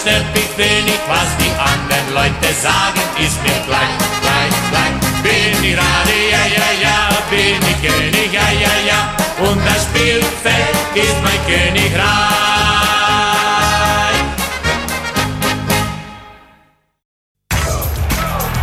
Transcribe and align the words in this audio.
andere 0.00 0.20
stört 0.20 0.34
mich 0.34 0.56
wenig, 0.56 1.00
was 1.08 1.28
die 1.38 1.50
anderen 1.58 2.14
Leute 2.14 2.54
sagen, 2.54 3.00
ist 3.18 3.42
mir 3.42 3.60
gleich, 3.66 3.96
gleich, 4.20 4.54
gleich. 4.70 5.22
Bin 5.22 5.64
ich 5.64 5.76
Radi, 5.76 6.30
ja, 6.30 6.44
ja, 6.56 6.70
ja, 6.82 7.08
bin 7.28 7.60
ich 7.68 7.80
König, 7.82 8.32
ja, 8.32 8.50
ja, 8.52 8.74
ja, 8.86 9.50
und 9.50 9.60
das 9.66 9.84
Spielfeld 9.84 10.76
ist 10.94 11.22
mein 11.22 11.40
Königreich. 11.46 12.04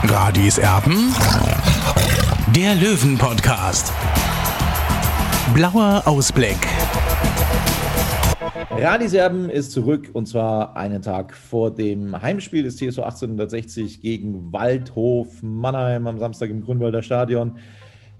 Radis 0.09 0.57
Erben, 0.57 1.15
der 2.47 2.75
Löwen-Podcast. 2.75 3.91
Blauer 5.53 6.01
Ausblick. 6.05 6.67
Radi 8.57 9.07
Serben 9.07 9.49
ist 9.49 9.71
zurück 9.71 10.09
und 10.13 10.27
zwar 10.27 10.75
einen 10.75 11.01
Tag 11.01 11.35
vor 11.35 11.73
dem 11.73 12.19
Heimspiel 12.19 12.63
des 12.63 12.77
TSV 12.77 12.99
1860 12.99 14.01
gegen 14.01 14.51
Waldhof 14.51 15.43
Mannheim 15.43 16.07
am 16.07 16.17
Samstag 16.17 16.49
im 16.49 16.63
Grünwalder 16.63 17.03
Stadion. 17.03 17.57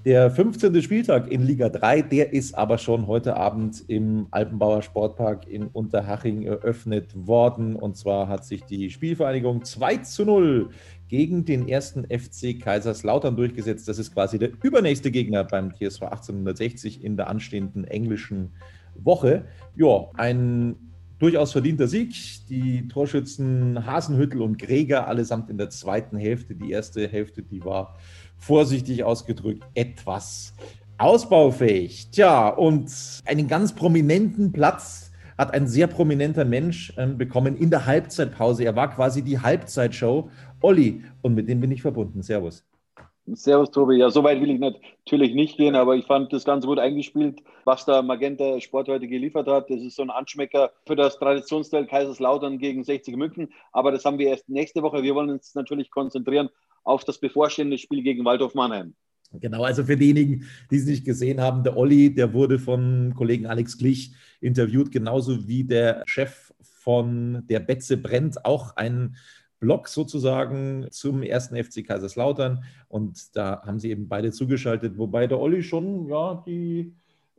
Der 0.06 0.30
15. 0.30 0.82
Spieltag 0.82 1.32
in 1.32 1.42
Liga 1.42 1.70
3, 1.70 2.04
der 2.04 2.34
ist 2.34 2.56
aber 2.56 2.78
schon 2.78 3.08
heute 3.08 3.36
Abend 3.36 3.84
im 3.88 4.28
Alpenbauer 4.32 4.84
Sportpark 4.84 5.48
in 5.48 5.68
Unterhaching 5.68 6.44
eröffnet 6.44 7.08
worden. 7.16 7.76
Und 7.76 7.98
zwar 7.98 8.28
hat 8.28 8.46
sich 8.46 8.64
die 8.64 8.90
Spielvereinigung 8.90 9.66
2 9.66 9.98
zu 9.98 10.24
0 10.24 10.70
gegen 11.10 11.46
den 11.46 11.68
ersten 11.68 12.06
FC 12.06 12.62
Kaiserslautern 12.62 13.36
durchgesetzt. 13.36 13.88
Das 13.88 13.98
ist 13.98 14.14
quasi 14.14 14.38
der 14.38 14.52
übernächste 14.64 15.10
Gegner 15.12 15.44
beim 15.44 15.74
TSV 15.74 16.04
1860 16.04 17.04
in 17.04 17.18
der 17.18 17.28
anstehenden 17.28 17.84
englischen 17.84 18.54
Woche. 19.04 19.46
Ja, 19.76 20.10
ein 20.16 20.76
durchaus 21.20 21.52
verdienter 21.52 21.88
Sieg. 21.88 22.48
Die 22.50 22.88
Torschützen 22.88 23.86
Hasenhüttel 23.86 24.42
und 24.42 24.60
Greger 24.60 25.08
allesamt 25.08 25.50
in 25.50 25.58
der 25.58 25.70
zweiten 25.70 26.18
Hälfte. 26.18 26.56
Die 26.56 26.72
erste 26.72 27.08
Hälfte, 27.08 27.42
die 27.42 27.64
war 27.64 27.96
vorsichtig 28.38 29.04
ausgedrückt 29.04 29.64
etwas 29.74 30.54
ausbaufähig. 30.98 32.10
Tja, 32.12 32.50
und 32.50 32.92
einen 33.26 33.48
ganz 33.48 33.74
prominenten 33.74 34.52
Platz 34.52 35.12
hat 35.38 35.54
ein 35.54 35.68
sehr 35.68 35.88
prominenter 35.88 36.46
Mensch 36.46 36.92
ähm, 36.98 37.18
bekommen 37.18 37.56
in 37.56 37.70
der 37.70 37.86
Halbzeitpause. 37.86 38.64
Er 38.64 38.76
war 38.76 38.94
quasi 38.94 39.22
die 39.22 39.40
Halbzeitshow. 39.40 40.30
Olli, 40.62 41.04
und 41.22 41.36
mit 41.36 41.48
dem 41.48 41.60
bin 41.62 41.72
ich 41.72 41.82
verbunden. 41.82 42.24
Servus. 42.24 42.67
Servus, 43.34 43.72
Tobi. 43.72 43.98
Ja, 43.98 44.10
so 44.10 44.24
weit 44.24 44.40
will 44.40 44.52
ich 44.52 44.60
natürlich 44.60 45.34
nicht 45.34 45.58
gehen, 45.58 45.76
aber 45.76 45.96
ich 45.96 46.06
fand 46.06 46.32
das 46.32 46.46
ganz 46.46 46.66
gut 46.66 46.80
eingespielt, 46.80 47.42
was 47.66 47.86
da 47.86 48.02
Magenta 48.02 48.60
Sport 48.62 48.88
heute 48.88 49.08
geliefert 49.08 49.48
hat. 49.48 49.70
Das 49.70 49.82
ist 49.82 49.98
so 49.98 50.04
ein 50.04 50.10
Anschmecker 50.10 50.72
für 50.86 50.96
das 50.96 51.20
Traditionsteil 51.20 51.88
Kaiserslautern 51.88 52.58
gegen 52.58 52.84
60 52.84 53.18
München. 53.18 53.50
Aber 53.74 53.92
das 53.92 54.06
haben 54.06 54.18
wir 54.18 54.30
erst 54.30 54.48
nächste 54.48 54.82
Woche. 54.82 55.04
Wir 55.04 55.14
wollen 55.14 55.30
uns 55.30 55.56
natürlich 55.56 55.92
konzentrieren 55.92 56.50
auf 56.84 57.04
das 57.04 57.20
bevorstehende 57.20 57.78
Spiel 57.78 58.02
gegen 58.02 58.24
Waldhof 58.24 58.56
Mannheim. 58.56 58.96
Genau, 59.34 59.64
also 59.64 59.84
für 59.84 59.98
diejenigen, 59.98 60.46
die 60.72 60.78
es 60.78 60.86
nicht 60.86 61.04
gesehen 61.04 61.42
haben, 61.42 61.64
der 61.64 61.76
Olli, 61.76 62.14
der 62.14 62.34
wurde 62.34 62.60
von 62.60 63.14
Kollegen 63.14 63.46
Alex 63.46 63.78
Glich 63.78 64.14
interviewt, 64.40 64.90
genauso 64.90 65.50
wie 65.50 65.66
der 65.66 66.04
Chef 66.06 66.54
von 66.62 67.44
der 67.50 67.60
Betze 67.60 67.98
brennt, 67.98 68.46
auch 68.46 68.78
ein 68.78 69.18
Blog 69.60 69.88
sozusagen 69.88 70.88
zum 70.92 71.24
ersten 71.24 71.62
FC 71.62 71.86
Kaiserslautern. 71.86 72.64
Und 72.88 73.36
da 73.36 73.62
haben 73.66 73.80
sie 73.80 73.92
eben 73.92 74.08
beide 74.08 74.32
zugeschaltet, 74.32 74.98
wobei 74.98 75.28
der 75.28 75.40
Olli 75.40 75.64
schon 75.64 76.08
ja, 76.08 76.44
die 76.46 76.94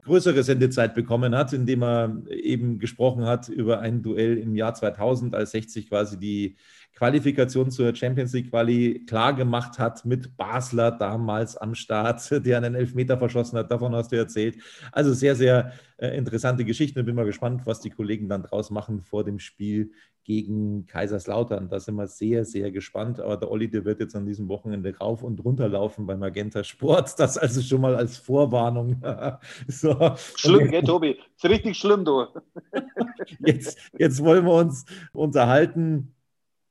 größere 0.09 0.43
Sendezeit 0.43 0.95
bekommen 0.95 1.37
hat, 1.37 1.53
indem 1.53 1.83
er 1.83 2.23
eben 2.31 2.81
gesprochen 2.81 3.25
hat 3.25 3.49
über 3.49 3.81
ein 3.81 4.03
Duell 4.03 4.37
im 4.39 4.57
Jahr 4.57 4.75
2000, 4.75 5.35
als 5.35 5.53
60 5.53 5.89
quasi 5.89 6.19
die 6.19 6.57
Qualifikation 6.99 7.71
zur 7.71 7.95
Champions 7.95 8.33
League 8.33 8.51
Quali 8.51 9.05
klar 9.07 9.33
gemacht 9.33 9.79
hat 9.79 10.05
mit 10.05 10.37
Basler 10.37 10.91
damals 10.91 11.57
am 11.57 11.77
Start, 11.77 12.29
der 12.45 12.57
einen 12.57 12.75
Elfmeter 12.75 13.17
verschossen 13.17 13.57
hat. 13.57 13.71
Davon 13.71 13.95
hast 13.95 14.11
du 14.11 14.17
erzählt. 14.17 14.57
Also 14.91 15.13
sehr, 15.13 15.37
sehr 15.37 15.73
äh, 15.99 16.17
interessante 16.17 16.65
Geschichte. 16.65 17.05
Bin 17.05 17.15
mal 17.15 17.25
gespannt, 17.25 17.63
was 17.67 17.81
die 17.81 17.91
Kollegen 17.91 18.29
dann 18.29 18.43
draus 18.43 18.71
machen 18.71 19.03
vor 19.03 19.23
dem 19.23 19.39
Spiel 19.39 19.93
gegen 20.25 20.87
Kaiserslautern. 20.87 21.69
Da 21.71 21.81
sind 21.81 21.95
wir 21.95 22.07
sehr, 22.07 22.45
sehr 22.45 22.71
gespannt. 22.71 23.19
Aber 23.19 23.37
der 23.37 23.51
Olli, 23.51 23.71
der 23.71 23.85
wird 23.85 24.01
jetzt 24.01 24.15
an 24.15 24.27
diesem 24.27 24.49
Wochenende 24.49 24.95
rauf 24.95 25.23
und 25.23 25.43
runter 25.45 25.69
laufen 25.69 26.05
bei 26.05 26.17
Magenta 26.17 26.65
Sport. 26.65 27.19
Das 27.19 27.39
also 27.39 27.63
schon 27.63 27.81
mal 27.81 27.95
als 27.95 28.19
Vorwarnung. 28.19 29.01
so. 29.69 29.98
Schlimm, 30.37 30.71
gell, 30.71 30.83
Tobi? 30.83 31.19
Ist 31.37 31.45
richtig 31.45 31.79
schlimm, 31.79 32.05
du. 32.05 32.27
jetzt, 33.41 33.79
jetzt 33.99 34.23
wollen 34.23 34.45
wir 34.45 34.53
uns 34.53 34.85
unterhalten 35.13 36.15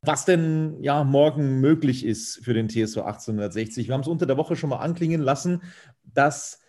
was 0.02 0.24
denn 0.24 0.76
ja 0.80 1.02
morgen 1.04 1.60
möglich 1.60 2.04
ist 2.04 2.42
für 2.44 2.54
den 2.54 2.68
TSV 2.68 2.98
1860. 2.98 3.88
Wir 3.88 3.94
haben 3.94 4.02
es 4.02 4.08
unter 4.08 4.26
der 4.26 4.36
Woche 4.36 4.56
schon 4.56 4.70
mal 4.70 4.78
anklingen 4.78 5.20
lassen, 5.20 5.62
dass 6.04 6.60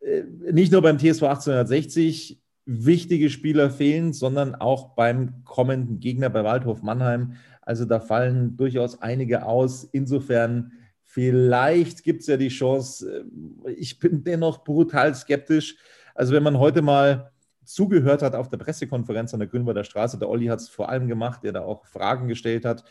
äh, 0.00 0.24
nicht 0.52 0.72
nur 0.72 0.82
beim 0.82 0.98
TSV 0.98 1.22
1860 1.22 2.40
wichtige 2.64 3.30
Spieler 3.30 3.70
fehlen, 3.70 4.12
sondern 4.12 4.54
auch 4.54 4.94
beim 4.94 5.44
kommenden 5.44 6.00
Gegner 6.00 6.30
bei 6.30 6.44
Waldhof 6.44 6.82
Mannheim. 6.82 7.34
Also 7.60 7.84
da 7.84 8.00
fallen 8.00 8.56
durchaus 8.56 9.00
einige 9.00 9.46
aus. 9.46 9.84
Insofern 9.84 10.72
vielleicht 11.04 12.02
gibt 12.02 12.22
es 12.22 12.26
ja 12.26 12.36
die 12.36 12.48
Chance. 12.48 13.26
Äh, 13.64 13.72
ich 13.72 14.00
bin 14.00 14.24
dennoch 14.24 14.64
brutal 14.64 15.14
skeptisch. 15.14 15.76
Also 16.14 16.32
wenn 16.32 16.42
man 16.42 16.58
heute 16.58 16.82
mal 16.82 17.32
zugehört 17.64 18.22
hat 18.22 18.34
auf 18.34 18.48
der 18.48 18.56
Pressekonferenz 18.56 19.32
an 19.32 19.40
der 19.40 19.48
Grünwalder 19.48 19.84
Straße. 19.84 20.18
Der 20.18 20.28
Olli 20.28 20.46
hat 20.46 20.60
es 20.60 20.68
vor 20.68 20.88
allem 20.88 21.08
gemacht, 21.08 21.42
der 21.42 21.52
da 21.52 21.62
auch 21.62 21.86
Fragen 21.86 22.28
gestellt 22.28 22.64
hat. 22.64 22.84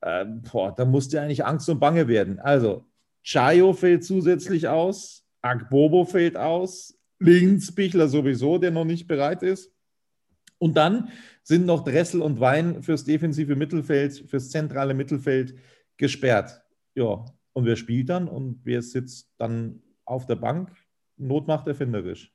Äh, 0.00 0.24
boah, 0.24 0.74
da 0.74 0.84
musste 0.84 1.20
eigentlich 1.20 1.44
Angst 1.44 1.68
und 1.68 1.80
Bange 1.80 2.08
werden. 2.08 2.38
Also, 2.38 2.84
Chayo 3.22 3.72
fällt 3.72 4.04
zusätzlich 4.04 4.68
aus, 4.68 5.24
Agbobo 5.42 6.04
fällt 6.04 6.36
aus, 6.36 6.98
Linksbichler 7.18 8.08
sowieso, 8.08 8.58
der 8.58 8.70
noch 8.70 8.84
nicht 8.84 9.08
bereit 9.08 9.42
ist. 9.42 9.72
Und 10.58 10.76
dann 10.76 11.10
sind 11.42 11.66
noch 11.66 11.84
Dressel 11.84 12.20
und 12.20 12.40
Wein 12.40 12.82
fürs 12.82 13.04
defensive 13.04 13.56
Mittelfeld, 13.56 14.24
fürs 14.28 14.50
zentrale 14.50 14.94
Mittelfeld 14.94 15.54
gesperrt. 15.96 16.62
Ja, 16.94 17.24
und 17.52 17.64
wer 17.64 17.76
spielt 17.76 18.08
dann 18.08 18.28
und 18.28 18.60
wer 18.64 18.82
sitzt 18.82 19.32
dann 19.38 19.82
auf 20.04 20.26
der 20.26 20.36
Bank? 20.36 20.70
Not 21.16 21.46
macht 21.48 21.66
erfinderisch. 21.66 22.32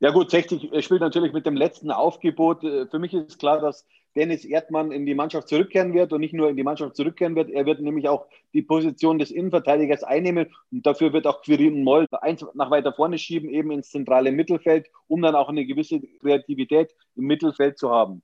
Ja 0.00 0.10
gut, 0.10 0.30
60 0.30 0.84
spielt 0.84 1.00
natürlich 1.00 1.32
mit 1.32 1.46
dem 1.46 1.56
letzten 1.56 1.90
Aufgebot. 1.90 2.64
Äh, 2.64 2.86
für 2.86 2.98
mich 2.98 3.14
ist 3.14 3.38
klar, 3.38 3.60
dass 3.60 3.86
Dennis 4.16 4.44
Erdmann 4.44 4.92
in 4.92 5.06
die 5.06 5.14
Mannschaft 5.14 5.48
zurückkehren 5.48 5.92
wird 5.92 6.12
und 6.12 6.20
nicht 6.20 6.34
nur 6.34 6.48
in 6.48 6.56
die 6.56 6.62
Mannschaft 6.62 6.94
zurückkehren 6.96 7.34
wird, 7.34 7.50
er 7.50 7.66
wird 7.66 7.80
nämlich 7.80 8.08
auch 8.08 8.26
die 8.52 8.62
Position 8.62 9.18
des 9.18 9.30
Innenverteidigers 9.30 10.04
einnehmen 10.04 10.46
und 10.70 10.86
dafür 10.86 11.12
wird 11.12 11.26
auch 11.26 11.42
Quirin 11.42 11.82
Moll 11.82 12.06
eins 12.12 12.44
nach 12.54 12.70
weiter 12.70 12.92
vorne 12.92 13.18
schieben, 13.18 13.48
eben 13.50 13.72
ins 13.72 13.90
zentrale 13.90 14.30
Mittelfeld, 14.30 14.86
um 15.08 15.20
dann 15.20 15.34
auch 15.34 15.48
eine 15.48 15.66
gewisse 15.66 16.00
Kreativität 16.20 16.94
im 17.16 17.24
Mittelfeld 17.24 17.78
zu 17.78 17.90
haben. 17.90 18.22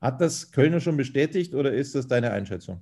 Hat 0.00 0.20
das 0.20 0.50
Kölner 0.50 0.80
schon 0.80 0.96
bestätigt 0.96 1.54
oder 1.54 1.72
ist 1.72 1.94
das 1.94 2.08
deine 2.08 2.30
Einschätzung? 2.30 2.80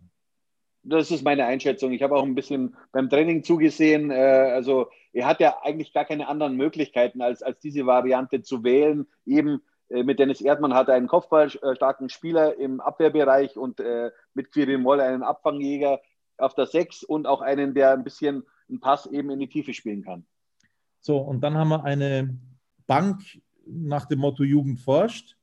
Das 0.82 1.10
ist 1.10 1.24
meine 1.24 1.44
Einschätzung. 1.44 1.92
Ich 1.92 2.02
habe 2.02 2.16
auch 2.16 2.22
ein 2.22 2.34
bisschen 2.34 2.76
beim 2.92 3.10
Training 3.10 3.42
zugesehen. 3.42 4.10
Äh, 4.10 4.14
also 4.14 4.88
er 5.12 5.26
hat 5.26 5.40
ja 5.40 5.56
eigentlich 5.62 5.92
gar 5.92 6.04
keine 6.04 6.28
anderen 6.28 6.56
Möglichkeiten, 6.56 7.20
als, 7.20 7.42
als 7.42 7.60
diese 7.60 7.86
Variante 7.86 8.42
zu 8.42 8.64
wählen. 8.64 9.06
Eben 9.26 9.60
äh, 9.88 10.02
mit 10.02 10.18
Dennis 10.18 10.40
Erdmann 10.40 10.74
hat 10.74 10.88
er 10.88 10.94
einen 10.94 11.08
kopfballstarken 11.08 12.08
Spieler 12.08 12.56
im 12.58 12.80
Abwehrbereich 12.80 13.56
und 13.56 13.80
äh, 13.80 14.10
mit 14.34 14.52
Quirin 14.52 14.82
Moll 14.82 15.00
einen 15.00 15.22
Abfangjäger 15.22 16.00
auf 16.36 16.54
der 16.54 16.66
6 16.66 17.02
und 17.02 17.26
auch 17.26 17.40
einen, 17.40 17.74
der 17.74 17.92
ein 17.92 18.04
bisschen 18.04 18.44
einen 18.68 18.80
Pass 18.80 19.06
eben 19.06 19.30
in 19.30 19.40
die 19.40 19.48
Tiefe 19.48 19.74
spielen 19.74 20.02
kann. 20.02 20.26
So, 21.00 21.18
und 21.18 21.40
dann 21.40 21.56
haben 21.56 21.68
wir 21.70 21.84
eine 21.84 22.38
Bank 22.86 23.20
nach 23.66 24.06
dem 24.06 24.20
Motto 24.20 24.44
Jugend 24.44 24.80
forscht. 24.80 25.36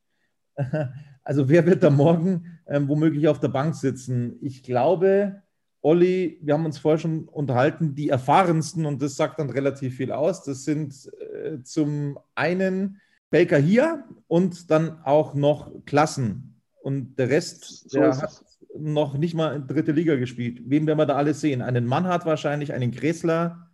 Also 1.26 1.50
wer 1.50 1.66
wird 1.66 1.84
da 1.84 1.90
morgen 1.90 2.60
ähm, 2.68 2.88
womöglich 2.88 3.28
auf 3.28 3.40
der 3.40 3.50
Bank 3.50 3.76
sitzen? 3.76 4.38
Ich 4.42 4.64
glaube, 4.64 5.42
Olli, 5.82 6.40
wir 6.42 6.54
haben 6.54 6.66
uns 6.66 6.78
vorher 6.78 7.00
schon 7.00 7.28
unterhalten, 7.28 7.96
die 7.96 8.10
erfahrensten, 8.10 8.86
und 8.86 9.02
das 9.02 9.16
sagt 9.16 9.40
dann 9.40 9.50
relativ 9.50 9.98
viel 9.98 10.12
aus, 10.12 10.44
das 10.44 10.64
sind 10.64 11.10
äh, 11.20 11.62
zum 11.64 12.18
einen 12.36 13.02
Baker 13.30 13.58
hier 13.58 14.06
und 14.28 14.72
dann 14.72 15.00
auch 15.04 15.34
noch 15.34 15.72
Klassen. 15.86 16.62
Und 16.82 17.18
der 17.18 17.30
Rest, 17.30 17.94
der 17.94 18.14
so 18.14 18.22
hat 18.22 18.44
noch 18.78 19.18
nicht 19.18 19.34
mal 19.34 19.56
in 19.56 19.68
dritte 19.68 19.92
Liga 19.92 20.16
gespielt. 20.16 20.62
Wen 20.66 20.86
werden 20.86 21.00
wir 21.00 21.06
da 21.06 21.16
alles 21.16 21.42
sehen? 21.42 21.62
Einen 21.62 21.86
Mannhardt 21.86 22.26
wahrscheinlich, 22.26 22.74
einen 22.74 22.92
Gressler. 22.92 23.70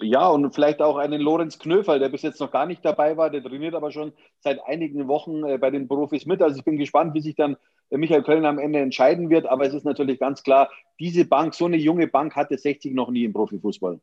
Ja, 0.00 0.28
und 0.28 0.54
vielleicht 0.54 0.80
auch 0.80 0.96
einen 0.96 1.20
Lorenz 1.20 1.58
Knöferl, 1.58 1.98
der 1.98 2.08
bis 2.08 2.22
jetzt 2.22 2.40
noch 2.40 2.50
gar 2.50 2.66
nicht 2.66 2.84
dabei 2.84 3.16
war. 3.16 3.30
Der 3.30 3.42
trainiert 3.42 3.74
aber 3.74 3.90
schon 3.90 4.12
seit 4.40 4.60
einigen 4.66 5.08
Wochen 5.08 5.44
äh, 5.44 5.58
bei 5.58 5.70
den 5.70 5.88
Profis 5.88 6.24
mit. 6.26 6.40
Also 6.40 6.58
ich 6.58 6.64
bin 6.64 6.76
gespannt, 6.76 7.14
wie 7.14 7.20
sich 7.20 7.34
dann 7.34 7.56
äh, 7.90 7.96
Michael 7.96 8.22
Köln 8.22 8.44
am 8.44 8.58
Ende 8.58 8.78
entscheiden 8.78 9.28
wird. 9.28 9.46
Aber 9.46 9.66
es 9.66 9.74
ist 9.74 9.84
natürlich 9.84 10.20
ganz 10.20 10.42
klar, 10.42 10.70
diese 11.00 11.24
Bank, 11.24 11.54
so 11.54 11.66
eine 11.66 11.76
junge 11.76 12.06
Bank 12.06 12.36
hatte 12.36 12.56
60 12.56 12.94
noch 12.94 13.10
nie 13.10 13.24
im 13.24 13.32
Profifußball. 13.32 14.00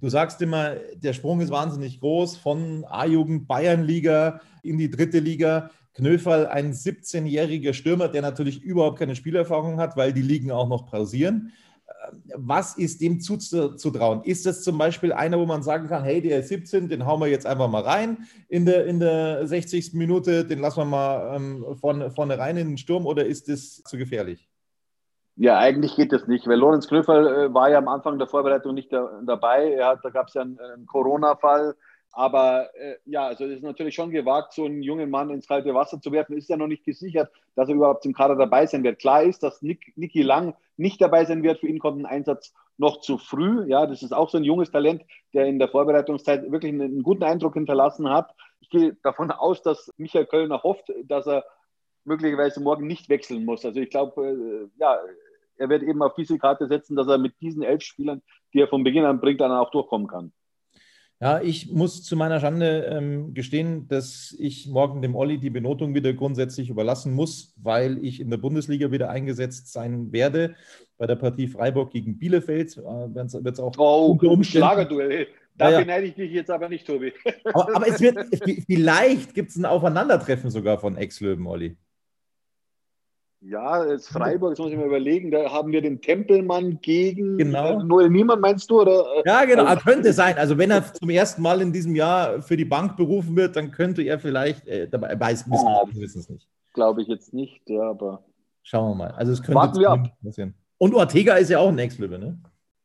Du 0.00 0.08
sagst 0.08 0.40
immer, 0.42 0.74
der 0.96 1.12
Sprung 1.12 1.40
ist 1.40 1.50
wahnsinnig 1.50 2.00
groß 2.00 2.36
von 2.36 2.84
A-Jugend 2.88 3.46
Bayernliga 3.46 4.40
in 4.62 4.78
die 4.78 4.90
dritte 4.90 5.18
Liga. 5.18 5.70
Knöferl, 5.94 6.46
ein 6.46 6.72
17-jähriger 6.72 7.72
Stürmer, 7.72 8.08
der 8.08 8.20
natürlich 8.20 8.60
überhaupt 8.62 8.98
keine 8.98 9.14
Spielerfahrung 9.14 9.78
hat, 9.78 9.96
weil 9.96 10.12
die 10.12 10.22
Ligen 10.22 10.50
auch 10.50 10.68
noch 10.68 10.86
pausieren. 10.86 11.52
Was 12.36 12.76
ist 12.76 13.00
dem 13.00 13.20
zuzutrauen? 13.20 14.22
Ist 14.22 14.46
das 14.46 14.62
zum 14.62 14.78
Beispiel 14.78 15.12
einer, 15.12 15.38
wo 15.38 15.46
man 15.46 15.62
sagen 15.62 15.88
kann, 15.88 16.04
hey, 16.04 16.20
der 16.20 16.40
ist 16.40 16.48
17, 16.48 16.88
den 16.88 17.06
hauen 17.06 17.20
wir 17.20 17.28
jetzt 17.28 17.46
einfach 17.46 17.68
mal 17.68 17.82
rein 17.82 18.26
in 18.48 18.66
der, 18.66 18.86
in 18.86 19.00
der 19.00 19.46
60. 19.46 19.94
Minute, 19.94 20.44
den 20.44 20.60
lassen 20.60 20.80
wir 20.80 20.84
mal 20.84 21.36
ähm, 21.36 21.64
vorne, 21.80 22.10
vorne 22.10 22.38
rein 22.38 22.56
in 22.56 22.68
den 22.68 22.78
Sturm 22.78 23.06
oder 23.06 23.24
ist 23.24 23.48
das 23.48 23.82
zu 23.82 23.96
gefährlich? 23.96 24.48
Ja, 25.36 25.58
eigentlich 25.58 25.96
geht 25.96 26.12
das 26.12 26.28
nicht, 26.28 26.46
weil 26.46 26.58
Lorenz 26.58 26.86
Knöferl 26.86 27.26
äh, 27.26 27.54
war 27.54 27.68
ja 27.68 27.78
am 27.78 27.88
Anfang 27.88 28.18
der 28.18 28.28
Vorbereitung 28.28 28.74
nicht 28.74 28.92
da, 28.92 29.20
dabei. 29.26 29.84
Hat, 29.84 30.00
da 30.04 30.10
gab 30.10 30.28
es 30.28 30.34
ja 30.34 30.42
einen, 30.42 30.58
einen 30.60 30.86
Corona-Fall. 30.86 31.74
Aber 32.12 32.68
äh, 32.76 32.94
ja, 33.04 33.26
also 33.26 33.44
es 33.44 33.56
ist 33.56 33.64
natürlich 33.64 33.96
schon 33.96 34.10
gewagt, 34.10 34.52
so 34.52 34.64
einen 34.64 34.82
jungen 34.82 35.10
Mann 35.10 35.30
ins 35.30 35.48
kalte 35.48 35.74
Wasser 35.74 36.00
zu 36.00 36.12
werfen. 36.12 36.36
Ist 36.36 36.48
ja 36.48 36.56
noch 36.56 36.68
nicht 36.68 36.84
gesichert, 36.84 37.32
dass 37.56 37.68
er 37.68 37.74
überhaupt 37.74 38.06
im 38.06 38.14
Kader 38.14 38.36
dabei 38.36 38.66
sein 38.66 38.84
wird. 38.84 39.00
Klar 39.00 39.24
ist, 39.24 39.42
dass 39.42 39.62
Nick, 39.62 39.92
Niki 39.96 40.22
Lang 40.22 40.54
nicht 40.76 41.00
dabei 41.00 41.24
sein 41.24 41.42
wird. 41.42 41.60
Für 41.60 41.68
ihn 41.68 41.78
kommt 41.78 42.00
ein 42.00 42.06
Einsatz 42.06 42.52
noch 42.76 43.00
zu 43.00 43.18
früh. 43.18 43.68
Ja, 43.68 43.86
das 43.86 44.02
ist 44.02 44.12
auch 44.12 44.28
so 44.30 44.38
ein 44.38 44.44
junges 44.44 44.70
Talent, 44.70 45.02
der 45.32 45.46
in 45.46 45.58
der 45.58 45.68
Vorbereitungszeit 45.68 46.50
wirklich 46.50 46.72
einen, 46.72 47.02
guten 47.02 47.24
Eindruck 47.24 47.54
hinterlassen 47.54 48.10
hat. 48.10 48.34
Ich 48.60 48.70
gehe 48.70 48.96
davon 49.02 49.30
aus, 49.30 49.62
dass 49.62 49.90
Michael 49.96 50.26
Kölner 50.26 50.62
hofft, 50.62 50.92
dass 51.04 51.26
er 51.26 51.44
möglicherweise 52.04 52.60
morgen 52.60 52.86
nicht 52.86 53.08
wechseln 53.08 53.44
muss. 53.44 53.64
Also 53.64 53.80
ich 53.80 53.90
glaube, 53.90 54.26
äh, 54.26 54.80
ja, 54.80 54.98
er 55.56 55.68
wird 55.68 55.82
eben 55.82 56.02
auf 56.02 56.14
diese 56.14 56.38
Karte 56.38 56.66
setzen, 56.66 56.96
dass 56.96 57.08
er 57.08 57.18
mit 57.18 57.40
diesen 57.40 57.62
elf 57.62 57.82
Spielern, 57.82 58.22
die 58.52 58.60
er 58.60 58.68
von 58.68 58.84
Beginn 58.84 59.04
an 59.04 59.20
bringt, 59.20 59.40
dann 59.40 59.52
auch 59.52 59.70
durchkommen 59.70 60.08
kann. 60.08 60.32
Ja, 61.20 61.40
ich 61.40 61.70
muss 61.70 62.02
zu 62.02 62.16
meiner 62.16 62.40
Schande 62.40 62.90
ähm, 62.90 63.34
gestehen, 63.34 63.86
dass 63.88 64.34
ich 64.38 64.68
morgen 64.68 65.00
dem 65.00 65.14
Olli 65.14 65.38
die 65.38 65.50
Benotung 65.50 65.94
wieder 65.94 66.12
grundsätzlich 66.12 66.68
überlassen 66.68 67.14
muss, 67.14 67.54
weil 67.56 68.04
ich 68.04 68.20
in 68.20 68.30
der 68.30 68.36
Bundesliga 68.36 68.90
wieder 68.90 69.10
eingesetzt 69.10 69.72
sein 69.72 70.12
werde. 70.12 70.54
Bei 70.98 71.06
der 71.06 71.16
Partie 71.16 71.46
Freiburg 71.46 71.92
gegen 71.92 72.18
Bielefeld 72.18 72.76
äh, 72.76 72.80
wird 72.82 73.54
es 73.54 73.60
auch 73.60 73.72
oh, 73.78 74.42
Schlagerduell. 74.42 75.28
Da 75.56 75.70
ja, 75.70 75.80
beneide 75.80 76.06
ich 76.06 76.14
dich 76.14 76.32
jetzt 76.32 76.50
aber 76.50 76.68
nicht, 76.68 76.86
Tobi. 76.86 77.12
Aber, 77.44 77.76
aber 77.76 77.88
es 77.88 78.00
wird, 78.00 78.18
vielleicht 78.66 79.34
gibt 79.34 79.50
es 79.50 79.56
ein 79.56 79.64
Aufeinandertreffen 79.64 80.50
sogar 80.50 80.78
von 80.78 80.96
Ex-Löwen, 80.96 81.46
Olli. 81.46 81.76
Ja, 83.46 83.84
jetzt 83.86 84.08
Freiburg, 84.08 84.52
jetzt 84.52 84.58
muss 84.58 84.70
ich 84.70 84.76
mir 84.76 84.86
überlegen, 84.86 85.30
da 85.30 85.50
haben 85.50 85.70
wir 85.70 85.82
den 85.82 86.00
Tempelmann 86.00 86.80
gegen 86.80 87.36
genau. 87.36 87.80
Äh, 87.80 87.84
Noel 87.84 88.08
Niemann, 88.08 88.40
meinst 88.40 88.70
du? 88.70 88.80
Oder? 88.80 89.04
Ja, 89.26 89.44
genau, 89.44 89.64
also, 89.64 89.82
könnte 89.82 90.14
sein. 90.14 90.38
Also 90.38 90.56
wenn 90.56 90.70
er 90.70 90.94
zum 90.94 91.10
ersten 91.10 91.42
Mal 91.42 91.60
in 91.60 91.70
diesem 91.70 91.94
Jahr 91.94 92.40
für 92.40 92.56
die 92.56 92.64
Bank 92.64 92.96
berufen 92.96 93.36
wird, 93.36 93.56
dann 93.56 93.70
könnte 93.70 94.00
er 94.02 94.18
vielleicht 94.18 94.66
äh, 94.66 94.88
dabei 94.88 95.18
weiß, 95.20 95.50
wissen, 95.50 95.66
ah, 95.66 95.84
wir 95.86 96.00
wissen 96.00 96.20
es 96.20 96.30
nicht. 96.30 96.48
Glaube 96.72 97.02
ich 97.02 97.08
jetzt 97.08 97.34
nicht, 97.34 97.68
ja, 97.68 97.90
aber. 97.90 98.24
Schauen 98.62 98.92
wir 98.92 98.94
mal. 98.94 99.10
Also 99.10 99.32
es 99.32 99.42
könnte 99.42 99.56
Warten 99.56 99.78
wir 99.78 99.90
ab. 99.90 100.08
passieren. 100.24 100.54
Und 100.78 100.94
Ortega 100.94 101.34
ist 101.34 101.50
ja 101.50 101.58
auch 101.58 101.68
ein 101.68 101.78
Ex-Löwe, 101.78 102.18
ne? 102.18 102.38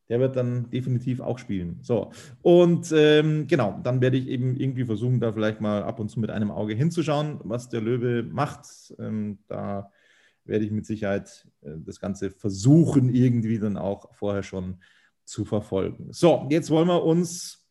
Der 0.10 0.20
wird 0.20 0.36
dann 0.36 0.70
definitiv 0.72 1.22
auch 1.22 1.38
spielen. 1.40 1.80
So, 1.84 2.12
und 2.42 2.92
ähm, 2.92 3.48
genau, 3.48 3.80
dann 3.84 4.02
werde 4.02 4.18
ich 4.18 4.28
eben 4.28 4.58
irgendwie 4.58 4.84
versuchen, 4.84 5.22
da 5.22 5.32
vielleicht 5.32 5.62
mal 5.62 5.84
ab 5.84 6.00
und 6.00 6.10
zu 6.10 6.20
mit 6.20 6.32
einem 6.32 6.52
Auge 6.52 6.74
hinzuschauen, 6.74 7.40
was 7.44 7.70
der 7.70 7.80
Löwe 7.80 8.24
macht. 8.24 8.94
Ähm, 9.00 9.38
da 9.48 9.92
werde 10.46 10.66
ich 10.66 10.72
mit 10.72 10.86
Sicherheit 10.86 11.48
äh, 11.62 11.72
das 11.78 12.00
Ganze 12.00 12.32
versuchen, 12.32 13.14
irgendwie 13.14 13.60
dann 13.60 13.78
auch 13.78 14.14
vorher 14.14 14.44
schon 14.44 14.80
zu 15.26 15.46
verfolgen. 15.46 16.08
So, 16.12 16.48
jetzt 16.50 16.70
wollen 16.70 16.88
wir 16.88 17.04
uns 17.04 17.68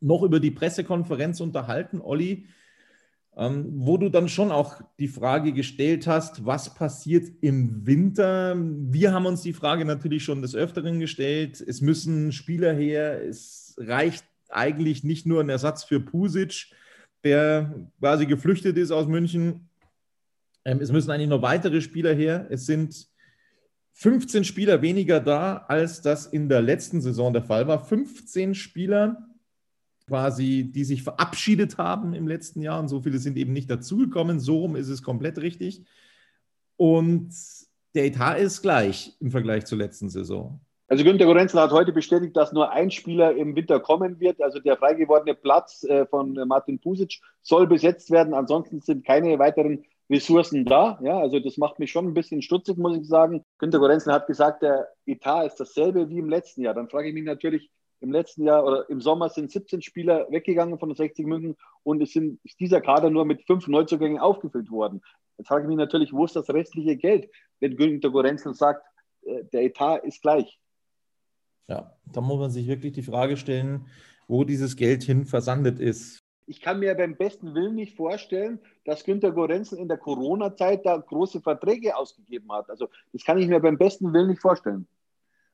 noch 0.00 0.22
über 0.22 0.40
die 0.40 0.50
Pressekonferenz 0.50 1.40
unterhalten, 1.40 2.00
Olli, 2.00 2.46
ähm, 3.36 3.66
wo 3.74 3.96
du 3.96 4.10
dann 4.10 4.28
schon 4.28 4.52
auch 4.52 4.80
die 4.98 5.08
Frage 5.08 5.52
gestellt 5.52 6.06
hast, 6.06 6.44
was 6.44 6.74
passiert 6.74 7.28
im 7.40 7.86
Winter? 7.86 8.54
Wir 8.56 9.12
haben 9.12 9.26
uns 9.26 9.42
die 9.42 9.52
Frage 9.52 9.84
natürlich 9.84 10.24
schon 10.24 10.42
des 10.42 10.54
Öfteren 10.54 11.00
gestellt. 11.00 11.60
Es 11.60 11.80
müssen 11.80 12.32
Spieler 12.32 12.72
her, 12.72 13.24
es 13.24 13.74
reicht 13.78 14.24
eigentlich 14.50 15.02
nicht 15.02 15.26
nur 15.26 15.40
ein 15.40 15.48
Ersatz 15.48 15.84
für 15.84 16.00
Pusic, 16.00 16.70
der 17.24 17.90
quasi 17.98 18.26
geflüchtet 18.26 18.76
ist 18.76 18.92
aus 18.92 19.08
München, 19.08 19.68
es 20.64 20.90
müssen 20.90 21.10
eigentlich 21.10 21.28
noch 21.28 21.42
weitere 21.42 21.80
Spieler 21.80 22.14
her. 22.14 22.46
Es 22.50 22.66
sind 22.66 23.08
15 23.92 24.44
Spieler 24.44 24.82
weniger 24.82 25.20
da, 25.20 25.64
als 25.68 26.02
das 26.02 26.26
in 26.26 26.48
der 26.48 26.62
letzten 26.62 27.00
Saison 27.00 27.32
der 27.32 27.42
Fall 27.42 27.68
war. 27.68 27.84
15 27.84 28.54
Spieler 28.54 29.28
quasi, 30.06 30.70
die 30.70 30.84
sich 30.84 31.02
verabschiedet 31.02 31.78
haben 31.78 32.12
im 32.14 32.26
letzten 32.26 32.60
Jahr 32.60 32.80
und 32.80 32.88
so 32.88 33.00
viele 33.00 33.18
sind 33.18 33.36
eben 33.36 33.52
nicht 33.52 33.70
dazugekommen. 33.70 34.40
So 34.40 34.58
rum 34.58 34.76
ist 34.76 34.88
es 34.88 35.02
komplett 35.02 35.38
richtig. 35.38 35.84
Und 36.76 37.32
der 37.94 38.06
Etat 38.06 38.38
ist 38.38 38.62
gleich 38.62 39.16
im 39.20 39.30
Vergleich 39.30 39.64
zur 39.66 39.78
letzten 39.78 40.08
Saison. 40.08 40.60
Also 40.88 41.02
Günter 41.02 41.24
Gorenzel 41.24 41.60
hat 41.60 41.70
heute 41.70 41.92
bestätigt, 41.92 42.36
dass 42.36 42.52
nur 42.52 42.70
ein 42.70 42.90
Spieler 42.90 43.34
im 43.34 43.56
Winter 43.56 43.80
kommen 43.80 44.20
wird. 44.20 44.42
Also 44.42 44.58
der 44.58 44.76
frei 44.76 44.94
gewordene 44.94 45.34
Platz 45.34 45.84
äh, 45.84 46.04
von 46.06 46.34
Martin 46.46 46.78
Pusic 46.78 47.20
soll 47.40 47.66
besetzt 47.66 48.10
werden. 48.10 48.34
Ansonsten 48.34 48.80
sind 48.80 49.06
keine 49.06 49.38
weiteren 49.38 49.84
Ressourcen 50.10 50.64
da. 50.64 50.98
Ja, 51.02 51.18
also 51.18 51.40
das 51.40 51.56
macht 51.56 51.78
mich 51.78 51.90
schon 51.90 52.06
ein 52.06 52.14
bisschen 52.14 52.42
stutzig, 52.42 52.76
muss 52.76 52.96
ich 52.96 53.06
sagen. 53.06 53.44
Günter 53.58 53.78
Gorenzel 53.78 54.12
hat 54.12 54.26
gesagt, 54.26 54.62
der 54.62 54.88
Etat 55.06 55.46
ist 55.46 55.56
dasselbe 55.56 56.08
wie 56.08 56.18
im 56.18 56.28
letzten 56.28 56.62
Jahr. 56.62 56.74
Dann 56.74 56.88
frage 56.88 57.08
ich 57.08 57.14
mich 57.14 57.24
natürlich, 57.24 57.70
im 58.00 58.12
letzten 58.12 58.44
Jahr 58.44 58.64
oder 58.64 58.88
im 58.90 59.00
Sommer 59.00 59.30
sind 59.30 59.50
17 59.50 59.80
Spieler 59.80 60.26
weggegangen 60.30 60.78
von 60.78 60.90
den 60.90 60.96
60 60.96 61.26
München 61.26 61.56
und 61.84 62.02
es 62.02 62.12
sind, 62.12 62.38
ist 62.44 62.60
dieser 62.60 62.82
Kader 62.82 63.08
nur 63.08 63.24
mit 63.24 63.46
fünf 63.46 63.66
Neuzugängen 63.66 64.18
aufgefüllt 64.18 64.70
worden. 64.70 65.00
Jetzt 65.38 65.48
frage 65.48 65.64
ich 65.64 65.68
mich 65.68 65.78
natürlich, 65.78 66.12
wo 66.12 66.24
ist 66.24 66.36
das 66.36 66.50
restliche 66.50 66.96
Geld, 66.96 67.30
wenn 67.60 67.76
Günter 67.76 68.10
Gorenzel 68.10 68.52
sagt, 68.54 68.84
äh, 69.22 69.44
der 69.44 69.62
Etat 69.62 70.04
ist 70.04 70.20
gleich. 70.20 70.60
Ja, 71.66 71.96
da 72.12 72.20
muss 72.20 72.38
man 72.38 72.50
sich 72.50 72.66
wirklich 72.66 72.92
die 72.92 73.02
Frage 73.02 73.38
stellen, 73.38 73.86
wo 74.28 74.44
dieses 74.44 74.76
Geld 74.76 75.02
hin 75.02 75.24
versandet 75.24 75.78
ist 75.78 76.23
ich 76.46 76.60
kann 76.60 76.80
mir 76.80 76.94
beim 76.94 77.16
besten 77.16 77.54
Willen 77.54 77.74
nicht 77.74 77.96
vorstellen, 77.96 78.58
dass 78.84 79.04
Günter 79.04 79.32
Gorenzen 79.32 79.78
in 79.78 79.88
der 79.88 79.98
Corona-Zeit 79.98 80.84
da 80.84 80.96
große 80.96 81.40
Verträge 81.40 81.96
ausgegeben 81.96 82.52
hat. 82.52 82.68
Also 82.70 82.88
das 83.12 83.24
kann 83.24 83.38
ich 83.38 83.48
mir 83.48 83.60
beim 83.60 83.78
besten 83.78 84.12
Willen 84.12 84.28
nicht 84.28 84.42
vorstellen. 84.42 84.86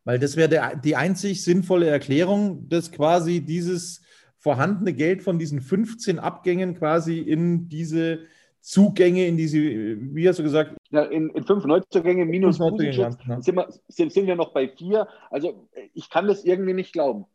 Weil 0.05 0.19
das 0.19 0.37
wäre 0.37 0.81
die 0.83 0.97
einzig 0.97 1.45
sinnvolle 1.45 1.89
Erklärung, 1.89 2.69
dass 2.69 2.91
quasi 2.91 3.41
dieses 3.41 4.03
vorhandene 4.39 4.95
Geld 4.95 5.23
von 5.23 5.39
diesen 5.39 5.61
15 5.61 6.19
Abgängen 6.19 6.75
quasi 6.75 7.19
in 7.19 7.69
diese 7.69 8.21
Zugänge, 8.61 9.27
in 9.27 9.37
diese, 9.37 9.59
wie 9.59 10.29
hast 10.29 10.39
du 10.39 10.43
gesagt? 10.43 10.77
Ja, 10.91 11.03
in, 11.05 11.31
in 11.31 11.45
fünf 11.45 11.65
Neuzugänge 11.65 12.25
minus 12.25 12.57
fünf 12.57 12.73
Neuzugänge, 12.73 13.17
ja. 13.29 13.41
sind, 13.41 13.57
wir, 13.57 13.69
sind, 13.89 14.13
sind 14.13 14.27
wir 14.27 14.37
noch 14.37 14.53
bei 14.53 14.69
vier. 14.69 15.07
Also 15.31 15.69
ich 15.95 16.11
kann 16.11 16.27
das 16.27 16.45
irgendwie 16.45 16.75
nicht 16.75 16.93
glauben. 16.93 17.27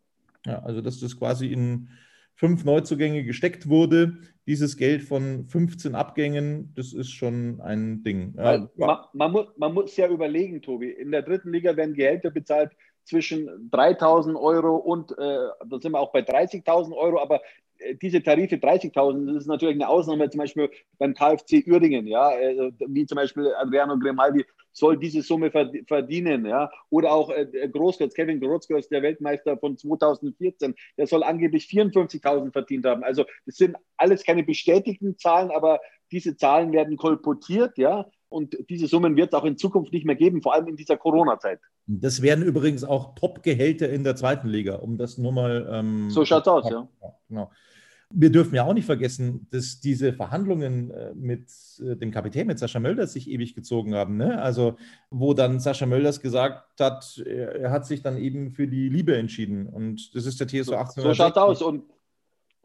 Ja, 0.45 0.59
also 0.63 0.81
dass 0.81 1.00
das 1.00 1.17
quasi 1.17 1.47
in 1.47 1.89
fünf 2.36 2.65
Neuzugänge 2.65 3.24
gesteckt 3.24 3.70
wurde. 3.70 4.18
Dieses 4.46 4.77
Geld 4.77 5.01
von 5.01 5.48
15 5.48 5.96
Abgängen, 5.96 6.72
das 6.75 6.94
ist 6.94 7.12
schon 7.12 7.62
ein 7.62 8.04
Ding. 8.04 8.36
Ja, 8.38 8.70
man, 8.75 9.00
man, 9.13 9.32
muss, 9.32 9.48
man 9.58 9.74
muss 9.74 9.98
ja 9.98 10.08
überlegen, 10.08 10.62
Tobi. 10.62 10.92
In 10.92 11.12
der 11.12 11.24
dritten 11.24 11.51
Liga 11.51 11.75
werden 11.75 11.96
Gehälter 11.96 12.30
bezahlt 12.30 12.72
zwischen 13.06 13.48
3.000 13.72 14.39
Euro 14.39 14.75
und, 14.75 15.12
äh, 15.12 15.15
da 15.18 15.80
sind 15.80 15.94
wir 15.94 16.00
auch 16.00 16.12
bei 16.12 16.22
30.000 16.22 16.96
Euro, 16.96 17.20
aber 17.20 17.42
äh, 17.77 17.96
diese 17.96 18.22
Tarife 18.22 18.56
30.000, 18.56 19.27
das 19.27 19.44
ist 19.44 19.48
natürlich 19.48 19.75
eine 19.75 19.88
Ausnahme, 19.88 20.30
zum 20.30 20.39
Beispiel 20.39 20.70
beim 20.98 21.13
KfC 21.13 21.63
Uerdingen, 21.68 22.08
ja, 22.08 22.32
äh, 22.32 22.72
wie 22.88 23.06
zum 23.06 23.15
Beispiel 23.15 23.54
Adriano 23.56 23.98
Grimaldi 23.98 24.46
soll 24.75 24.98
diese 24.98 25.22
Summe 25.22 25.51
verdienen, 25.51 26.46
ja, 26.46 26.70
oder 26.89 27.13
auch 27.13 27.29
äh, 27.29 27.70
Großkreuz, 27.72 28.13
Kevin 28.13 28.41
Großkreuz, 28.41 28.89
der 28.89 29.01
Weltmeister 29.01 29.58
von 29.58 29.77
2014, 29.77 30.75
der 30.98 31.08
soll 31.08 31.24
angeblich 31.24 31.65
54.000 31.65 32.51
verdient 32.51 32.86
haben. 32.86 33.03
Also 33.03 33.25
das 33.46 33.55
sind 33.55 33.77
alles 33.98 34.24
keine 34.24 34.44
bestätigten 34.44 35.17
Zahlen, 35.17 35.50
aber 35.51 35.79
diese 36.12 36.36
Zahlen 36.36 36.74
werden 36.74 36.98
kolportiert, 36.98 37.77
ja, 37.77 38.05
und 38.27 38.58
diese 38.70 38.88
Summen 38.88 39.15
wird 39.15 39.34
es 39.34 39.39
auch 39.39 39.46
in 39.46 39.58
Zukunft 39.58 39.94
nicht 39.94 40.05
mehr 40.05 40.15
geben, 40.15 40.41
vor 40.41 40.53
allem 40.53 40.67
in 40.67 40.75
dieser 40.75 40.98
Corona-Zeit. 40.98 41.60
Das 41.88 42.22
werden 42.22 42.44
übrigens 42.44 42.84
auch 42.84 43.15
Top-Gehälter 43.15 43.89
in 43.89 44.03
der 44.03 44.17
zweiten 44.17 44.50
Liga, 44.50 44.75
um 44.75 44.98
das 44.98 45.17
nur 45.17 45.32
mal. 45.32 45.70
Ähm, 45.72 46.10
so 46.10 46.25
schaut 46.25 46.41
es 46.41 46.48
aus, 46.48 46.70
ja. 46.70 46.89
Genau. 47.29 47.51
Wir 48.17 48.31
dürfen 48.31 48.55
ja 48.55 48.63
auch 48.63 48.74
nicht 48.74 48.86
vergessen, 48.86 49.48
dass 49.51 49.79
diese 49.79 50.13
Verhandlungen 50.13 50.91
äh, 50.91 51.13
mit 51.13 51.50
äh, 51.79 51.95
dem 51.95 52.12
Kapitän, 52.12 52.48
mit 52.48 52.60
Sascha 52.60 52.79
Mölders, 52.79 53.13
sich 53.13 53.29
ewig 53.29 53.55
gezogen 53.55 53.93
haben. 53.93 54.17
Ne? 54.17 54.41
Also, 54.41 54.77
wo 55.10 55.34
dann 55.34 55.60
Sascha 55.60 55.86
Mölders 55.86 56.22
gesagt 56.22 56.79
hat, 56.79 57.17
er 57.25 57.72
hat 57.72 57.86
sich 57.86 58.01
dann 58.01 58.17
eben 58.17 58.51
für 58.51 58.67
die 58.67 58.89
Liebe 58.89 59.15
entschieden. 59.15 59.67
Und 59.67 60.15
das 60.15 60.25
ist 60.25 60.39
der 60.39 60.48
TSO 60.48 60.75
18. 60.75 61.03
So, 61.03 61.13
schaut 61.13 61.38
aus. 61.38 61.62
Und 61.62 61.84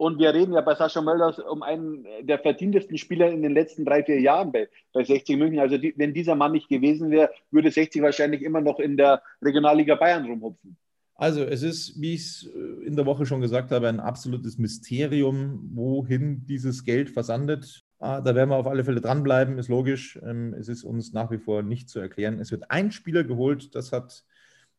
und 0.01 0.17
wir 0.17 0.33
reden 0.33 0.53
ja 0.53 0.61
bei 0.61 0.73
Sascha 0.73 0.99
Mölders 0.99 1.37
um 1.37 1.61
einen 1.61 2.07
der 2.23 2.39
verdientesten 2.39 2.97
Spieler 2.97 3.29
in 3.29 3.43
den 3.43 3.53
letzten 3.53 3.85
drei, 3.85 4.03
vier 4.03 4.19
Jahren 4.19 4.51
bei, 4.51 4.67
bei 4.93 5.03
60 5.03 5.37
München. 5.37 5.59
Also 5.59 5.77
die, 5.77 5.93
wenn 5.95 6.11
dieser 6.11 6.33
Mann 6.33 6.53
nicht 6.53 6.69
gewesen 6.69 7.11
wäre, 7.11 7.29
würde 7.51 7.69
60 7.69 8.01
wahrscheinlich 8.01 8.41
immer 8.41 8.61
noch 8.61 8.79
in 8.79 8.97
der 8.97 9.21
Regionalliga 9.43 9.93
Bayern 9.93 10.25
rumhupfen. 10.25 10.75
Also 11.21 11.43
es 11.43 11.61
ist, 11.61 12.01
wie 12.01 12.15
ich 12.15 12.21
es 12.21 12.49
äh, 12.51 12.87
in 12.87 12.95
der 12.95 13.05
Woche 13.05 13.27
schon 13.27 13.41
gesagt 13.41 13.69
habe, 13.69 13.87
ein 13.87 13.99
absolutes 13.99 14.57
Mysterium, 14.57 15.69
wohin 15.71 16.47
dieses 16.47 16.83
Geld 16.83 17.11
versandet. 17.11 17.85
Ah, 17.99 18.21
da 18.21 18.33
werden 18.33 18.49
wir 18.49 18.55
auf 18.55 18.65
alle 18.65 18.83
Fälle 18.83 19.01
dranbleiben, 19.01 19.59
ist 19.59 19.67
logisch. 19.67 20.19
Ähm, 20.23 20.55
es 20.55 20.67
ist 20.67 20.83
uns 20.83 21.13
nach 21.13 21.29
wie 21.29 21.37
vor 21.37 21.61
nicht 21.61 21.89
zu 21.89 21.99
erklären. 21.99 22.39
Es 22.39 22.49
wird 22.49 22.71
ein 22.71 22.91
Spieler 22.91 23.23
geholt, 23.23 23.75
das 23.75 23.91
hat 23.91 24.23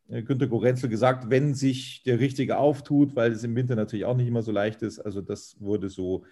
äh, 0.09 0.25
Günter 0.25 0.49
Gorenzel 0.49 0.89
gesagt, 0.89 1.31
wenn 1.31 1.55
sich 1.55 2.03
der 2.03 2.19
Richtige 2.19 2.59
auftut, 2.59 3.15
weil 3.15 3.31
es 3.31 3.45
im 3.45 3.55
Winter 3.55 3.77
natürlich 3.77 4.05
auch 4.05 4.17
nicht 4.17 4.27
immer 4.27 4.43
so 4.43 4.51
leicht 4.51 4.83
ist. 4.83 4.99
Also 4.99 5.21
das 5.21 5.55
wurde 5.61 5.91
so 5.91 6.25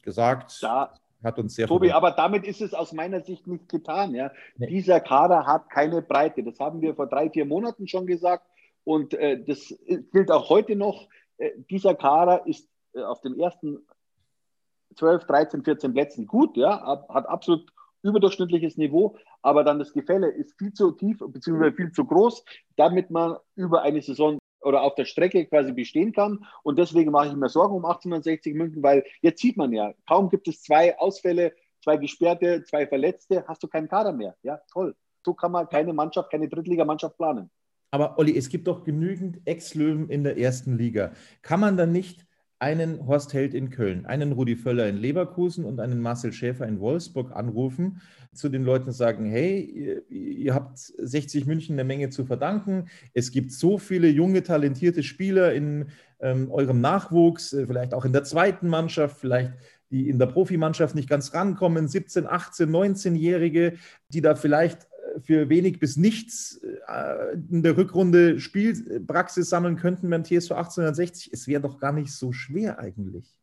gesagt. 0.00 0.62
Da, 0.62 0.94
hat 1.24 1.40
uns 1.40 1.56
sehr 1.56 1.66
Tobi, 1.66 1.90
aber 1.90 2.12
damit 2.12 2.44
ist 2.44 2.60
es 2.60 2.72
aus 2.72 2.92
meiner 2.92 3.20
Sicht 3.20 3.48
nicht 3.48 3.68
getan. 3.68 4.14
Ja. 4.14 4.30
Nee. 4.58 4.68
Dieser 4.68 5.00
Kader 5.00 5.44
hat 5.44 5.70
keine 5.70 6.02
Breite. 6.02 6.44
Das 6.44 6.60
haben 6.60 6.80
wir 6.80 6.94
vor 6.94 7.08
drei, 7.08 7.30
vier 7.30 7.46
Monaten 7.46 7.88
schon 7.88 8.06
gesagt. 8.06 8.46
Und 8.86 9.14
äh, 9.14 9.42
das 9.42 9.74
gilt 10.12 10.30
auch 10.30 10.48
heute 10.48 10.76
noch. 10.76 11.08
Äh, 11.38 11.50
dieser 11.70 11.96
Kader 11.96 12.46
ist 12.46 12.70
äh, 12.94 13.02
auf 13.02 13.20
den 13.20 13.38
ersten 13.38 13.84
12, 14.94 15.24
13, 15.24 15.64
14 15.64 15.92
Plätzen 15.92 16.26
gut, 16.26 16.56
ja, 16.56 17.04
hat 17.08 17.26
absolut 17.26 17.68
überdurchschnittliches 18.02 18.76
Niveau, 18.76 19.16
aber 19.42 19.64
dann 19.64 19.80
das 19.80 19.92
Gefälle 19.92 20.28
ist 20.28 20.56
viel 20.56 20.72
zu 20.72 20.92
tief 20.92 21.18
bzw. 21.18 21.72
viel 21.72 21.90
zu 21.90 22.04
groß, 22.04 22.44
damit 22.76 23.10
man 23.10 23.36
über 23.56 23.82
eine 23.82 24.00
Saison 24.00 24.38
oder 24.60 24.82
auf 24.82 24.94
der 24.94 25.04
Strecke 25.04 25.44
quasi 25.46 25.72
bestehen 25.72 26.12
kann. 26.12 26.46
Und 26.62 26.78
deswegen 26.78 27.10
mache 27.10 27.26
ich 27.26 27.34
mir 27.34 27.48
Sorgen 27.48 27.74
um 27.74 27.84
1860 27.84 28.54
München, 28.54 28.84
weil 28.84 29.04
jetzt 29.20 29.42
sieht 29.42 29.56
man 29.56 29.72
ja, 29.72 29.92
kaum 30.08 30.30
gibt 30.30 30.46
es 30.46 30.62
zwei 30.62 30.96
Ausfälle, 30.96 31.54
zwei 31.82 31.96
Gesperrte, 31.96 32.62
zwei 32.62 32.86
Verletzte, 32.86 33.44
hast 33.48 33.64
du 33.64 33.66
keinen 33.66 33.88
Kader 33.88 34.12
mehr. 34.12 34.36
Ja, 34.42 34.60
toll. 34.72 34.94
So 35.24 35.34
kann 35.34 35.50
man 35.50 35.68
keine 35.68 35.92
Mannschaft, 35.92 36.30
keine 36.30 36.48
Drittligamannschaft 36.48 37.16
planen. 37.16 37.50
Aber 37.96 38.18
Olli, 38.18 38.36
es 38.36 38.50
gibt 38.50 38.66
doch 38.66 38.84
genügend 38.84 39.40
Ex-Löwen 39.46 40.10
in 40.10 40.22
der 40.22 40.36
ersten 40.36 40.76
Liga. 40.76 41.12
Kann 41.40 41.60
man 41.60 41.78
dann 41.78 41.92
nicht 41.92 42.26
einen 42.58 43.06
Horst 43.06 43.32
Held 43.32 43.54
in 43.54 43.70
Köln, 43.70 44.04
einen 44.04 44.32
Rudi 44.32 44.54
Völler 44.54 44.86
in 44.86 44.98
Leverkusen 44.98 45.64
und 45.64 45.80
einen 45.80 46.02
Marcel 46.02 46.30
Schäfer 46.34 46.68
in 46.68 46.78
Wolfsburg 46.78 47.34
anrufen, 47.34 48.02
zu 48.34 48.50
den 48.50 48.64
Leuten 48.64 48.92
sagen, 48.92 49.24
hey, 49.24 50.02
ihr, 50.10 50.52
habt 50.52 50.76
60 50.76 51.46
München 51.46 51.76
eine 51.76 51.84
Menge 51.84 52.10
zu 52.10 52.26
verdanken. 52.26 52.88
Es 53.14 53.30
gibt 53.30 53.50
so 53.50 53.78
viele 53.78 54.08
junge, 54.08 54.42
talentierte 54.42 55.02
Spieler 55.02 55.54
in 55.54 55.86
ähm, 56.20 56.50
eurem 56.50 56.82
Nachwuchs, 56.82 57.54
äh, 57.54 57.66
vielleicht 57.66 57.94
auch 57.94 58.04
in 58.04 58.12
der 58.12 58.24
zweiten 58.24 58.68
Mannschaft, 58.68 59.16
vielleicht 59.20 59.54
die 59.90 60.10
in 60.10 60.18
der 60.18 60.26
Profimannschaft 60.26 60.94
nicht 60.94 61.08
ganz 61.08 61.32
rankommen, 61.32 61.88
17, 61.88 62.26
18, 62.26 62.68
19-Jährige, 62.68 63.78
die 64.10 64.20
da 64.20 64.34
vielleicht 64.34 64.86
für 65.22 65.48
wenig 65.48 65.78
bis 65.78 65.96
nichts 65.96 66.60
äh, 66.88 67.34
in 67.50 67.62
der 67.62 67.76
Rückrunde 67.76 68.38
Spielpraxis 68.40 69.48
sammeln 69.48 69.76
könnten 69.76 70.10
beim 70.10 70.24
TSV 70.24 70.52
1860. 70.52 71.32
Es 71.32 71.48
wäre 71.48 71.62
doch 71.62 71.78
gar 71.78 71.92
nicht 71.92 72.12
so 72.12 72.32
schwer 72.32 72.78
eigentlich. 72.78 73.36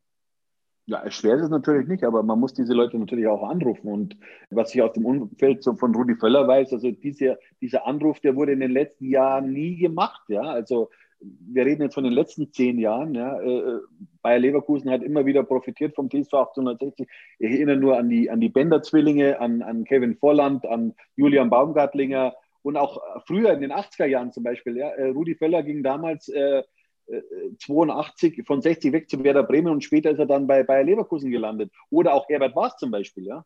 Ja, 0.86 1.10
schwer 1.10 1.36
ist 1.36 1.44
es 1.44 1.50
natürlich 1.50 1.88
nicht, 1.88 2.04
aber 2.04 2.24
man 2.24 2.40
muss 2.40 2.54
diese 2.54 2.74
Leute 2.74 3.00
natürlich 3.00 3.28
auch 3.28 3.50
anrufen. 3.50 3.88
Und 3.88 4.18
was 4.50 4.76
ich 4.76 4.82
aus 4.82 4.92
dem 4.92 5.06
Umfeld 5.06 5.64
von 5.64 5.96
Rudi 5.96 6.16
Völler 6.16 6.46
weiß, 6.46 6.74
also 6.74 6.92
diese, 6.92 7.40
dieser 7.62 7.88
Anruf, 7.88 8.20
der 8.20 8.36
wurde 8.36 8.52
in 8.52 8.60
den 8.60 8.72
letzten 8.72 9.10
Jahren 9.10 9.54
nie 9.54 9.78
gemacht. 9.78 10.24
Ja, 10.28 10.42
also 10.42 10.90
wir 11.24 11.66
reden 11.66 11.82
jetzt 11.82 11.96
von 11.96 12.04
den 12.04 12.14
letzten 12.14 12.52
zehn 12.52 12.80
Jahren. 12.80 13.16
Ja. 13.16 13.40
Äh, 13.40 13.60
äh, 13.60 13.80
Bayer 14.22 14.40
Leverkusen 14.40 14.90
hat 14.90 15.04
immer 15.04 15.26
wieder 15.26 15.44
profitiert 15.44 15.96
vom 15.96 16.10
TSV 16.10 16.34
1860. 16.34 17.08
Ich 17.40 17.52
erinnere 17.52 17.78
nur 17.78 17.98
an 17.98 18.10
die, 18.10 18.30
an 18.30 18.40
die 18.40 18.50
Bender-Zwillinge, 18.50 19.40
an, 19.40 19.62
an 19.62 19.84
Kevin 19.84 20.16
Volland, 20.16 20.66
an 20.66 20.94
Julian 21.16 21.50
Baumgartlinger 21.50 22.36
und 22.62 22.78
auch 22.78 23.02
früher 23.26 23.54
in 23.54 23.62
den 23.62 23.72
80er 23.72 24.06
Jahren 24.06 24.32
zum 24.32 24.44
Beispiel. 24.44 24.78
Ja. 24.78 24.90
Äh, 24.90 25.10
Rudi 25.10 25.36
Völler 25.36 25.64
ging 25.64 25.84
damals 25.84 26.30
äh, 26.30 26.64
82 27.60 28.44
von 28.48 28.62
60 28.62 28.94
weg 28.94 29.10
zu 29.10 29.22
Werder 29.24 29.44
Bremen 29.44 29.74
und 29.74 29.84
später 29.84 30.12
ist 30.12 30.20
er 30.20 30.26
dann 30.26 30.48
bei 30.48 30.64
Bayer 30.64 30.86
Leverkusen 30.86 31.32
gelandet. 31.32 31.72
Oder 31.90 32.14
auch 32.14 32.30
Herbert 32.30 32.56
Waas 32.56 32.78
zum 32.78 32.92
Beispiel. 32.92 33.26
Ja. 33.26 33.46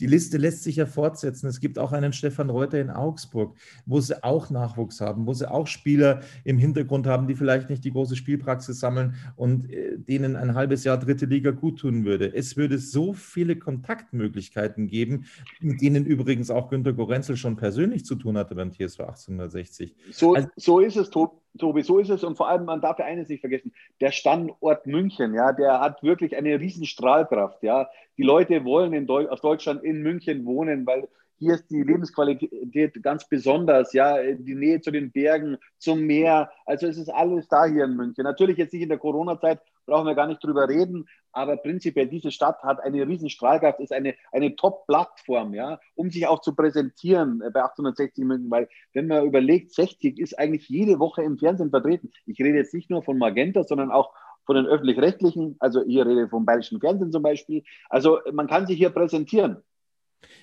Die 0.00 0.06
Liste 0.06 0.38
lässt 0.38 0.62
sich 0.62 0.76
ja 0.76 0.86
fortsetzen. 0.86 1.46
Es 1.46 1.60
gibt 1.60 1.78
auch 1.78 1.92
einen 1.92 2.12
Stefan 2.12 2.50
Reuter 2.50 2.80
in 2.80 2.90
Augsburg, 2.90 3.56
wo 3.84 4.00
sie 4.00 4.22
auch 4.22 4.50
Nachwuchs 4.50 5.00
haben, 5.00 5.26
wo 5.26 5.34
sie 5.34 5.50
auch 5.50 5.66
Spieler 5.66 6.20
im 6.44 6.58
Hintergrund 6.58 7.06
haben, 7.06 7.26
die 7.26 7.34
vielleicht 7.34 7.70
nicht 7.70 7.84
die 7.84 7.92
große 7.92 8.16
Spielpraxis 8.16 8.80
sammeln 8.80 9.14
und 9.36 9.70
äh, 9.72 9.98
denen 9.98 10.36
ein 10.36 10.54
halbes 10.54 10.84
Jahr 10.84 10.98
dritte 10.98 11.26
Liga 11.26 11.50
gut 11.50 11.80
tun 11.80 12.04
würde. 12.04 12.34
Es 12.34 12.56
würde 12.56 12.78
so 12.78 13.12
viele 13.12 13.56
Kontaktmöglichkeiten 13.56 14.86
geben, 14.86 15.26
mit 15.60 15.80
denen 15.80 16.06
übrigens 16.06 16.50
auch 16.50 16.68
Günter 16.68 16.92
Gorenzel 16.92 17.36
schon 17.36 17.56
persönlich 17.56 18.04
zu 18.04 18.14
tun 18.14 18.36
hatte 18.36 18.54
beim 18.54 18.72
TSV 18.72 19.00
1860. 19.00 19.94
So, 20.10 20.34
also, 20.34 20.48
so 20.56 20.80
ist 20.80 20.96
es, 20.96 21.10
Tobi. 21.10 21.36
Tobi, 21.56 21.82
so 21.82 21.98
ist 21.98 22.10
es. 22.10 22.24
Und 22.24 22.36
vor 22.36 22.48
allem, 22.48 22.64
man 22.64 22.80
darf 22.80 22.98
ja 22.98 23.04
eines 23.04 23.28
nicht 23.28 23.40
vergessen, 23.40 23.72
der 24.00 24.12
Standort 24.12 24.86
München, 24.86 25.34
ja, 25.34 25.52
der 25.52 25.80
hat 25.80 26.02
wirklich 26.02 26.36
eine 26.36 26.60
riesen 26.60 26.84
Strahlkraft, 26.84 27.62
ja. 27.62 27.88
Die 28.18 28.22
Leute 28.22 28.64
wollen 28.64 28.92
in 28.94 29.06
Deu 29.06 29.28
aus 29.28 29.40
Deutschland 29.40 29.82
in 29.86 30.02
München 30.02 30.44
wohnen, 30.44 30.86
weil 30.86 31.08
hier 31.38 31.54
ist 31.54 31.70
die 31.70 31.82
Lebensqualität 31.82 33.02
ganz 33.02 33.28
besonders, 33.28 33.92
ja, 33.92 34.16
die 34.34 34.54
Nähe 34.54 34.80
zu 34.80 34.90
den 34.90 35.12
Bergen, 35.12 35.58
zum 35.78 36.00
Meer. 36.02 36.50
Also 36.64 36.86
es 36.86 36.96
ist 36.96 37.10
alles 37.10 37.48
da 37.48 37.66
hier 37.66 37.84
in 37.84 37.94
München. 37.94 38.24
Natürlich 38.24 38.56
jetzt 38.56 38.72
nicht 38.72 38.82
in 38.82 38.88
der 38.88 38.98
Corona-Zeit, 38.98 39.60
brauchen 39.84 40.06
wir 40.06 40.14
gar 40.14 40.26
nicht 40.26 40.42
drüber 40.42 40.68
reden, 40.68 41.06
aber 41.32 41.56
prinzipiell 41.58 42.08
diese 42.08 42.30
Stadt 42.30 42.62
hat 42.62 42.80
eine 42.80 43.06
riesen 43.06 43.30
Strahlkraft, 43.30 43.80
ist 43.80 43.92
eine, 43.92 44.14
eine 44.32 44.56
Top-Plattform, 44.56 45.54
ja, 45.54 45.78
um 45.94 46.10
sich 46.10 46.26
auch 46.26 46.40
zu 46.40 46.54
präsentieren 46.54 47.42
bei 47.52 47.62
860 47.62 48.24
München, 48.24 48.50
weil 48.50 48.68
wenn 48.94 49.06
man 49.06 49.24
überlegt, 49.24 49.72
60 49.72 50.18
ist 50.18 50.38
eigentlich 50.38 50.68
jede 50.68 50.98
Woche 50.98 51.22
im 51.22 51.38
Fernsehen 51.38 51.70
vertreten. 51.70 52.10
Ich 52.24 52.38
rede 52.40 52.58
jetzt 52.58 52.74
nicht 52.74 52.90
nur 52.90 53.02
von 53.02 53.18
Magenta, 53.18 53.62
sondern 53.62 53.90
auch 53.92 54.12
von 54.44 54.56
den 54.56 54.66
öffentlich-rechtlichen, 54.66 55.56
also 55.58 55.82
hier 55.84 56.06
rede 56.06 56.24
ich 56.24 56.30
vom 56.30 56.44
Bayerischen 56.46 56.80
Fernsehen 56.80 57.12
zum 57.12 57.22
Beispiel. 57.22 57.62
Also 57.88 58.18
man 58.32 58.46
kann 58.46 58.66
sich 58.66 58.78
hier 58.78 58.90
präsentieren. 58.90 59.62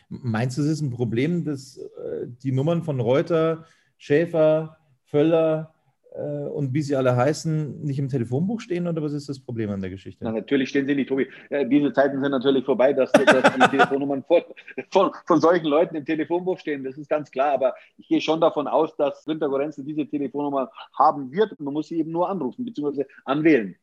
Meinst 0.09 0.57
du, 0.57 0.61
es 0.61 0.67
ist 0.67 0.81
ein 0.81 0.91
Problem, 0.91 1.43
dass 1.43 1.77
äh, 1.77 2.27
die 2.27 2.51
Nummern 2.51 2.83
von 2.83 2.99
Reuter, 2.99 3.65
Schäfer, 3.97 4.77
Völler 5.05 5.73
äh, 6.13 6.47
und 6.47 6.73
wie 6.73 6.81
sie 6.81 6.95
alle 6.95 7.15
heißen, 7.15 7.81
nicht 7.81 7.97
im 7.97 8.09
Telefonbuch 8.09 8.61
stehen 8.61 8.87
oder 8.87 9.01
was 9.01 9.13
ist 9.13 9.29
das 9.29 9.39
Problem 9.39 9.71
an 9.71 9.81
der 9.81 9.89
Geschichte? 9.89 10.23
Na, 10.23 10.31
natürlich 10.31 10.69
stehen 10.69 10.85
sie 10.85 10.95
nicht, 10.95 11.09
Tobi. 11.09 11.27
Äh, 11.49 11.67
diese 11.67 11.91
Zeiten 11.91 12.21
sind 12.21 12.31
natürlich 12.31 12.65
vorbei, 12.65 12.93
dass, 12.93 13.11
dass 13.11 13.53
die 13.53 13.59
Telefonnummern 13.77 14.23
von, 14.23 14.43
von, 14.91 15.11
von, 15.25 15.41
solchen 15.41 15.65
Leuten 15.65 15.95
im 15.95 16.05
Telefonbuch 16.05 16.59
stehen. 16.59 16.83
Das 16.83 16.97
ist 16.97 17.09
ganz 17.09 17.31
klar. 17.31 17.53
Aber 17.53 17.73
ich 17.97 18.07
gehe 18.07 18.21
schon 18.21 18.39
davon 18.39 18.67
aus, 18.67 18.95
dass 18.95 19.25
Günter 19.25 19.49
Gorenzel 19.49 19.83
diese 19.83 20.05
Telefonnummer 20.05 20.69
haben 20.97 21.31
wird. 21.31 21.59
Man 21.59 21.73
muss 21.73 21.87
sie 21.87 21.97
eben 21.97 22.11
nur 22.11 22.29
anrufen 22.29 22.65
bzw. 22.65 23.05
anwählen. 23.25 23.75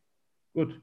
Gut, 0.53 0.81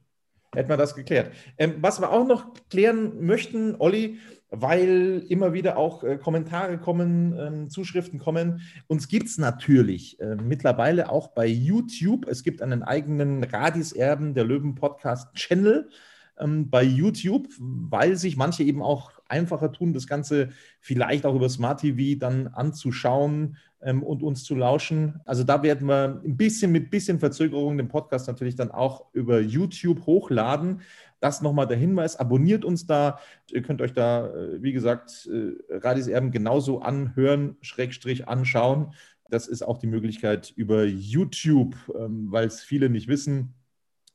hätten 0.54 0.68
wir 0.68 0.76
das 0.76 0.94
geklärt. 0.94 1.32
Ähm, 1.58 1.74
was 1.80 2.00
wir 2.00 2.10
auch 2.10 2.26
noch 2.26 2.54
klären 2.70 3.24
möchten, 3.24 3.76
Olli, 3.78 4.18
weil 4.50 5.24
immer 5.28 5.52
wieder 5.52 5.76
auch 5.76 6.02
äh, 6.02 6.16
Kommentare 6.16 6.78
kommen, 6.78 7.36
ähm, 7.38 7.70
Zuschriften 7.70 8.18
kommen. 8.18 8.62
Uns 8.86 9.08
gibt 9.08 9.26
es 9.26 9.38
natürlich 9.38 10.18
äh, 10.20 10.36
mittlerweile 10.36 11.10
auch 11.10 11.28
bei 11.28 11.46
YouTube. 11.46 12.26
Es 12.26 12.42
gibt 12.42 12.62
einen 12.62 12.82
eigenen 12.82 13.44
Radis 13.44 13.92
Erben 13.92 14.34
der 14.34 14.44
Löwen 14.44 14.74
Podcast 14.74 15.34
Channel 15.34 15.90
ähm, 16.38 16.70
bei 16.70 16.82
YouTube, 16.82 17.48
weil 17.58 18.16
sich 18.16 18.36
manche 18.36 18.62
eben 18.62 18.82
auch 18.82 19.12
einfacher 19.28 19.72
tun, 19.72 19.92
das 19.92 20.06
Ganze 20.06 20.50
vielleicht 20.80 21.26
auch 21.26 21.34
über 21.34 21.48
Smart 21.48 21.80
TV 21.80 22.18
dann 22.18 22.48
anzuschauen 22.48 23.56
ähm, 23.80 24.02
und 24.02 24.22
uns 24.22 24.44
zu 24.44 24.54
lauschen. 24.54 25.20
Also 25.24 25.44
da 25.44 25.62
werden 25.62 25.86
wir 25.88 26.20
ein 26.24 26.36
bisschen 26.36 26.72
mit 26.72 26.90
bisschen 26.90 27.20
Verzögerung 27.20 27.78
den 27.78 27.88
Podcast 27.88 28.26
natürlich 28.26 28.56
dann 28.56 28.70
auch 28.70 29.06
über 29.12 29.40
YouTube 29.40 30.06
hochladen. 30.06 30.80
Das 31.20 31.42
nochmal 31.42 31.66
der 31.66 31.76
Hinweis. 31.76 32.16
Abonniert 32.16 32.64
uns 32.64 32.86
da. 32.86 33.18
Ihr 33.50 33.62
könnt 33.62 33.80
euch 33.80 33.92
da, 33.92 34.28
äh, 34.28 34.62
wie 34.62 34.72
gesagt, 34.72 35.28
äh, 35.32 35.52
Radis 35.76 36.06
Erben 36.06 36.30
genauso 36.30 36.80
anhören, 36.80 37.56
Schrägstrich 37.60 38.28
anschauen. 38.28 38.94
Das 39.30 39.46
ist 39.46 39.62
auch 39.62 39.78
die 39.78 39.86
Möglichkeit 39.86 40.52
über 40.56 40.84
YouTube, 40.84 41.76
ähm, 41.94 42.28
weil 42.30 42.46
es 42.46 42.62
viele 42.62 42.88
nicht 42.88 43.08
wissen. 43.08 43.54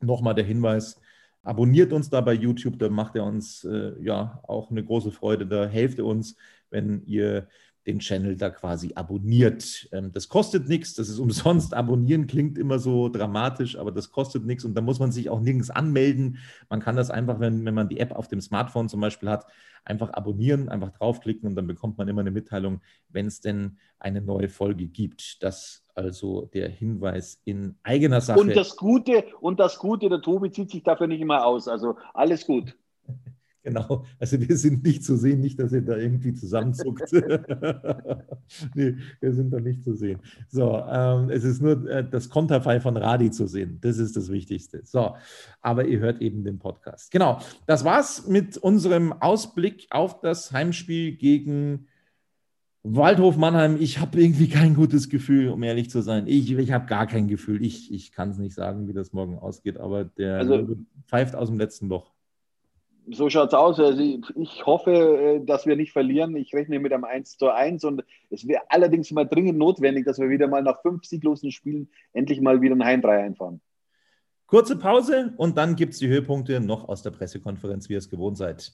Nochmal 0.02 0.34
der 0.34 0.46
Hinweis, 0.46 1.00
abonniert 1.44 1.94
uns 1.94 2.10
da 2.10 2.22
bei 2.22 2.34
YouTube, 2.34 2.80
da 2.80 2.90
macht 2.90 3.16
er 3.16 3.26
uns 3.26 3.64
äh, 3.66 3.94
ja 4.02 4.42
auch 4.44 4.72
eine 4.72 4.84
große 4.84 5.12
Freude. 5.12 5.46
Da 5.46 5.66
helft 5.66 5.98
ihr 6.00 6.06
uns, 6.06 6.36
wenn 6.70 7.04
ihr 7.06 7.48
den 7.86 8.00
Channel 8.00 8.36
da 8.36 8.50
quasi 8.50 8.94
abonniert. 8.96 9.90
Ähm, 9.92 10.12
das 10.14 10.30
kostet 10.30 10.68
nichts, 10.68 10.94
das 10.94 11.10
ist 11.10 11.20
umsonst. 11.20 11.74
Abonnieren 11.74 12.28
klingt 12.28 12.58
immer 12.58 12.80
so 12.80 13.10
dramatisch, 13.10 13.78
aber 13.78 13.92
das 13.92 14.10
kostet 14.10 14.46
nichts 14.46 14.66
und 14.66 14.76
da 14.76 14.82
muss 14.82 15.00
man 15.00 15.12
sich 15.12 15.30
auch 15.30 15.42
nirgends 15.42 15.70
anmelden. 15.70 16.38
Man 16.70 16.80
kann 16.80 16.96
das 16.96 17.12
einfach, 17.12 17.40
wenn, 17.40 17.66
wenn 17.66 17.74
man 17.74 17.90
die 17.90 18.00
App 18.00 18.12
auf 18.12 18.28
dem 18.28 18.42
Smartphone 18.42 18.90
zum 18.90 19.02
Beispiel 19.02 19.30
hat, 19.30 19.46
einfach 19.86 20.14
abonnieren, 20.14 20.70
einfach 20.70 20.92
draufklicken 20.92 21.48
und 21.50 21.56
dann 21.56 21.68
bekommt 21.68 21.98
man 21.98 22.08
immer 22.08 22.22
eine 22.22 22.32
Mitteilung, 22.32 22.82
wenn 23.10 23.26
es 23.26 23.42
denn 23.42 23.78
eine 24.00 24.22
neue 24.22 24.50
Folge 24.50 24.88
gibt. 24.88 25.44
Das 25.44 25.84
also 25.96 26.50
der 26.54 26.70
Hinweis 26.70 27.40
in 27.46 27.76
eigener 27.84 28.22
Sache. 28.22 28.40
Und 28.40 28.56
das 28.56 28.76
Gute, 28.76 29.26
und 29.42 29.60
das 29.60 29.78
Gute, 29.78 30.10
der 30.10 30.22
Tobi 30.22 30.52
zieht 30.52 30.72
sich 30.72 30.84
dafür 30.84 31.08
nicht 31.08 31.22
immer 31.22 31.46
aus. 31.46 31.68
Also 31.68 31.98
alles 32.14 32.46
gut. 32.46 32.76
Genau, 33.64 34.04
also 34.20 34.40
wir 34.42 34.58
sind 34.58 34.84
nicht 34.84 35.06
zu 35.06 35.16
sehen, 35.16 35.40
nicht, 35.40 35.58
dass 35.58 35.72
ihr 35.72 35.82
da 35.82 35.96
irgendwie 35.96 36.34
zusammenzuckt. 36.34 37.14
nee, 38.76 38.98
wir 39.22 39.34
sind 39.34 39.52
da 39.52 39.62
nicht 39.62 39.86
zu 39.86 39.96
sehen. 39.96 40.20
So, 40.50 40.84
ähm, 40.86 41.30
es 41.30 41.46
ist 41.46 41.62
nur 41.62 41.90
äh, 41.90 42.08
das 42.08 42.30
Konterfei 42.30 42.82
von 42.82 42.98
Radi 42.98 43.32
zu 43.32 43.48
sehen. 43.48 43.78
Das 43.80 44.00
ist 44.00 44.18
das 44.18 44.30
Wichtigste. 44.30 44.82
So, 44.84 45.16
aber 45.62 45.86
ihr 45.86 46.00
hört 46.00 46.22
eben 46.22 46.44
den 46.44 46.60
Podcast. 46.60 47.10
Genau, 47.10 47.40
das 47.66 47.86
war's 47.86 48.28
mit 48.28 48.58
unserem 48.58 49.14
Ausblick 49.14 49.88
auf 49.92 50.20
das 50.20 50.52
Heimspiel 50.52 51.16
gegen 51.16 51.88
Waldhof 52.84 53.38
Mannheim. 53.38 53.78
Ich 53.80 54.02
habe 54.02 54.22
irgendwie 54.22 54.50
kein 54.50 54.76
gutes 54.76 55.08
Gefühl, 55.08 55.48
um 55.48 55.64
ehrlich 55.64 55.90
zu 55.90 56.02
sein. 56.02 56.28
Ich, 56.28 56.52
ich 56.52 56.72
habe 56.74 56.86
gar 56.86 57.08
kein 57.08 57.30
Gefühl. 57.30 57.64
Ich, 57.64 57.94
ich 57.94 58.12
kann 58.12 58.32
es 58.32 58.38
nicht 58.38 58.56
sagen, 58.56 58.90
wie 58.90 58.94
das 58.94 59.14
morgen 59.14 59.40
ausgeht, 59.40 59.78
aber 59.78 60.04
der 60.04 60.40
also, 60.40 60.76
pfeift 61.08 61.34
aus 61.34 61.48
dem 61.48 61.58
letzten 61.58 61.88
Loch 61.88 62.13
so 63.12 63.30
schaut 63.30 63.50
es 63.50 63.54
aus. 63.54 63.80
Also 63.80 64.02
ich 64.02 64.66
hoffe, 64.66 64.92
äh, 64.92 65.46
dass 65.46 65.66
wir 65.66 65.76
nicht 65.76 65.92
verlieren. 65.92 66.36
Ich 66.36 66.54
rechne 66.54 66.80
mit 66.80 66.94
einem 66.94 67.04
1 67.04 67.38
zu 67.38 67.50
1 67.50 67.84
und 67.84 68.04
es 68.30 68.48
wäre 68.48 68.64
allerdings 68.70 69.12
mal 69.12 69.26
dringend 69.26 69.58
notwendig, 69.58 70.06
dass 70.06 70.20
wir 70.20 70.30
wieder 70.30 70.48
mal 70.48 70.64
nach 70.64 70.82
fünf 70.82 71.06
sieglosen 71.06 71.52
Spielen 71.52 71.90
endlich 72.14 72.42
mal 72.42 72.62
wieder 72.62 72.76
ein 72.76 72.84
Heimdrei 72.84 73.24
einfahren. 73.24 73.62
Kurze 74.48 74.78
Pause 74.78 75.34
und 75.38 75.58
dann 75.58 75.76
gibt 75.76 75.94
es 75.94 76.00
die 76.00 76.08
Höhepunkte 76.08 76.60
noch 76.60 76.88
aus 76.88 77.02
der 77.02 77.12
Pressekonferenz, 77.12 77.90
wie 77.90 77.94
ihr 77.94 78.00
es 78.00 78.10
gewohnt 78.10 78.38
seid. 78.38 78.74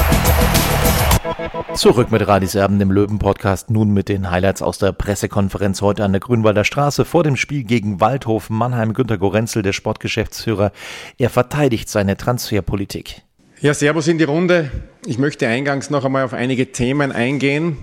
Zurück 1.73 2.11
mit 2.11 2.27
Radis 2.27 2.55
Erben, 2.55 2.79
dem 2.79 2.91
Löwen-Podcast, 2.91 3.69
nun 3.69 3.91
mit 3.91 4.09
den 4.09 4.29
Highlights 4.29 4.61
aus 4.61 4.77
der 4.77 4.91
Pressekonferenz 4.91 5.81
heute 5.81 6.03
an 6.03 6.11
der 6.11 6.19
Grünwalder 6.19 6.63
Straße 6.63 7.05
vor 7.05 7.23
dem 7.23 7.35
Spiel 7.35 7.63
gegen 7.63 7.99
Waldhof 7.99 8.49
Mannheim. 8.49 8.93
Günter 8.93 9.17
Gorenzel, 9.17 9.61
der 9.63 9.73
Sportgeschäftsführer, 9.73 10.71
er 11.17 11.29
verteidigt 11.29 11.89
seine 11.89 12.17
Transferpolitik. 12.17 13.21
Ja, 13.61 13.73
Servus 13.73 14.07
in 14.07 14.17
die 14.17 14.23
Runde. 14.23 14.71
Ich 15.05 15.17
möchte 15.17 15.47
eingangs 15.47 15.89
noch 15.89 16.03
einmal 16.03 16.23
auf 16.23 16.33
einige 16.33 16.71
Themen 16.71 17.11
eingehen, 17.11 17.77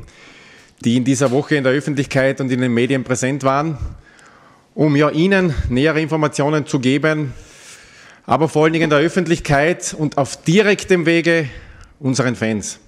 die 0.85 0.97
in 0.97 1.05
dieser 1.05 1.31
Woche 1.31 1.57
in 1.57 1.65
der 1.65 1.73
Öffentlichkeit 1.73 2.41
und 2.41 2.51
in 2.51 2.61
den 2.61 2.73
Medien 2.75 3.05
präsent 3.05 3.45
waren, 3.45 3.79
um 4.75 4.97
ja 4.97 5.11
Ihnen 5.11 5.55
nähere 5.69 6.01
Informationen 6.01 6.67
zu 6.67 6.81
geben, 6.81 7.33
aber 8.27 8.49
vor 8.49 8.65
allen 8.65 8.73
Dingen 8.73 8.91
der 8.91 8.99
Öffentlichkeit 8.99 9.95
und 9.97 10.19
auf 10.19 10.43
direktem 10.43 11.07
Wege 11.07 11.49
unseren 12.01 12.37
Fans. 12.37 12.81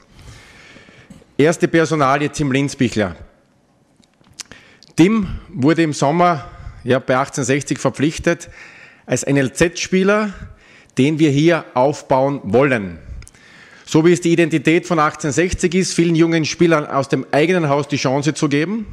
Erste 1.41 1.69
Personalie 1.69 2.29
Tim 2.29 2.53
Linzbichler. 2.53 3.17
Tim 4.95 5.27
wurde 5.49 5.83
im 5.83 5.95
Sommer 5.95 6.45
ja, 6.85 6.99
bei 6.99 7.15
1860 7.17 7.79
verpflichtet 7.79 8.51
als 9.07 9.25
NLZ-Spieler, 9.27 10.35
den 10.99 11.19
wir 11.19 11.31
hier 11.31 11.65
aufbauen 11.73 12.43
wollen. 12.45 12.99
So 13.87 14.05
wie 14.05 14.13
es 14.13 14.21
die 14.21 14.33
Identität 14.33 14.87
von 14.87 14.99
1860 14.99 15.75
ist, 15.77 15.95
vielen 15.95 16.15
jungen 16.15 16.45
Spielern 16.45 16.85
aus 16.85 17.09
dem 17.09 17.25
eigenen 17.33 17.71
Haus 17.71 17.89
die 17.89 17.97
Chance 17.97 18.35
zu 18.35 18.51
geben. 18.51 18.85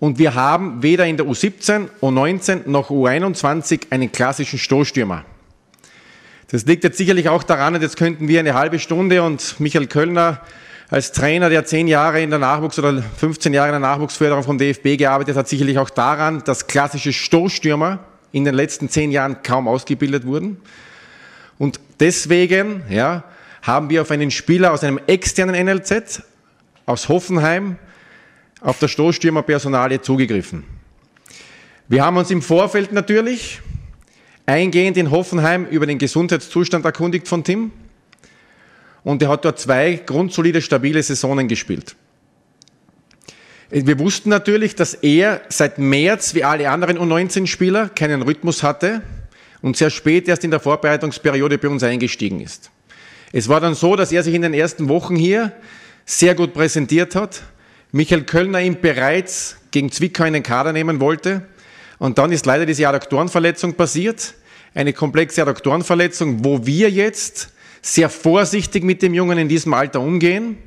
Und 0.00 0.18
wir 0.18 0.34
haben 0.34 0.82
weder 0.82 1.06
in 1.06 1.16
der 1.16 1.24
U17, 1.24 1.88
U19 2.02 2.68
noch 2.68 2.90
U21 2.90 3.86
einen 3.88 4.12
klassischen 4.12 4.58
Stoßstürmer. 4.58 5.24
Das 6.48 6.66
liegt 6.66 6.84
jetzt 6.84 6.98
sicherlich 6.98 7.30
auch 7.30 7.42
daran, 7.42 7.74
und 7.74 7.80
jetzt 7.80 7.96
könnten 7.96 8.28
wir 8.28 8.38
eine 8.38 8.52
halbe 8.52 8.78
Stunde 8.78 9.22
und 9.22 9.58
Michael 9.58 9.86
Kölner 9.86 10.42
als 10.90 11.12
Trainer, 11.12 11.50
der 11.50 11.66
zehn 11.66 11.86
Jahre 11.86 12.22
in 12.22 12.30
der 12.30 12.38
Nachwuchs- 12.38 12.78
oder 12.78 13.02
15 13.02 13.52
Jahre 13.52 13.68
in 13.68 13.72
der 13.72 13.80
Nachwuchsförderung 13.80 14.42
vom 14.42 14.56
DFB 14.56 14.96
gearbeitet 14.96 15.36
hat, 15.36 15.48
sicherlich 15.48 15.78
auch 15.78 15.90
daran, 15.90 16.42
dass 16.44 16.66
klassische 16.66 17.12
Stoßstürmer 17.12 17.98
in 18.32 18.44
den 18.44 18.54
letzten 18.54 18.88
zehn 18.88 19.10
Jahren 19.10 19.42
kaum 19.42 19.68
ausgebildet 19.68 20.24
wurden. 20.24 20.58
Und 21.58 21.78
deswegen 22.00 22.82
ja, 22.88 23.24
haben 23.62 23.90
wir 23.90 24.02
auf 24.02 24.10
einen 24.10 24.30
Spieler 24.30 24.72
aus 24.72 24.82
einem 24.82 24.98
externen 25.06 25.66
NLZ, 25.66 26.22
aus 26.86 27.08
Hoffenheim, 27.08 27.76
auf 28.60 28.78
der 28.78 28.88
Stoßstürmerpersonalie 28.88 30.00
zugegriffen. 30.00 30.64
Wir 31.86 32.04
haben 32.04 32.16
uns 32.16 32.30
im 32.30 32.42
Vorfeld 32.42 32.92
natürlich 32.92 33.60
eingehend 34.46 34.96
in 34.96 35.10
Hoffenheim 35.10 35.66
über 35.66 35.86
den 35.86 35.98
Gesundheitszustand 35.98 36.84
erkundigt 36.84 37.28
von 37.28 37.44
Tim. 37.44 37.72
Und 39.08 39.22
er 39.22 39.30
hat 39.30 39.46
dort 39.46 39.58
zwei 39.58 40.02
grundsolide, 40.04 40.60
stabile 40.60 41.02
Saisonen 41.02 41.48
gespielt. 41.48 41.96
Wir 43.70 43.98
wussten 43.98 44.28
natürlich, 44.28 44.74
dass 44.74 44.92
er 44.92 45.40
seit 45.48 45.78
März, 45.78 46.34
wie 46.34 46.44
alle 46.44 46.68
anderen 46.68 46.98
U19-Spieler, 46.98 47.88
keinen 47.88 48.20
Rhythmus 48.20 48.62
hatte 48.62 49.00
und 49.62 49.78
sehr 49.78 49.88
spät 49.88 50.28
erst 50.28 50.44
in 50.44 50.50
der 50.50 50.60
Vorbereitungsperiode 50.60 51.56
bei 51.56 51.68
uns 51.70 51.82
eingestiegen 51.82 52.40
ist. 52.40 52.70
Es 53.32 53.48
war 53.48 53.62
dann 53.62 53.74
so, 53.74 53.96
dass 53.96 54.12
er 54.12 54.22
sich 54.22 54.34
in 54.34 54.42
den 54.42 54.52
ersten 54.52 54.90
Wochen 54.90 55.16
hier 55.16 55.52
sehr 56.04 56.34
gut 56.34 56.52
präsentiert 56.52 57.14
hat. 57.14 57.44
Michael 57.92 58.24
Kölner 58.24 58.60
ihn 58.60 58.78
bereits 58.78 59.56
gegen 59.70 59.90
Zwickau 59.90 60.24
in 60.24 60.34
den 60.34 60.42
Kader 60.42 60.74
nehmen 60.74 61.00
wollte. 61.00 61.46
Und 61.98 62.18
dann 62.18 62.30
ist 62.30 62.44
leider 62.44 62.66
diese 62.66 62.86
Adduktorenverletzung 62.86 63.72
passiert 63.72 64.34
eine 64.74 64.92
komplexe 64.92 65.40
Adduktorenverletzung, 65.40 66.44
wo 66.44 66.66
wir 66.66 66.90
jetzt 66.90 67.54
sehr 67.82 68.08
vorsichtig 68.08 68.84
mit 68.84 69.02
dem 69.02 69.14
Jungen 69.14 69.38
in 69.38 69.48
diesem 69.48 69.72
Alter 69.74 70.00
umgehen, 70.00 70.58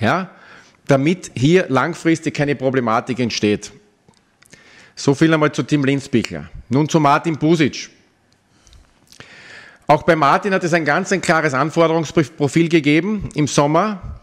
ja, 0.00 0.30
damit 0.86 1.30
hier 1.34 1.66
langfristig 1.68 2.34
keine 2.34 2.56
Problematik 2.56 3.18
entsteht. 3.20 3.72
So 4.94 5.14
viel 5.14 5.32
einmal 5.32 5.52
zu 5.52 5.62
Tim 5.62 5.84
Linzbichler. 5.84 6.50
Nun 6.68 6.88
zu 6.88 7.00
Martin 7.00 7.38
Busic. 7.38 7.90
Auch 9.86 10.02
bei 10.02 10.16
Martin 10.16 10.54
hat 10.54 10.64
es 10.64 10.72
ein 10.72 10.84
ganz 10.84 11.12
ein 11.12 11.20
klares 11.20 11.54
Anforderungsprofil 11.54 12.68
gegeben 12.68 13.28
im 13.34 13.46
Sommer. 13.46 14.20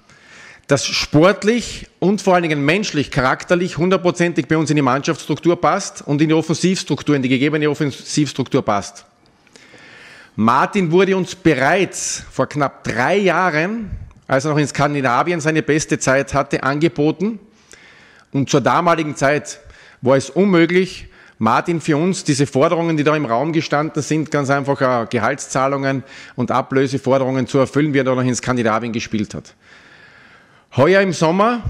das 0.69 0.85
sportlich 0.85 1.87
und 1.97 2.21
vor 2.21 2.35
allen 2.35 2.43
Dingen 2.43 2.63
menschlich, 2.63 3.09
charakterlich 3.09 3.77
hundertprozentig 3.77 4.47
bei 4.47 4.55
uns 4.55 4.69
in 4.69 4.75
die 4.75 4.83
Mannschaftsstruktur 4.83 5.59
passt 5.59 6.03
und 6.03 6.21
in 6.21 6.27
die 6.27 6.33
Offensivstruktur, 6.35 7.15
in 7.15 7.23
die 7.23 7.29
gegebene 7.29 7.67
Offensivstruktur 7.67 8.63
passt. 8.63 9.03
Martin 10.41 10.89
wurde 10.93 11.17
uns 11.17 11.35
bereits 11.35 12.23
vor 12.31 12.47
knapp 12.47 12.85
drei 12.85 13.17
Jahren, 13.17 13.91
als 14.25 14.45
er 14.45 14.51
noch 14.51 14.57
in 14.57 14.67
Skandinavien 14.67 15.41
seine 15.41 15.61
beste 15.61 15.99
Zeit 15.99 16.33
hatte, 16.33 16.63
angeboten. 16.63 17.39
Und 18.31 18.49
zur 18.49 18.61
damaligen 18.61 19.17
Zeit 19.17 19.59
war 20.01 20.15
es 20.15 20.29
unmöglich, 20.29 21.09
Martin, 21.39 21.81
für 21.81 21.97
uns 21.97 22.23
diese 22.23 22.47
Forderungen, 22.47 22.95
die 22.95 23.03
da 23.03 23.17
im 23.17 23.25
Raum 23.25 23.51
gestanden 23.51 24.01
sind, 24.01 24.31
ganz 24.31 24.49
einfach 24.49 24.79
äh, 24.79 25.07
Gehaltszahlungen 25.09 26.05
und 26.37 26.51
Ablöseforderungen 26.51 27.45
zu 27.45 27.57
erfüllen, 27.57 27.93
wie 27.93 27.97
er 27.97 28.05
da 28.05 28.15
noch 28.15 28.23
in 28.23 28.33
Skandinavien 28.33 28.93
gespielt 28.93 29.33
hat. 29.33 29.55
Heuer 30.77 31.01
im 31.01 31.11
Sommer, 31.11 31.63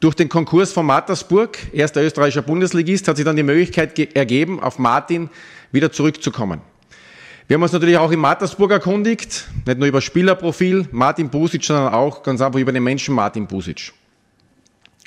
durch 0.00 0.16
den 0.16 0.28
Konkurs 0.28 0.72
von 0.72 0.84
Mattersburg, 0.84 1.58
erster 1.72 2.02
österreichischer 2.02 2.42
Bundesligist, 2.42 3.06
hat 3.06 3.18
sich 3.18 3.24
dann 3.24 3.36
die 3.36 3.44
Möglichkeit 3.44 3.96
ergeben, 4.16 4.58
auf 4.58 4.80
Martin 4.80 5.30
wieder 5.70 5.92
zurückzukommen. 5.92 6.60
Wir 7.48 7.54
haben 7.54 7.62
uns 7.62 7.70
natürlich 7.70 7.96
auch 7.96 8.10
in 8.10 8.18
Mattersburg 8.18 8.72
erkundigt, 8.72 9.46
nicht 9.64 9.78
nur 9.78 9.86
über 9.86 10.00
Spielerprofil 10.00 10.88
Martin 10.90 11.28
Busic, 11.28 11.62
sondern 11.62 11.94
auch 11.94 12.24
ganz 12.24 12.40
einfach 12.40 12.58
über 12.58 12.72
den 12.72 12.82
Menschen 12.82 13.14
Martin 13.14 13.46
Busic. 13.46 13.92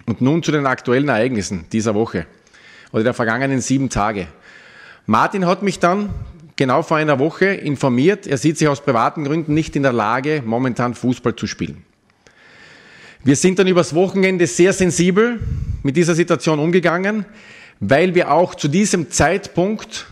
Und 0.06 0.22
nun 0.22 0.42
zu 0.42 0.54
den 0.54 0.66
aktuellen 0.66 1.10
Ereignissen 1.10 1.66
dieser 1.74 1.96
Woche 1.96 2.28
oder 2.94 3.04
der 3.04 3.14
vergangenen 3.14 3.60
sieben 3.60 3.90
Tage. 3.90 4.28
Martin 5.06 5.46
hat 5.46 5.64
mich 5.64 5.80
dann 5.80 6.12
genau 6.56 6.82
vor 6.82 6.96
einer 6.96 7.20
Woche 7.20 7.48
informiert, 7.48 8.26
er 8.26 8.38
sieht 8.38 8.58
sich 8.58 8.70
aus 8.70 8.80
privaten 8.80 9.26
Gründen 9.26 9.54
nicht 9.54 9.76
in 9.76 9.84
der 9.84 9.92
Lage, 9.92 10.42
momentan 10.46 10.94
Fußball 10.94 11.36
zu 11.36 11.46
spielen. 11.46 11.84
Wir 13.22 13.36
sind 13.36 13.60
dann 13.60 13.68
übers 13.68 13.94
Wochenende 13.94 14.48
sehr 14.48 14.72
sensibel 14.72 15.42
mit 15.84 15.98
dieser 15.98 16.16
Situation 16.16 16.60
umgegangen, 16.60 17.26
weil 17.82 18.16
wir 18.16 18.32
auch 18.32 18.56
zu 18.56 18.70
diesem 18.70 19.12
Zeitpunkt 19.12 20.08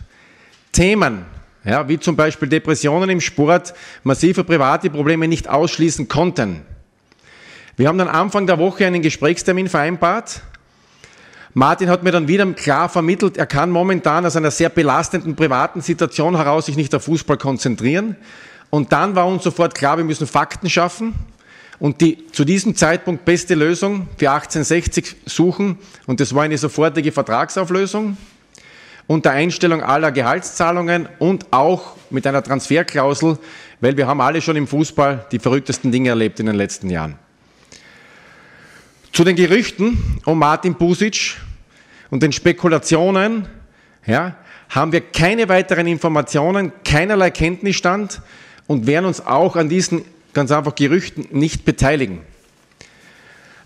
Themen, 0.72 1.24
ja, 1.68 1.88
wie 1.88 1.98
zum 1.98 2.16
Beispiel 2.16 2.48
Depressionen 2.48 3.10
im 3.10 3.20
Sport, 3.20 3.74
massive 4.02 4.44
private 4.44 4.90
Probleme 4.90 5.28
nicht 5.28 5.48
ausschließen 5.48 6.08
konnten. 6.08 6.62
Wir 7.76 7.88
haben 7.88 7.98
dann 7.98 8.08
Anfang 8.08 8.46
der 8.46 8.58
Woche 8.58 8.86
einen 8.86 9.02
Gesprächstermin 9.02 9.68
vereinbart 9.68 10.42
Martin 11.54 11.88
hat 11.88 12.04
mir 12.04 12.12
dann 12.12 12.28
wieder 12.28 12.46
klar 12.52 12.88
vermittelt, 12.88 13.36
er 13.36 13.46
kann 13.46 13.70
momentan 13.70 14.24
aus 14.24 14.36
einer 14.36 14.52
sehr 14.52 14.68
belastenden 14.68 15.34
privaten 15.34 15.80
Situation 15.80 16.36
heraus 16.36 16.66
sich 16.66 16.76
nicht 16.76 16.94
auf 16.94 17.02
Fußball 17.04 17.36
konzentrieren. 17.36 18.16
Und 18.70 18.92
dann 18.92 19.16
war 19.16 19.26
uns 19.26 19.42
sofort 19.42 19.74
klar, 19.74 19.96
wir 19.96 20.04
müssen 20.04 20.28
Fakten 20.28 20.70
schaffen 20.70 21.14
und 21.78 22.00
die 22.00 22.26
zu 22.32 22.44
diesem 22.44 22.76
Zeitpunkt 22.76 23.24
beste 23.24 23.56
Lösung 23.56 24.08
für 24.18 24.30
1860 24.30 25.16
suchen. 25.24 25.78
Und 26.06 26.20
das 26.20 26.32
war 26.32 26.44
eine 26.44 26.58
sofortige 26.58 27.10
Vertragsauflösung 27.10 28.16
unter 29.08 29.32
Einstellung 29.32 29.82
aller 29.82 30.12
Gehaltszahlungen 30.12 31.08
und 31.18 31.46
auch 31.50 31.96
mit 32.10 32.26
einer 32.26 32.42
Transferklausel, 32.42 33.38
weil 33.80 33.96
wir 33.96 34.06
haben 34.06 34.20
alle 34.20 34.40
schon 34.40 34.54
im 34.54 34.68
Fußball 34.68 35.26
die 35.32 35.38
verrücktesten 35.40 35.90
Dinge 35.90 36.10
erlebt 36.10 36.38
in 36.38 36.46
den 36.46 36.54
letzten 36.54 36.90
Jahren. 36.90 37.16
Zu 39.12 39.24
den 39.24 39.34
Gerüchten 39.34 40.20
um 40.26 40.38
Martin 40.38 40.74
Busic 40.74 41.36
und 42.10 42.22
den 42.22 42.32
Spekulationen 42.32 43.48
ja, 44.06 44.36
haben 44.68 44.92
wir 44.92 45.00
keine 45.00 45.48
weiteren 45.48 45.86
Informationen, 45.86 46.70
keinerlei 46.84 47.30
Kenntnisstand 47.30 48.20
und 48.66 48.86
werden 48.86 49.06
uns 49.06 49.24
auch 49.24 49.56
an 49.56 49.70
diesen 49.70 50.04
ganz 50.34 50.52
einfach 50.52 50.74
Gerüchten 50.74 51.26
nicht 51.30 51.64
beteiligen. 51.64 52.20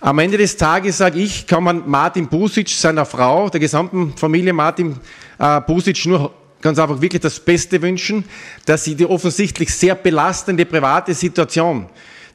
Am 0.05 0.19
Ende 0.19 0.37
des 0.37 0.57
Tages 0.57 0.99
sage 0.99 1.21
ich, 1.21 1.47
kann 1.47 1.62
man 1.62 1.88
Martin 1.88 2.27
Busic, 2.27 2.69
seiner 2.71 3.07
Frau, 3.07 3.49
der 3.49 3.61
gesamten 3.61 4.12
Familie 4.17 4.53
Martin 4.53 4.97
äh, 5.38 5.61
Busic 5.61 6.05
nur 6.07 6.33
ganz 6.61 6.81
einfach 6.81 7.01
wirklich 7.01 7.23
das 7.23 7.38
Beste 7.38 7.81
wünschen, 7.81 8.25
dass 8.67 8.83
sie 8.83 8.97
die 8.97 9.07
offensichtlich 9.07 9.73
sehr 9.73 9.95
belastende 9.95 10.67
private 10.67 11.15
Situation, 11.15 11.87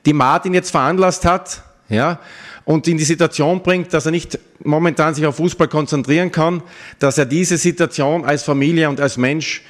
die 0.05 0.13
Martin 0.13 0.53
jetzt 0.53 0.71
veranlasst 0.71 1.25
hat, 1.25 1.61
ja, 1.89 2.21
und 2.63 2.87
in 2.87 2.97
die 2.97 3.03
Situation 3.03 3.61
bringt, 3.61 3.93
dass 3.93 4.05
er 4.05 4.13
nicht 4.13 4.39
momentan 4.63 5.13
sich 5.13 5.25
auf 5.25 5.35
Fußball 5.35 5.67
konzentrieren 5.67 6.31
kann, 6.31 6.63
dass 6.99 7.17
er 7.17 7.25
diese 7.25 7.57
Situation 7.57 8.23
als 8.23 8.43
Familie 8.43 8.87
und 8.87 9.01
als 9.01 9.17
Mensch 9.17 9.61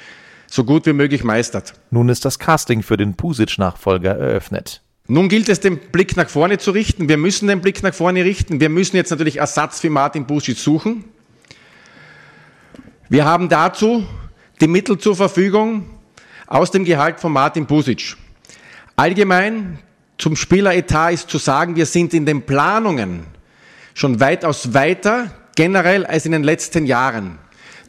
so 0.46 0.62
gut 0.62 0.86
wie 0.86 0.92
möglich 0.92 1.24
meistert. 1.24 1.74
Nun 1.90 2.08
ist 2.08 2.24
das 2.24 2.38
Casting 2.38 2.84
für 2.84 2.96
den 2.96 3.14
Pusic-Nachfolger 3.14 4.16
eröffnet. 4.16 4.82
Nun 5.10 5.30
gilt 5.30 5.48
es, 5.48 5.60
den 5.60 5.78
Blick 5.78 6.18
nach 6.18 6.28
vorne 6.28 6.58
zu 6.58 6.70
richten. 6.70 7.08
Wir 7.08 7.16
müssen 7.16 7.48
den 7.48 7.62
Blick 7.62 7.82
nach 7.82 7.94
vorne 7.94 8.24
richten. 8.24 8.60
Wir 8.60 8.68
müssen 8.68 8.94
jetzt 8.94 9.08
natürlich 9.08 9.38
Ersatz 9.38 9.80
für 9.80 9.88
Martin 9.88 10.26
Pusic 10.26 10.58
suchen. 10.58 11.04
Wir 13.08 13.24
haben 13.24 13.48
dazu 13.48 14.06
die 14.60 14.68
Mittel 14.68 14.98
zur 14.98 15.16
Verfügung 15.16 15.88
aus 16.46 16.70
dem 16.70 16.84
Gehalt 16.84 17.20
von 17.20 17.32
Martin 17.32 17.66
Pusic. 17.66 18.16
Allgemein 18.96 19.78
zum 20.18 20.36
Spieleretat 20.36 21.14
ist 21.14 21.30
zu 21.30 21.38
sagen, 21.38 21.74
wir 21.74 21.86
sind 21.86 22.12
in 22.12 22.26
den 22.26 22.42
Planungen 22.42 23.24
schon 23.94 24.20
weitaus 24.20 24.74
weiter 24.74 25.30
generell 25.56 26.04
als 26.04 26.26
in 26.26 26.32
den 26.32 26.42
letzten 26.42 26.84
Jahren. 26.84 27.38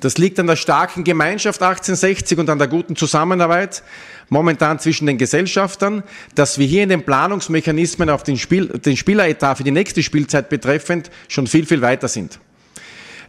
Das 0.02 0.18
liegt 0.18 0.40
an 0.40 0.48
der 0.48 0.56
starken 0.56 1.04
Gemeinschaft 1.04 1.62
1860 1.62 2.38
und 2.38 2.50
an 2.50 2.58
der 2.58 2.68
guten 2.68 2.96
Zusammenarbeit 2.96 3.84
momentan 4.30 4.80
zwischen 4.80 5.08
den 5.08 5.18
Gesellschaftern, 5.18 6.04
dass 6.36 6.58
wir 6.58 6.66
hier 6.66 6.84
in 6.84 6.90
den 6.90 7.04
Planungsmechanismen 7.04 8.10
auf 8.10 8.24
den, 8.24 8.38
Spiel, 8.38 8.68
den 8.68 8.96
Spieleretat 8.96 9.58
für 9.58 9.64
die 9.64 9.72
nächste 9.72 10.02
Spielzeit 10.02 10.48
betreffend 10.50 11.12
schon 11.28 11.48
viel, 11.48 11.66
viel 11.66 11.82
weiter 11.82 12.08
sind. 12.08 12.40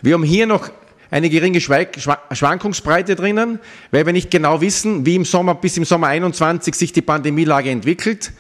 Wir 0.03 0.15
haben 0.15 0.23
hier 0.23 0.47
noch 0.47 0.71
eine 1.11 1.29
geringe 1.29 1.61
Schwankungsbreite 1.61 3.17
drinnen, 3.17 3.59
weil 3.91 4.07
wir 4.07 4.13
nicht 4.13 4.31
genau 4.31 4.61
wissen, 4.61 5.05
wie 5.05 5.17
im 5.17 5.25
Sommer 5.25 5.57
bis 5.57 5.77
im 5.77 5.85
Sommer 5.85 6.07
21 6.07 6.75
sich 6.75 6.93
die 6.93 7.03
Pandemielage 7.03 7.71
entwickelt. 7.71 8.33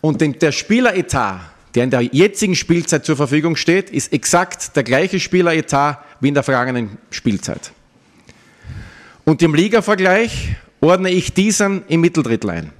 Und 0.00 0.20
der 0.20 0.52
Spieleretat, 0.52 1.40
der 1.76 1.84
in 1.84 1.90
der 1.90 2.00
jetzigen 2.00 2.56
Spielzeit 2.56 3.04
zur 3.04 3.16
Verfügung 3.16 3.54
steht, 3.54 3.90
ist 3.90 4.12
exakt 4.12 4.74
der 4.76 4.82
gleiche 4.82 5.20
Spieleretat 5.20 5.98
wie 6.20 6.28
in 6.28 6.34
der 6.34 6.42
vergangenen 6.42 6.96
Spielzeit. 7.10 7.70
Und 9.24 9.42
im 9.42 9.54
Ligavergleich 9.54 10.56
ordne 10.80 11.10
ich 11.10 11.34
diesen 11.34 11.84
im 11.88 12.00
Mitteldrittel 12.00 12.48
ein. 12.48 12.72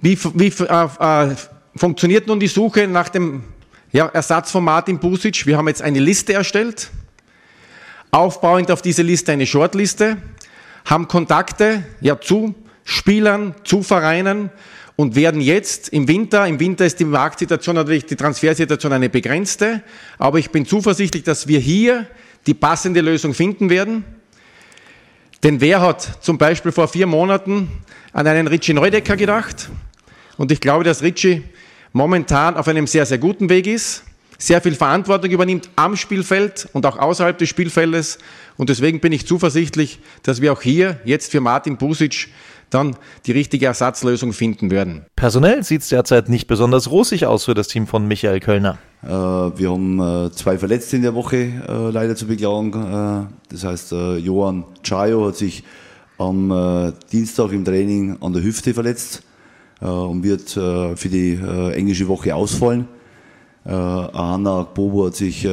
Wie, 0.00 0.18
wie 0.34 0.48
äh, 0.64 1.30
äh, 1.30 1.36
funktioniert 1.76 2.26
nun 2.26 2.40
die 2.40 2.48
Suche 2.48 2.88
nach 2.88 3.08
dem 3.08 3.44
ja, 3.92 4.06
Ersatz 4.06 4.50
von 4.50 4.64
Martin 4.64 4.98
Busic? 4.98 5.46
Wir 5.46 5.58
haben 5.58 5.68
jetzt 5.68 5.82
eine 5.82 6.00
Liste 6.00 6.32
erstellt, 6.32 6.90
aufbauend 8.10 8.70
auf 8.72 8.82
diese 8.82 9.02
Liste 9.02 9.30
eine 9.30 9.46
Shortliste, 9.46 10.16
haben 10.86 11.06
Kontakte 11.06 11.84
ja, 12.00 12.20
zu 12.20 12.54
Spielern, 12.82 13.54
zu 13.62 13.84
Vereinen 13.84 14.50
und 15.00 15.14
werden 15.14 15.40
jetzt 15.40 15.88
im 15.88 16.08
Winter, 16.08 16.46
im 16.46 16.60
Winter 16.60 16.84
ist 16.84 17.00
die 17.00 17.06
Marktsituation 17.06 17.74
natürlich, 17.74 18.04
die 18.04 18.16
Transfersituation 18.16 18.92
eine 18.92 19.08
begrenzte, 19.08 19.82
aber 20.18 20.38
ich 20.38 20.50
bin 20.50 20.66
zuversichtlich, 20.66 21.22
dass 21.22 21.48
wir 21.48 21.58
hier 21.58 22.06
die 22.46 22.52
passende 22.52 23.00
Lösung 23.00 23.32
finden 23.32 23.70
werden. 23.70 24.04
Denn 25.42 25.62
wer 25.62 25.80
hat 25.80 26.18
zum 26.22 26.36
Beispiel 26.36 26.70
vor 26.70 26.86
vier 26.86 27.06
Monaten 27.06 27.70
an 28.12 28.26
einen 28.26 28.46
Richie 28.46 28.74
Neudecker 28.74 29.16
gedacht? 29.16 29.70
Und 30.36 30.52
ich 30.52 30.60
glaube, 30.60 30.84
dass 30.84 31.00
Richie 31.00 31.44
momentan 31.94 32.58
auf 32.58 32.68
einem 32.68 32.86
sehr, 32.86 33.06
sehr 33.06 33.16
guten 33.16 33.48
Weg 33.48 33.66
ist, 33.66 34.04
sehr 34.36 34.60
viel 34.60 34.74
Verantwortung 34.74 35.30
übernimmt 35.30 35.70
am 35.76 35.96
Spielfeld 35.96 36.68
und 36.74 36.84
auch 36.84 36.98
außerhalb 36.98 37.38
des 37.38 37.48
Spielfeldes. 37.48 38.18
Und 38.58 38.68
deswegen 38.68 39.00
bin 39.00 39.12
ich 39.12 39.26
zuversichtlich, 39.26 39.98
dass 40.24 40.42
wir 40.42 40.52
auch 40.52 40.60
hier 40.60 41.00
jetzt 41.06 41.30
für 41.30 41.40
Martin 41.40 41.78
Pusic 41.78 42.28
dann 42.70 42.96
die 43.26 43.32
richtige 43.32 43.66
Ersatzlösung 43.66 44.32
finden 44.32 44.70
werden. 44.70 45.04
Personell 45.16 45.62
sieht 45.62 45.82
es 45.82 45.88
derzeit 45.88 46.28
nicht 46.28 46.46
besonders 46.46 46.90
rosig 46.90 47.26
aus 47.26 47.44
für 47.44 47.54
das 47.54 47.68
Team 47.68 47.86
von 47.86 48.06
Michael 48.06 48.40
Kölner. 48.40 48.78
Äh, 49.02 49.08
wir 49.08 49.70
haben 49.70 50.00
äh, 50.00 50.30
zwei 50.32 50.58
Verletzte 50.58 50.96
in 50.96 51.02
der 51.02 51.14
Woche 51.14 51.36
äh, 51.36 51.90
leider 51.90 52.16
zu 52.16 52.26
beklagen. 52.26 53.30
das 53.48 53.64
heißt, 53.64 53.92
Johann 53.92 54.64
Chayo 54.82 55.26
hat 55.26 55.36
sich 55.36 55.64
am 56.18 56.92
Dienstag 57.10 57.52
im 57.52 57.64
Training 57.64 58.18
an 58.20 58.32
der 58.32 58.42
Hüfte 58.42 58.74
verletzt 58.74 59.22
und 59.80 60.22
wird 60.22 60.50
für 60.50 61.08
die 61.08 61.38
englische 61.74 62.06
Woche 62.08 62.34
ausfallen. 62.34 62.86
Anna 63.64 64.62
Bobo 64.62 65.06
hat 65.06 65.16
sich 65.16 65.48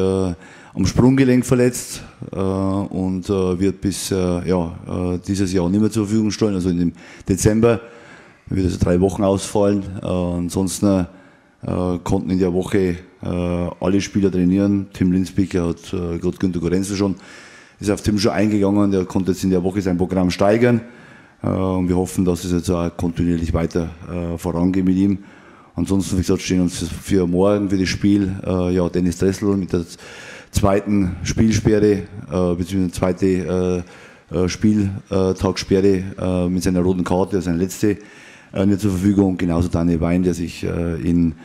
am 0.77 0.85
Sprunggelenk 0.85 1.43
verletzt 1.43 2.03
äh, 2.31 2.37
und 2.37 3.27
äh, 3.29 3.59
wird 3.59 3.81
bis 3.81 4.11
äh, 4.11 4.47
ja, 4.47 4.75
äh, 4.87 5.19
dieses 5.27 5.51
Jahr 5.51 5.69
nicht 5.69 5.81
mehr 5.81 5.89
zur 5.89 6.05
Verfügung 6.05 6.29
stehen. 6.29 6.53
Also 6.53 6.69
im 6.69 6.93
Dezember 7.27 7.81
wird 8.45 8.67
also 8.67 8.77
drei 8.79 9.01
Wochen 9.01 9.23
ausfallen. 9.23 9.83
Äh, 10.03 10.05
ansonsten 10.05 11.07
äh, 11.65 11.97
konnten 12.03 12.29
in 12.29 12.39
der 12.39 12.53
Woche 12.53 12.97
alle 13.19 13.99
Spieler 13.99 14.31
trainieren. 14.31 14.87
Tim 14.93 15.11
Linsbicker 15.11 15.69
hat 15.69 15.91
äh, 15.91 16.19
gerade 16.19 16.37
Günter 16.37 16.59
Gorenzel 16.59 16.95
schon, 16.95 17.15
ist 17.79 17.89
auf 17.89 18.03
Tim 18.03 18.19
schon 18.19 18.31
eingegangen. 18.31 18.91
Der 18.91 19.05
konnte 19.05 19.31
jetzt 19.31 19.43
in 19.43 19.49
der 19.49 19.63
Woche 19.63 19.81
sein 19.81 19.97
Programm 19.97 20.29
steigern. 20.29 20.81
und 21.41 21.89
wir 21.89 21.97
hoffen, 21.97 22.23
dass 22.25 22.43
es 22.43 22.51
jetzt 22.51 22.69
auch 22.69 22.95
kontinuierlich 22.95 23.55
weiter 23.55 23.89
vorangeht 24.37 24.85
mit 24.85 24.97
ihm. 24.97 25.17
ansonsten, 25.75 26.17
wie 26.17 26.21
gesagt, 26.21 26.43
stehen 26.43 26.61
uns 26.61 26.77
für 26.77 27.25
morgen, 27.25 27.71
für 27.71 27.77
das 27.77 27.89
Spiel, 27.89 28.35
äh, 28.45 28.75
ja, 28.75 28.87
Dennis 28.87 29.17
Dressel 29.17 29.57
mit 29.57 29.73
der 29.73 29.83
zweiten 30.57 31.15
Spielsperre, 31.23 31.91
äh, 31.91 32.55
beziehungsweise 32.55 32.91
zweite 32.91 33.83
äh, 34.31 34.35
äh, 34.35 34.49
Spieltagssperre 34.49 36.03
äh, 36.19 36.49
mit 36.49 36.63
seiner 36.63 36.81
roten 36.81 37.03
Karte, 37.03 37.41
seine 37.41 37.57
letzte, 37.57 37.97
äh, 38.53 38.65
nicht 38.65 38.81
zur 38.81 38.91
Verfügung. 38.91 39.37
Genauso 39.37 39.69
Daniel 39.69 40.01
Wein, 40.01 40.23
der 40.23 40.33
sich 40.33 40.63
in 40.63 41.35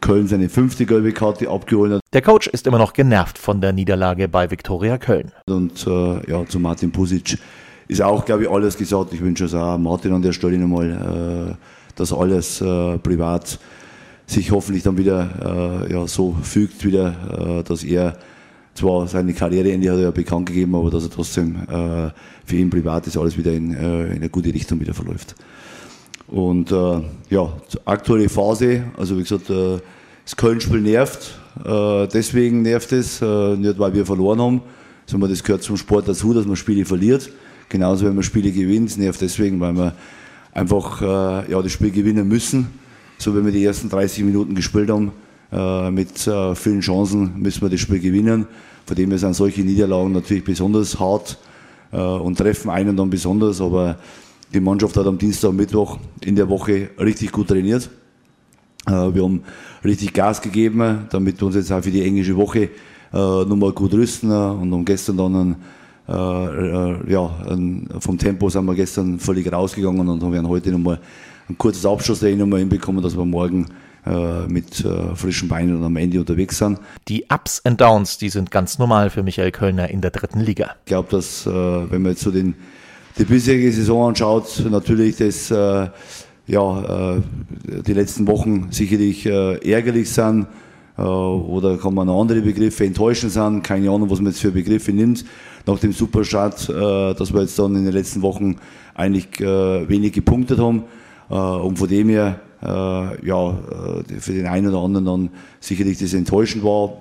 Köln 0.00 0.26
seine 0.26 0.48
fünfte 0.48 0.86
gelbe 0.86 1.12
Karte 1.12 1.48
abgeholt 1.48 1.92
hat. 1.92 2.00
Der 2.12 2.22
Coach 2.22 2.46
ist 2.46 2.66
immer 2.66 2.78
noch 2.78 2.92
genervt 2.92 3.38
von 3.38 3.60
der 3.60 3.72
Niederlage 3.72 4.28
bei 4.28 4.50
Viktoria 4.50 4.98
Köln. 4.98 5.32
Und 5.46 5.86
äh, 5.86 6.30
ja, 6.30 6.46
zu 6.46 6.58
Martin 6.58 6.90
Pusic 6.90 7.38
ist 7.88 8.02
auch, 8.02 8.24
glaube 8.24 8.44
ich, 8.44 8.50
alles 8.50 8.76
gesagt. 8.76 9.12
Ich 9.12 9.20
wünsche 9.20 9.44
es 9.44 9.54
auch 9.54 9.78
Martin 9.78 10.12
an 10.12 10.22
der 10.22 10.32
Stelle 10.32 10.58
nochmal, 10.58 11.50
äh, 11.50 11.54
dass 11.96 12.12
alles 12.12 12.60
äh, 12.60 12.98
privat 12.98 13.58
sich 14.26 14.52
hoffentlich 14.52 14.84
dann 14.84 14.96
wieder 14.96 15.88
ja, 15.90 16.06
so 16.06 16.36
fügt, 16.40 16.84
wieder, 16.84 17.64
dass 17.66 17.82
er 17.82 18.16
zwar 18.80 19.06
seine 19.06 19.32
Karriereende 19.32 19.90
hat 19.90 19.98
er 19.98 20.04
ja 20.04 20.10
bekannt 20.10 20.46
gegeben, 20.46 20.74
aber 20.74 20.90
dass 20.90 21.04
er 21.04 21.10
trotzdem 21.10 21.56
äh, 21.68 22.10
für 22.44 22.56
ihn 22.56 22.70
privat 22.70 23.06
ist 23.06 23.16
alles 23.16 23.36
wieder 23.36 23.52
in, 23.52 23.74
äh, 23.74 24.06
in 24.06 24.16
eine 24.16 24.28
gute 24.28 24.52
Richtung 24.52 24.80
wieder 24.80 24.94
verläuft. 24.94 25.34
Und 26.26 26.72
äh, 26.72 27.00
ja, 27.28 27.52
aktuelle 27.84 28.28
Phase, 28.28 28.84
also 28.96 29.18
wie 29.18 29.22
gesagt, 29.22 29.50
äh, 29.50 29.78
das 30.24 30.36
Köln-Spiel 30.36 30.80
nervt, 30.80 31.38
äh, 31.64 32.06
deswegen 32.08 32.62
nervt 32.62 32.92
es, 32.92 33.20
äh, 33.20 33.56
nicht 33.56 33.78
weil 33.78 33.92
wir 33.94 34.06
verloren 34.06 34.40
haben, 34.40 34.62
sondern 35.06 35.30
das 35.30 35.42
gehört 35.42 35.62
zum 35.62 35.76
Sport 35.76 36.08
dazu, 36.08 36.32
dass 36.32 36.46
man 36.46 36.56
Spiele 36.56 36.84
verliert. 36.84 37.30
Genauso, 37.68 38.06
wenn 38.06 38.14
man 38.14 38.24
Spiele 38.24 38.50
gewinnt, 38.50 38.96
nervt 38.96 39.20
deswegen, 39.20 39.60
weil 39.60 39.74
wir 39.74 39.94
einfach 40.52 41.00
ja, 41.00 41.62
das 41.62 41.70
Spiel 41.70 41.92
gewinnen 41.92 42.26
müssen. 42.26 42.66
So 43.18 43.36
wie 43.36 43.44
wir 43.44 43.52
die 43.52 43.64
ersten 43.64 43.88
30 43.88 44.24
Minuten 44.24 44.56
gespielt 44.56 44.90
haben, 44.90 45.12
mit 45.52 46.26
äh, 46.26 46.54
vielen 46.54 46.80
Chancen 46.80 47.32
müssen 47.40 47.62
wir 47.62 47.68
das 47.68 47.80
Spiel 47.80 47.98
gewinnen. 47.98 48.46
Von 48.86 48.96
dem 48.96 49.10
her 49.10 49.18
sind 49.18 49.34
solche 49.34 49.62
Niederlagen 49.62 50.12
natürlich 50.12 50.44
besonders 50.44 50.98
hart 50.98 51.38
äh, 51.92 51.96
und 51.96 52.38
treffen 52.38 52.70
einen 52.70 52.96
dann 52.96 53.10
besonders, 53.10 53.60
aber 53.60 53.98
die 54.52 54.60
Mannschaft 54.60 54.96
hat 54.96 55.06
am 55.06 55.18
Dienstag 55.18 55.50
und 55.50 55.56
Mittwoch 55.56 55.98
in 56.22 56.34
der 56.36 56.48
Woche 56.48 56.90
richtig 56.98 57.32
gut 57.32 57.48
trainiert. 57.48 57.88
Äh, 58.86 58.90
wir 58.90 59.22
haben 59.22 59.42
richtig 59.84 60.12
Gas 60.12 60.40
gegeben, 60.40 61.06
damit 61.10 61.40
wir 61.40 61.46
uns 61.46 61.56
jetzt 61.56 61.72
auch 61.72 61.82
für 61.82 61.90
die 61.90 62.02
englische 62.02 62.36
Woche 62.36 62.62
äh, 62.62 62.68
nochmal 63.12 63.72
gut 63.72 63.92
rüsten 63.92 64.30
und 64.30 64.72
haben 64.72 64.84
gestern 64.84 65.16
dann 65.16 65.36
einen, 65.36 65.56
äh, 66.08 67.12
ja, 67.12 67.30
vom 68.00 68.18
Tempo 68.18 68.48
sind 68.48 68.64
wir 68.64 68.74
gestern 68.74 69.18
völlig 69.18 69.52
rausgegangen 69.52 70.08
und 70.08 70.22
haben 70.22 70.48
heute 70.48 70.72
nochmal 70.72 70.98
ein 71.48 71.56
kurzes 71.58 71.86
Abschlusstraining 71.86 72.52
hinbekommen, 72.56 73.02
dass 73.02 73.16
wir 73.16 73.24
morgen 73.24 73.66
mit 74.48 74.84
frischen 75.14 75.48
Beinen 75.48 75.76
und 75.76 75.84
am 75.84 75.96
Ende 75.96 76.20
unterwegs 76.20 76.58
sind. 76.58 76.78
Die 77.08 77.26
Ups 77.28 77.60
and 77.64 77.80
Downs, 77.80 78.16
die 78.16 78.30
sind 78.30 78.50
ganz 78.50 78.78
normal 78.78 79.10
für 79.10 79.22
Michael 79.22 79.50
Kölner 79.50 79.90
in 79.90 80.00
der 80.00 80.10
dritten 80.10 80.40
Liga. 80.40 80.76
Ich 80.84 80.86
glaube, 80.86 81.10
dass 81.10 81.46
wenn 81.46 82.02
man 82.02 82.12
jetzt 82.12 82.22
so 82.22 82.30
den 82.30 82.54
die 83.18 83.24
bisherige 83.24 83.72
Saison 83.72 84.08
anschaut, 84.08 84.64
natürlich 84.70 85.16
das, 85.16 85.50
äh, 85.50 85.88
ja, 86.46 87.16
äh, 87.16 87.20
die 87.86 87.92
letzten 87.92 88.26
Wochen 88.26 88.68
sicherlich 88.70 89.26
äh, 89.26 89.56
ärgerlich 89.70 90.10
sind 90.10 90.46
äh, 90.96 91.02
oder 91.02 91.76
kann 91.76 91.94
man 91.94 92.08
andere 92.08 92.40
Begriffe 92.40 92.84
enttäuschend 92.84 93.32
sein, 93.32 93.62
keine 93.62 93.90
Ahnung, 93.90 94.10
was 94.10 94.20
man 94.20 94.32
jetzt 94.32 94.40
für 94.40 94.52
Begriffe 94.52 94.92
nimmt, 94.92 95.24
nach 95.66 95.78
dem 95.78 95.92
Superstart, 95.92 96.68
äh, 96.68 97.14
dass 97.14 97.32
wir 97.32 97.42
jetzt 97.42 97.58
dann 97.58 97.76
in 97.76 97.84
den 97.84 97.92
letzten 97.92 98.22
Wochen 98.22 98.56
eigentlich 98.94 99.40
äh, 99.40 99.88
wenig 99.88 100.12
gepunktet 100.12 100.58
haben 100.58 100.84
und 101.28 101.78
von 101.78 101.88
dem 101.88 102.08
her, 102.08 102.40
ja, 102.62 103.58
für 104.18 104.32
den 104.32 104.46
einen 104.46 104.68
oder 104.68 104.78
anderen 104.80 105.06
dann 105.06 105.30
sicherlich 105.60 105.98
das 105.98 106.12
enttäuschend 106.12 106.62
war. 106.62 107.00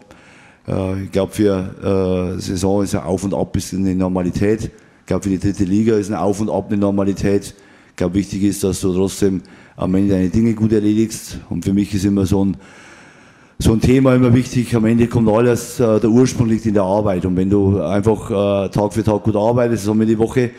ich 1.03 1.11
glaube, 1.11 1.33
für 1.33 2.35
äh, 2.37 2.39
Saison 2.39 2.83
ist 2.83 2.93
ja 2.93 3.03
auf 3.03 3.23
und 3.25 3.33
ab 3.33 3.57
in 3.71 3.83
die 3.83 3.95
Normalität 3.95 4.71
glaube, 5.09 5.23
für 5.23 5.29
die 5.29 5.39
dritte 5.39 5.63
Liga 5.63 5.97
ist 5.97 6.09
ein 6.09 6.15
Auf 6.15 6.39
und 6.39 6.49
Ab 6.49 6.67
eine 6.69 6.77
Normalität. 6.77 7.55
Ich 7.89 7.95
glaube, 7.95 8.13
wichtig 8.13 8.43
ist, 8.43 8.63
dass 8.63 8.79
du 8.79 8.93
trotzdem 8.93 9.41
am 9.75 9.93
Ende 9.95 10.13
deine 10.13 10.29
Dinge 10.29 10.53
gut 10.53 10.71
erledigst. 10.71 11.39
Und 11.49 11.65
für 11.65 11.73
mich 11.73 11.93
ist 11.93 12.05
immer 12.05 12.27
so 12.27 12.45
ein, 12.45 12.57
so 13.57 13.73
ein 13.73 13.81
Thema 13.81 14.13
immer 14.13 14.33
wichtig. 14.33 14.75
Am 14.75 14.85
Ende 14.85 15.07
kommt 15.07 15.27
alles, 15.27 15.79
äh, 15.79 15.99
der 15.99 16.11
Ursprung 16.11 16.47
liegt 16.47 16.67
in 16.67 16.75
der 16.75 16.83
Arbeit. 16.83 17.25
Und 17.25 17.35
wenn 17.35 17.49
du 17.49 17.81
einfach 17.81 18.29
äh, 18.29 18.69
Tag 18.69 18.93
für 18.93 19.03
Tag 19.03 19.23
gut 19.23 19.35
arbeitest, 19.35 19.83
so 19.83 19.97
wir 19.97 20.05
die 20.05 20.19
Woche, 20.19 20.51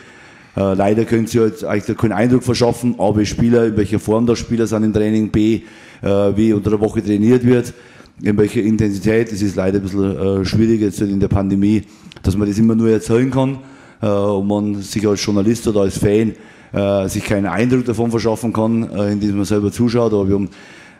äh, 0.55 0.73
leider 0.73 1.05
können 1.05 1.27
sie 1.27 1.39
halt 1.39 1.63
eigentlich 1.63 1.97
keinen 1.97 2.11
Eindruck 2.11 2.43
verschaffen, 2.43 2.95
A, 2.99 3.15
wie 3.15 3.25
Spieler, 3.25 3.67
in 3.67 3.77
welcher 3.77 3.99
Form 3.99 4.25
der 4.25 4.35
Spieler 4.35 4.67
sind 4.67 4.83
im 4.83 4.93
Training, 4.93 5.29
B, 5.29 5.61
äh, 6.01 6.07
wie 6.35 6.53
unter 6.53 6.71
der 6.71 6.81
Woche 6.81 7.03
trainiert 7.03 7.45
wird, 7.45 7.73
in 8.21 8.37
welcher 8.37 8.61
Intensität. 8.61 9.31
Das 9.31 9.41
ist 9.41 9.55
leider 9.55 9.79
ein 9.79 9.83
bisschen 9.83 10.41
äh, 10.41 10.45
schwierig 10.45 10.81
jetzt 10.81 11.01
in 11.01 11.19
der 11.19 11.29
Pandemie, 11.29 11.83
dass 12.21 12.35
man 12.35 12.47
das 12.47 12.57
immer 12.57 12.75
nur 12.75 12.89
erzählen 12.89 13.31
kann 13.31 13.59
äh, 14.01 14.07
und 14.07 14.47
man 14.47 14.81
sich 14.81 15.07
als 15.07 15.23
Journalist 15.23 15.67
oder 15.67 15.81
als 15.81 15.97
Fan 15.97 16.33
äh, 16.73 17.07
sich 17.07 17.23
keinen 17.23 17.45
Eindruck 17.45 17.85
davon 17.85 18.11
verschaffen 18.11 18.51
kann, 18.51 18.89
äh, 18.91 19.13
indem 19.13 19.37
man 19.37 19.45
selber 19.45 19.71
zuschaut. 19.71 20.13
Aber 20.13 20.27
wir 20.27 20.35
haben, 20.35 20.49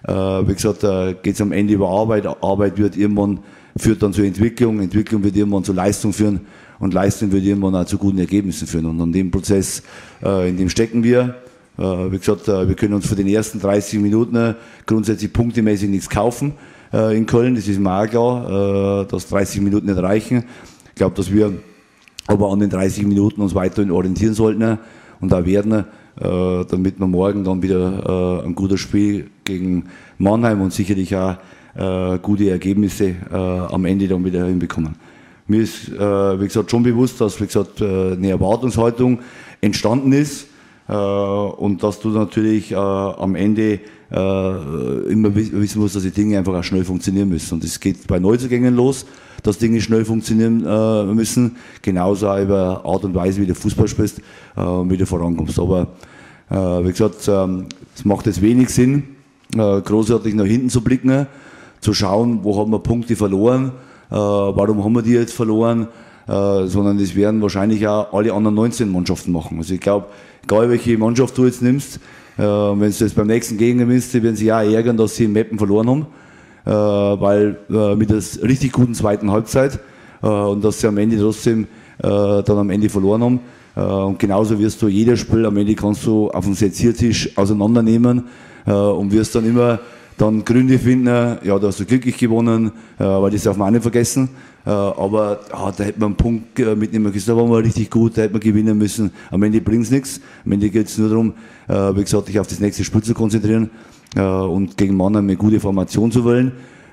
äh, 0.07 0.47
wie 0.47 0.53
gesagt, 0.53 0.83
äh, 0.83 1.15
geht 1.21 1.35
es 1.35 1.41
am 1.41 1.51
Ende 1.51 1.73
über 1.73 1.89
Arbeit. 1.89 2.25
Arbeit 2.25 2.77
wird 2.77 2.95
irgendwann 2.95 3.39
führt 3.77 4.03
dann 4.03 4.13
zur 4.13 4.25
Entwicklung, 4.25 4.79
Entwicklung 4.81 5.23
wird 5.23 5.35
irgendwann 5.35 5.63
zur 5.63 5.75
Leistung 5.75 6.13
führen 6.13 6.41
und 6.81 6.95
Leistung 6.95 7.31
wird 7.31 7.45
irgendwann 7.45 7.75
auch 7.75 7.85
zu 7.85 7.97
guten 7.97 8.17
Ergebnissen 8.17 8.67
führen. 8.67 8.87
Und 8.87 8.99
an 8.99 9.13
dem 9.13 9.29
Prozess, 9.29 9.83
äh, 10.23 10.49
in 10.49 10.57
dem 10.57 10.67
stecken 10.67 11.03
wir. 11.03 11.35
Äh, 11.77 12.11
wie 12.11 12.17
gesagt, 12.17 12.47
äh, 12.47 12.67
wir 12.67 12.75
können 12.75 12.95
uns 12.95 13.07
für 13.07 13.15
die 13.15 13.33
ersten 13.33 13.59
30 13.59 13.99
Minuten 13.99 14.35
äh, 14.35 14.55
grundsätzlich 14.87 15.31
punktemäßig 15.31 15.89
nichts 15.89 16.09
kaufen 16.09 16.53
äh, 16.91 17.15
in 17.15 17.27
Köln. 17.27 17.53
Das 17.53 17.67
ist 17.67 17.79
auch 17.85 18.07
klar, 18.07 19.05
dass 19.05 19.27
30 19.27 19.61
Minuten 19.61 19.85
nicht 19.85 20.01
reichen. 20.01 20.43
Ich 20.89 20.95
glaube, 20.95 21.15
dass 21.15 21.31
wir 21.31 21.53
aber 22.25 22.51
an 22.51 22.59
den 22.59 22.71
30 22.71 23.05
Minuten 23.05 23.41
uns 23.41 23.53
weiterhin 23.53 23.91
orientieren 23.91 24.33
sollten 24.33 24.79
und 25.19 25.31
da 25.31 25.45
werden, 25.45 25.85
damit 26.15 26.99
wir 26.99 27.07
morgen 27.07 27.43
dann 27.43 27.63
wieder 27.63 28.43
ein 28.45 28.53
gutes 28.53 28.79
Spiel 28.79 29.29
gegen 29.43 29.85
Mannheim 30.17 30.61
und 30.61 30.71
sicherlich 30.71 31.15
auch 31.15 31.37
gute 32.21 32.49
Ergebnisse 32.49 33.15
am 33.31 33.85
Ende 33.85 34.07
dann 34.07 34.23
wieder 34.23 34.45
hinbekommen. 34.45 34.95
Mir 35.51 35.63
ist, 35.63 35.89
äh, 35.89 36.39
wie 36.39 36.45
gesagt, 36.45 36.71
schon 36.71 36.81
bewusst, 36.81 37.19
dass, 37.19 37.41
wie 37.41 37.45
gesagt, 37.45 37.81
äh, 37.81 38.13
eine 38.13 38.29
Erwartungshaltung 38.29 39.19
entstanden 39.59 40.13
ist 40.13 40.47
und 40.87 41.83
dass 41.83 42.01
du 42.01 42.09
natürlich 42.09 42.75
am 42.75 43.35
Ende 43.35 43.79
immer 44.09 45.33
wissen 45.33 45.79
musst, 45.79 45.95
dass 45.95 46.03
die 46.03 46.11
Dinge 46.11 46.37
einfach 46.37 46.53
auch 46.53 46.63
schnell 46.63 46.83
funktionieren 46.83 47.29
müssen. 47.29 47.53
Und 47.53 47.63
das 47.63 47.79
geht 47.79 48.07
bei 48.07 48.19
Neuzugängen 48.19 48.75
los 48.75 49.05
dass 49.43 49.57
Dinge 49.57 49.81
schnell 49.81 50.05
funktionieren 50.05 50.65
äh, 50.65 51.03
müssen. 51.05 51.55
Genauso 51.81 52.29
auch 52.29 52.39
über 52.39 52.81
Art 52.85 53.03
und 53.03 53.15
Weise, 53.15 53.41
wie 53.41 53.47
du 53.47 53.55
Fußball 53.55 53.87
spielst, 53.87 54.19
äh, 54.19 54.61
wie 54.61 54.97
du 54.97 55.05
vorankommst. 55.05 55.59
Aber 55.59 55.87
äh, 56.49 56.55
wie 56.55 56.91
gesagt, 56.91 57.27
ähm, 57.27 57.65
es 57.95 58.05
macht 58.05 58.25
jetzt 58.25 58.41
wenig 58.41 58.69
Sinn, 58.69 59.03
äh, 59.55 59.81
großartig 59.81 60.35
nach 60.35 60.45
hinten 60.45 60.69
zu 60.69 60.81
blicken, 60.81 61.27
zu 61.79 61.93
schauen, 61.93 62.43
wo 62.43 62.59
haben 62.59 62.71
wir 62.71 62.79
Punkte 62.79 63.15
verloren, 63.15 63.69
äh, 63.69 63.90
warum 64.15 64.83
haben 64.83 64.93
wir 64.93 65.01
die 65.01 65.13
jetzt 65.13 65.33
verloren, 65.33 65.87
äh, 66.27 66.67
sondern 66.67 66.97
das 66.97 67.15
werden 67.15 67.41
wahrscheinlich 67.41 67.87
auch 67.87 68.13
alle 68.13 68.33
anderen 68.33 68.55
19 68.55 68.91
Mannschaften 68.91 69.31
machen. 69.31 69.57
Also 69.57 69.73
ich 69.73 69.79
glaube, 69.79 70.07
egal 70.43 70.69
welche 70.69 70.97
Mannschaft 70.97 71.37
du 71.37 71.45
jetzt 71.45 71.61
nimmst, 71.61 71.99
wenn 72.37 72.79
du 72.79 72.93
das 72.97 73.13
beim 73.13 73.27
nächsten 73.27 73.57
Gegner 73.57 73.85
nimmst, 73.85 74.13
werden 74.13 74.35
sich 74.35 74.51
auch 74.51 74.61
ärgern, 74.61 74.97
dass 74.97 75.15
sie 75.15 75.25
im 75.25 75.33
Mappen 75.33 75.57
verloren 75.57 75.89
haben 75.89 76.07
äh, 76.65 76.69
weil 76.71 77.57
äh, 77.69 77.95
mit 77.95 78.09
der 78.09 78.17
richtig 78.43 78.71
guten 78.71 78.93
zweiten 78.93 79.31
Halbzeit 79.31 79.79
äh, 80.21 80.27
und 80.27 80.63
dass 80.63 80.79
sie 80.79 80.87
am 80.87 80.97
Ende 80.97 81.17
trotzdem 81.17 81.63
äh, 81.97 82.07
dann 82.43 82.57
am 82.57 82.69
Ende 82.69 82.89
verloren 82.89 83.23
haben. 83.23 83.39
Äh, 83.75 83.81
und 83.81 84.19
genauso 84.19 84.59
wirst 84.59 84.81
du 84.81 84.87
jeder 84.87 85.17
Spiel 85.17 85.45
am 85.45 85.57
Ende 85.57 85.75
kannst 85.75 86.05
du 86.05 86.29
auf 86.29 86.45
dem 86.45 86.53
Seziertisch 86.53 87.37
auseinandernehmen 87.37 88.25
äh, 88.65 88.71
und 88.71 89.11
wirst 89.11 89.35
dann 89.35 89.45
immer 89.45 89.79
dann 90.21 90.45
Gründe 90.45 90.77
finden, 90.77 91.07
ja, 91.07 91.59
da 91.59 91.67
hast 91.67 91.79
du 91.79 91.85
glücklich 91.85 92.17
gewonnen, 92.17 92.71
äh, 92.99 93.03
weil 93.03 93.31
das 93.31 93.43
darf 93.43 93.57
man 93.57 93.69
auch 93.69 93.71
nicht 93.71 93.81
vergessen. 93.81 94.29
Äh, 94.65 94.69
aber 94.69 95.39
ah, 95.51 95.71
da 95.75 95.83
hätte 95.83 95.99
man 95.99 96.09
einen 96.09 96.15
Punkt 96.15 96.59
äh, 96.59 96.75
mitnehmen 96.75 97.11
müssen, 97.11 97.27
da 97.27 97.35
waren 97.35 97.49
wir 97.49 97.63
richtig 97.63 97.89
gut, 97.89 98.17
da 98.17 98.21
hätte 98.21 98.33
man 98.33 98.41
gewinnen 98.41 98.77
müssen. 98.77 99.11
Am 99.31 99.41
Ende 99.41 99.59
bringt 99.61 99.85
es 99.85 99.91
nichts. 99.91 100.21
Am 100.45 100.51
Ende 100.51 100.69
geht 100.69 100.87
es 100.87 100.97
nur 100.99 101.09
darum, 101.09 101.33
äh, 101.67 101.95
wie 101.95 102.03
gesagt, 102.03 102.27
dich 102.27 102.39
auf 102.39 102.47
das 102.47 102.59
nächste 102.59 102.83
Spiel 102.83 103.01
zu 103.01 103.15
konzentrieren 103.15 103.71
äh, 104.15 104.21
und 104.21 104.77
gegen 104.77 104.95
Mannheim 104.95 105.25
eine 105.25 105.35
gute 105.35 105.59
Formation 105.59 106.11
zu 106.11 106.23
wählen. 106.25 106.51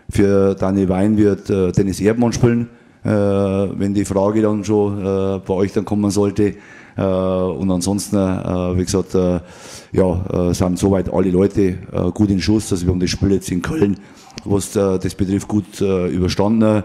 Für 0.08 0.54
Daniel 0.54 0.88
Wein 0.88 1.18
wird 1.18 1.50
äh, 1.50 1.70
Dennis 1.72 2.00
Erdmann 2.00 2.32
spielen, 2.32 2.68
äh, 3.04 3.10
wenn 3.10 3.92
die 3.92 4.06
Frage 4.06 4.40
dann 4.40 4.64
schon 4.64 5.02
bei 5.46 5.54
euch 5.54 5.72
dann 5.74 5.84
kommen 5.84 6.10
sollte. 6.10 6.54
Äh, 6.98 7.02
und 7.02 7.70
ansonsten, 7.70 8.16
äh, 8.16 8.76
wie 8.76 8.84
gesagt, 8.84 9.14
äh, 9.14 9.40
ja, 9.92 10.52
sind 10.52 10.78
soweit 10.78 11.11
alle 11.11 11.30
Leute 11.30 11.78
gut 12.12 12.28
in 12.28 12.42
Schuss. 12.42 12.70
Also 12.70 12.84
wir 12.84 12.92
haben 12.92 13.00
das 13.00 13.08
Spiel 13.08 13.32
jetzt 13.32 13.50
in 13.50 13.62
Köln, 13.62 13.96
was 14.44 14.72
das 14.72 15.14
betrifft, 15.14 15.48
gut 15.48 15.80
überstanden. 15.80 16.82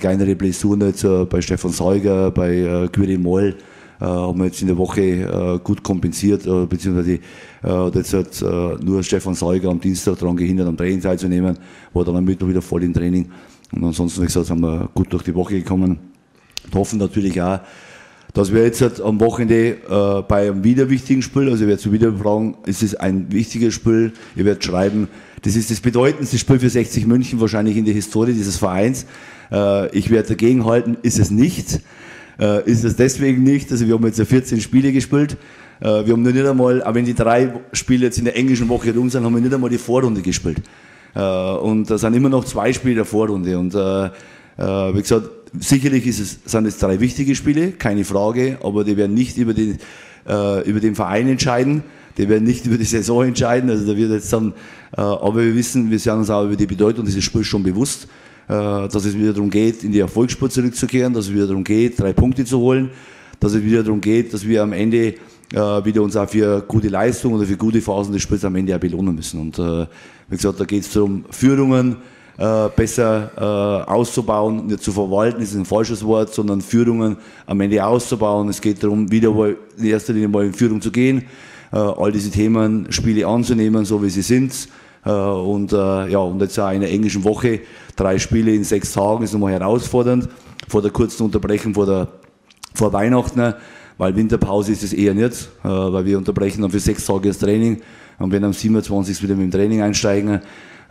Kleinere 0.00 0.34
Blessuren 0.34 0.80
jetzt 0.80 1.06
bei 1.30 1.40
Stefan 1.40 1.70
Seuger, 1.70 2.32
bei 2.32 2.88
äh, 2.90 3.18
Moll, 3.18 3.54
haben 4.00 4.38
wir 4.40 4.46
jetzt 4.46 4.60
in 4.60 4.66
der 4.66 4.76
Woche 4.76 5.60
gut 5.62 5.84
kompensiert, 5.84 6.42
beziehungsweise 6.68 7.20
jetzt 7.94 8.12
hat 8.12 8.82
nur 8.82 9.04
Stefan 9.04 9.34
Seuger 9.36 9.70
am 9.70 9.80
Dienstag 9.80 10.18
daran 10.18 10.36
gehindert, 10.36 10.66
am 10.66 10.76
Training 10.76 11.00
teilzunehmen, 11.00 11.56
war 11.92 12.04
dann 12.04 12.16
am 12.16 12.24
Mittwoch 12.24 12.48
wieder 12.48 12.62
voll 12.62 12.82
im 12.82 12.92
Training. 12.92 13.30
Und 13.72 13.84
ansonsten, 13.84 14.22
wie 14.22 14.26
gesagt, 14.26 14.46
sind 14.46 14.60
wir 14.60 14.88
gut 14.92 15.12
durch 15.12 15.22
die 15.22 15.34
Woche 15.36 15.54
gekommen. 15.54 16.00
Und 16.64 16.74
hoffen 16.74 16.98
natürlich 16.98 17.40
auch, 17.40 17.60
dass 18.34 18.52
wir 18.52 18.62
jetzt 18.62 18.80
halt 18.80 19.00
am 19.00 19.20
Wochenende 19.20 19.76
äh, 19.88 20.22
bei 20.22 20.48
einem 20.48 20.64
wieder 20.64 20.88
wichtigen 20.88 21.22
Spiel, 21.22 21.50
also 21.50 21.64
ich 21.64 21.68
werde 21.68 21.82
zu 21.82 21.92
wieder 21.92 22.12
fragen, 22.14 22.56
ist 22.66 22.82
es 22.82 22.94
ein 22.94 23.30
wichtiges 23.30 23.74
Spiel? 23.74 24.12
Ich 24.34 24.44
werde 24.44 24.62
schreiben, 24.62 25.08
das 25.42 25.56
ist 25.56 25.70
das 25.70 25.80
bedeutendste 25.80 26.38
Spiel 26.38 26.58
für 26.58 26.70
60 26.70 27.06
München 27.06 27.40
wahrscheinlich 27.40 27.76
in 27.76 27.84
der 27.84 27.94
Historie 27.94 28.32
dieses 28.32 28.56
Vereins. 28.56 29.06
Äh, 29.50 29.96
ich 29.96 30.08
werde 30.10 30.30
dagegen 30.30 30.64
halten, 30.64 30.96
ist 31.02 31.18
es 31.18 31.30
nicht. 31.30 31.80
Äh, 32.38 32.68
ist 32.70 32.84
es 32.84 32.96
deswegen 32.96 33.42
nicht. 33.42 33.70
Also 33.70 33.86
wir 33.86 33.94
haben 33.94 34.06
jetzt 34.06 34.18
ja 34.18 34.24
14 34.24 34.60
Spiele 34.60 34.92
gespielt. 34.92 35.36
Äh, 35.80 36.06
wir 36.06 36.12
haben 36.14 36.22
nur 36.22 36.32
nicht 36.32 36.46
einmal, 36.46 36.82
auch 36.82 36.94
wenn 36.94 37.04
die 37.04 37.14
drei 37.14 37.52
Spiele 37.72 38.06
jetzt 38.06 38.18
in 38.18 38.24
der 38.24 38.36
englischen 38.36 38.68
Woche 38.68 38.94
rum 38.94 39.10
sind, 39.10 39.24
haben 39.24 39.34
wir 39.34 39.42
nicht 39.42 39.52
einmal 39.52 39.68
die 39.68 39.78
Vorrunde 39.78 40.22
gespielt. 40.22 40.62
Äh, 41.14 41.20
und 41.20 41.90
da 41.90 41.98
sind 41.98 42.14
immer 42.14 42.30
noch 42.30 42.44
zwei 42.44 42.72
Spiele 42.72 42.94
der 42.94 43.04
Vorrunde. 43.04 43.58
Und 43.58 43.74
äh, 43.74 44.06
äh, 44.06 44.94
wie 44.94 45.02
gesagt, 45.02 45.28
sicherlich 45.58 46.06
ist 46.06 46.20
es, 46.20 46.38
sind 46.44 46.66
es 46.66 46.78
drei 46.78 47.00
wichtige 47.00 47.34
Spiele, 47.34 47.72
keine 47.72 48.04
Frage, 48.04 48.58
aber 48.62 48.84
die 48.84 48.96
werden 48.96 49.14
nicht 49.14 49.36
über 49.36 49.54
den, 49.54 49.78
äh, 50.26 50.68
über 50.68 50.80
den 50.80 50.94
Verein 50.94 51.28
entscheiden. 51.28 51.82
Die 52.18 52.28
werden 52.28 52.44
nicht 52.44 52.66
über 52.66 52.78
die 52.78 52.84
Saison 52.84 53.24
entscheiden. 53.24 53.70
Also 53.70 53.86
da 53.86 53.96
wird 53.96 54.10
jetzt 54.10 54.32
dann, 54.32 54.52
äh, 54.96 55.00
aber 55.00 55.44
wir 55.44 55.54
wissen, 55.54 55.90
wir 55.90 55.98
sind 55.98 56.14
uns 56.14 56.30
auch 56.30 56.44
über 56.44 56.56
die 56.56 56.66
Bedeutung 56.66 57.04
dieses 57.04 57.24
Spiels 57.24 57.46
schon 57.46 57.62
bewusst, 57.62 58.04
äh, 58.48 58.52
dass 58.52 59.04
es 59.04 59.16
wieder 59.16 59.32
darum 59.32 59.50
geht, 59.50 59.84
in 59.84 59.92
die 59.92 60.00
Erfolgsspur 60.00 60.50
zurückzukehren, 60.50 61.12
dass 61.12 61.26
es 61.26 61.32
wieder 61.32 61.46
darum 61.46 61.64
geht, 61.64 62.00
drei 62.00 62.12
Punkte 62.12 62.44
zu 62.44 62.58
holen, 62.58 62.90
dass 63.40 63.52
es 63.52 63.62
wieder 63.62 63.82
darum 63.82 64.00
geht, 64.00 64.32
dass 64.32 64.46
wir 64.46 64.62
am 64.62 64.72
Ende 64.72 65.14
äh, 65.52 65.84
wieder 65.84 66.02
uns 66.02 66.16
auch 66.16 66.28
für 66.28 66.62
gute 66.62 66.88
Leistung 66.88 67.34
oder 67.34 67.44
für 67.44 67.56
gute 67.56 67.80
Phasen 67.82 68.12
des 68.12 68.22
Spiels 68.22 68.44
am 68.44 68.56
Ende 68.56 68.74
auch 68.74 68.80
belohnen 68.80 69.14
müssen. 69.14 69.40
Und 69.40 69.58
äh, 69.58 69.86
wie 70.28 70.36
gesagt, 70.36 70.60
da 70.60 70.64
geht 70.64 70.82
es 70.82 70.92
darum, 70.92 71.24
Führungen 71.30 71.96
äh, 72.42 72.68
besser 72.74 73.30
äh, 73.36 73.88
auszubauen, 73.88 74.66
nicht 74.66 74.82
zu 74.82 74.90
verwalten, 74.90 75.40
ist 75.40 75.54
ein 75.54 75.64
falsches 75.64 76.04
Wort, 76.04 76.34
sondern 76.34 76.60
Führungen 76.60 77.16
am 77.46 77.60
Ende 77.60 77.84
auszubauen. 77.84 78.48
Es 78.48 78.60
geht 78.60 78.82
darum, 78.82 79.08
wieder 79.12 79.30
mal 79.30 79.56
in 79.78 79.84
erster 79.84 80.12
Linie 80.12 80.26
mal 80.26 80.46
in 80.46 80.52
Führung 80.52 80.80
zu 80.80 80.90
gehen, 80.90 81.26
äh, 81.72 81.76
all 81.76 82.10
diese 82.10 82.32
Themen, 82.32 82.90
Spiele 82.90 83.28
anzunehmen, 83.28 83.84
so 83.84 84.02
wie 84.02 84.10
sie 84.10 84.22
sind. 84.22 84.68
Äh, 85.04 85.10
und 85.12 85.72
äh, 85.72 86.08
ja, 86.08 86.18
und 86.18 86.40
jetzt 86.40 86.58
auch 86.58 86.72
in 86.72 86.80
der 86.80 86.90
englischen 86.90 87.22
Woche, 87.22 87.60
drei 87.94 88.18
Spiele 88.18 88.52
in 88.52 88.64
sechs 88.64 88.92
Tagen 88.92 89.22
ist 89.22 89.32
nochmal 89.34 89.52
herausfordernd. 89.52 90.28
Vor 90.66 90.82
der 90.82 90.90
kurzen 90.90 91.22
Unterbrechung 91.22 91.74
vor, 91.74 91.86
der, 91.86 92.08
vor 92.74 92.92
Weihnachten, 92.92 93.54
weil 93.98 94.16
Winterpause 94.16 94.72
ist 94.72 94.82
es 94.82 94.92
eher 94.92 95.14
nicht, 95.14 95.48
äh, 95.62 95.68
weil 95.68 96.04
wir 96.04 96.18
unterbrechen 96.18 96.62
dann 96.62 96.72
für 96.72 96.80
sechs 96.80 97.06
Tage 97.06 97.28
das 97.28 97.38
Training 97.38 97.82
und 98.18 98.32
werden 98.32 98.44
am 98.44 98.52
27. 98.52 99.22
wieder 99.22 99.36
mit 99.36 99.44
dem 99.44 99.50
Training 99.52 99.80
einsteigen. 99.80 100.40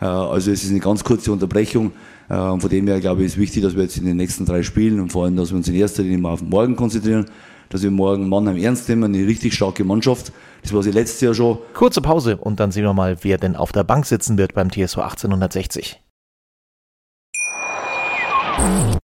Äh, 0.02 0.06
also 0.06 0.50
es 0.50 0.64
ist 0.64 0.70
eine 0.70 0.80
ganz 0.80 1.04
kurze 1.04 1.32
Unterbrechung. 1.32 1.92
Äh, 2.28 2.34
von 2.34 2.68
dem 2.68 2.86
her, 2.88 3.00
glaube 3.00 3.22
ich, 3.22 3.28
ist 3.28 3.38
wichtig, 3.38 3.62
dass 3.62 3.76
wir 3.76 3.84
jetzt 3.84 3.96
in 3.96 4.04
den 4.04 4.16
nächsten 4.16 4.44
drei 4.44 4.62
Spielen 4.62 5.00
und 5.00 5.12
vor 5.12 5.24
allem, 5.24 5.36
dass 5.36 5.50
wir 5.50 5.56
uns 5.56 5.68
in 5.68 5.74
erster 5.74 6.02
Linie 6.02 6.18
mal 6.18 6.32
auf 6.32 6.42
morgen 6.42 6.76
konzentrieren, 6.76 7.26
dass 7.68 7.82
wir 7.82 7.90
morgen 7.90 8.28
Mannheim 8.28 8.56
ernst 8.56 8.88
nehmen, 8.88 9.04
eine 9.04 9.26
richtig 9.26 9.54
starke 9.54 9.84
Mannschaft. 9.84 10.32
Das 10.62 10.72
war 10.74 10.82
sie 10.82 10.90
letztes 10.90 11.20
Jahr 11.20 11.34
schon. 11.34 11.58
Kurze 11.72 12.00
Pause 12.02 12.36
und 12.36 12.60
dann 12.60 12.72
sehen 12.72 12.84
wir 12.84 12.92
mal, 12.92 13.16
wer 13.22 13.38
denn 13.38 13.56
auf 13.56 13.72
der 13.72 13.84
Bank 13.84 14.04
sitzen 14.06 14.36
wird 14.38 14.54
beim 14.54 14.70
TSV 14.70 14.98
1860. 14.98 16.00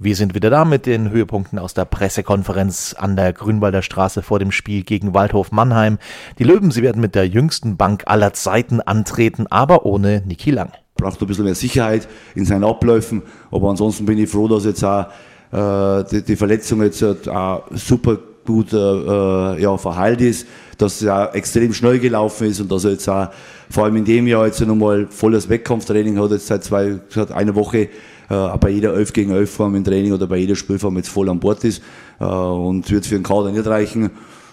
Wir 0.00 0.14
sind 0.14 0.36
wieder 0.36 0.48
da 0.48 0.64
mit 0.64 0.86
den 0.86 1.10
Höhepunkten 1.10 1.58
aus 1.58 1.74
der 1.74 1.84
Pressekonferenz 1.84 2.94
an 2.96 3.16
der 3.16 3.32
Grünwalder 3.32 3.82
Straße 3.82 4.22
vor 4.22 4.38
dem 4.38 4.52
Spiel 4.52 4.84
gegen 4.84 5.12
Waldhof 5.12 5.50
Mannheim. 5.50 5.98
Die 6.38 6.44
Löwen, 6.44 6.70
sie 6.70 6.82
werden 6.82 7.00
mit 7.00 7.16
der 7.16 7.26
jüngsten 7.26 7.76
Bank 7.76 8.04
aller 8.06 8.32
Zeiten 8.32 8.80
antreten, 8.80 9.48
aber 9.48 9.84
ohne 9.86 10.22
Niki 10.24 10.52
Lang. 10.52 10.70
Braucht 10.94 11.20
ein 11.20 11.26
bisschen 11.26 11.46
mehr 11.46 11.56
Sicherheit 11.56 12.06
in 12.36 12.44
seinen 12.44 12.62
Abläufen, 12.62 13.22
aber 13.50 13.70
ansonsten 13.70 14.06
bin 14.06 14.18
ich 14.18 14.30
froh, 14.30 14.46
dass 14.46 14.66
jetzt 14.66 14.84
auch 14.84 15.06
äh, 15.50 16.04
die, 16.08 16.22
die, 16.22 16.36
Verletzung 16.36 16.80
jetzt 16.84 17.02
auch 17.02 17.64
super 17.72 18.18
gut 18.46 18.72
äh, 18.72 19.60
ja, 19.60 19.76
verheilt 19.78 20.20
ist, 20.20 20.46
dass 20.78 21.02
es 21.02 21.08
auch 21.08 21.34
extrem 21.34 21.74
schnell 21.74 21.98
gelaufen 21.98 22.46
ist 22.46 22.60
und 22.60 22.70
dass 22.70 22.84
er 22.84 22.92
jetzt 22.92 23.08
auch 23.08 23.30
vor 23.68 23.84
allem 23.84 23.96
in 23.96 24.04
dem 24.04 24.28
Jahr 24.28 24.46
jetzt 24.46 24.60
nochmal 24.60 25.08
volles 25.10 25.48
Wettkampftraining 25.48 26.20
hat, 26.20 26.30
jetzt 26.30 26.46
seit 26.46 26.62
zwei, 26.62 27.00
seit 27.08 27.32
einer 27.32 27.56
Woche 27.56 27.78
äh, 27.78 27.88
bei 28.28 28.70
jeder 28.70 28.94
11 28.94 29.12
gegen 29.12 29.30
11 29.30 29.50
Form 29.50 29.74
im 29.74 29.84
Training 29.84 30.12
oder 30.12 30.26
bei 30.26 30.36
jeder 30.36 30.54
Spielform 30.54 30.96
jetzt 30.96 31.08
voll 31.08 31.28
an 31.28 31.40
Bord 31.40 31.64
ist 31.64 31.82
äh, 32.20 32.24
und 32.24 32.90
wird 32.90 33.06
für 33.06 33.14
den 33.14 33.22
Kader 33.22 33.50
nicht 33.50 33.66
reichen. 33.66 34.10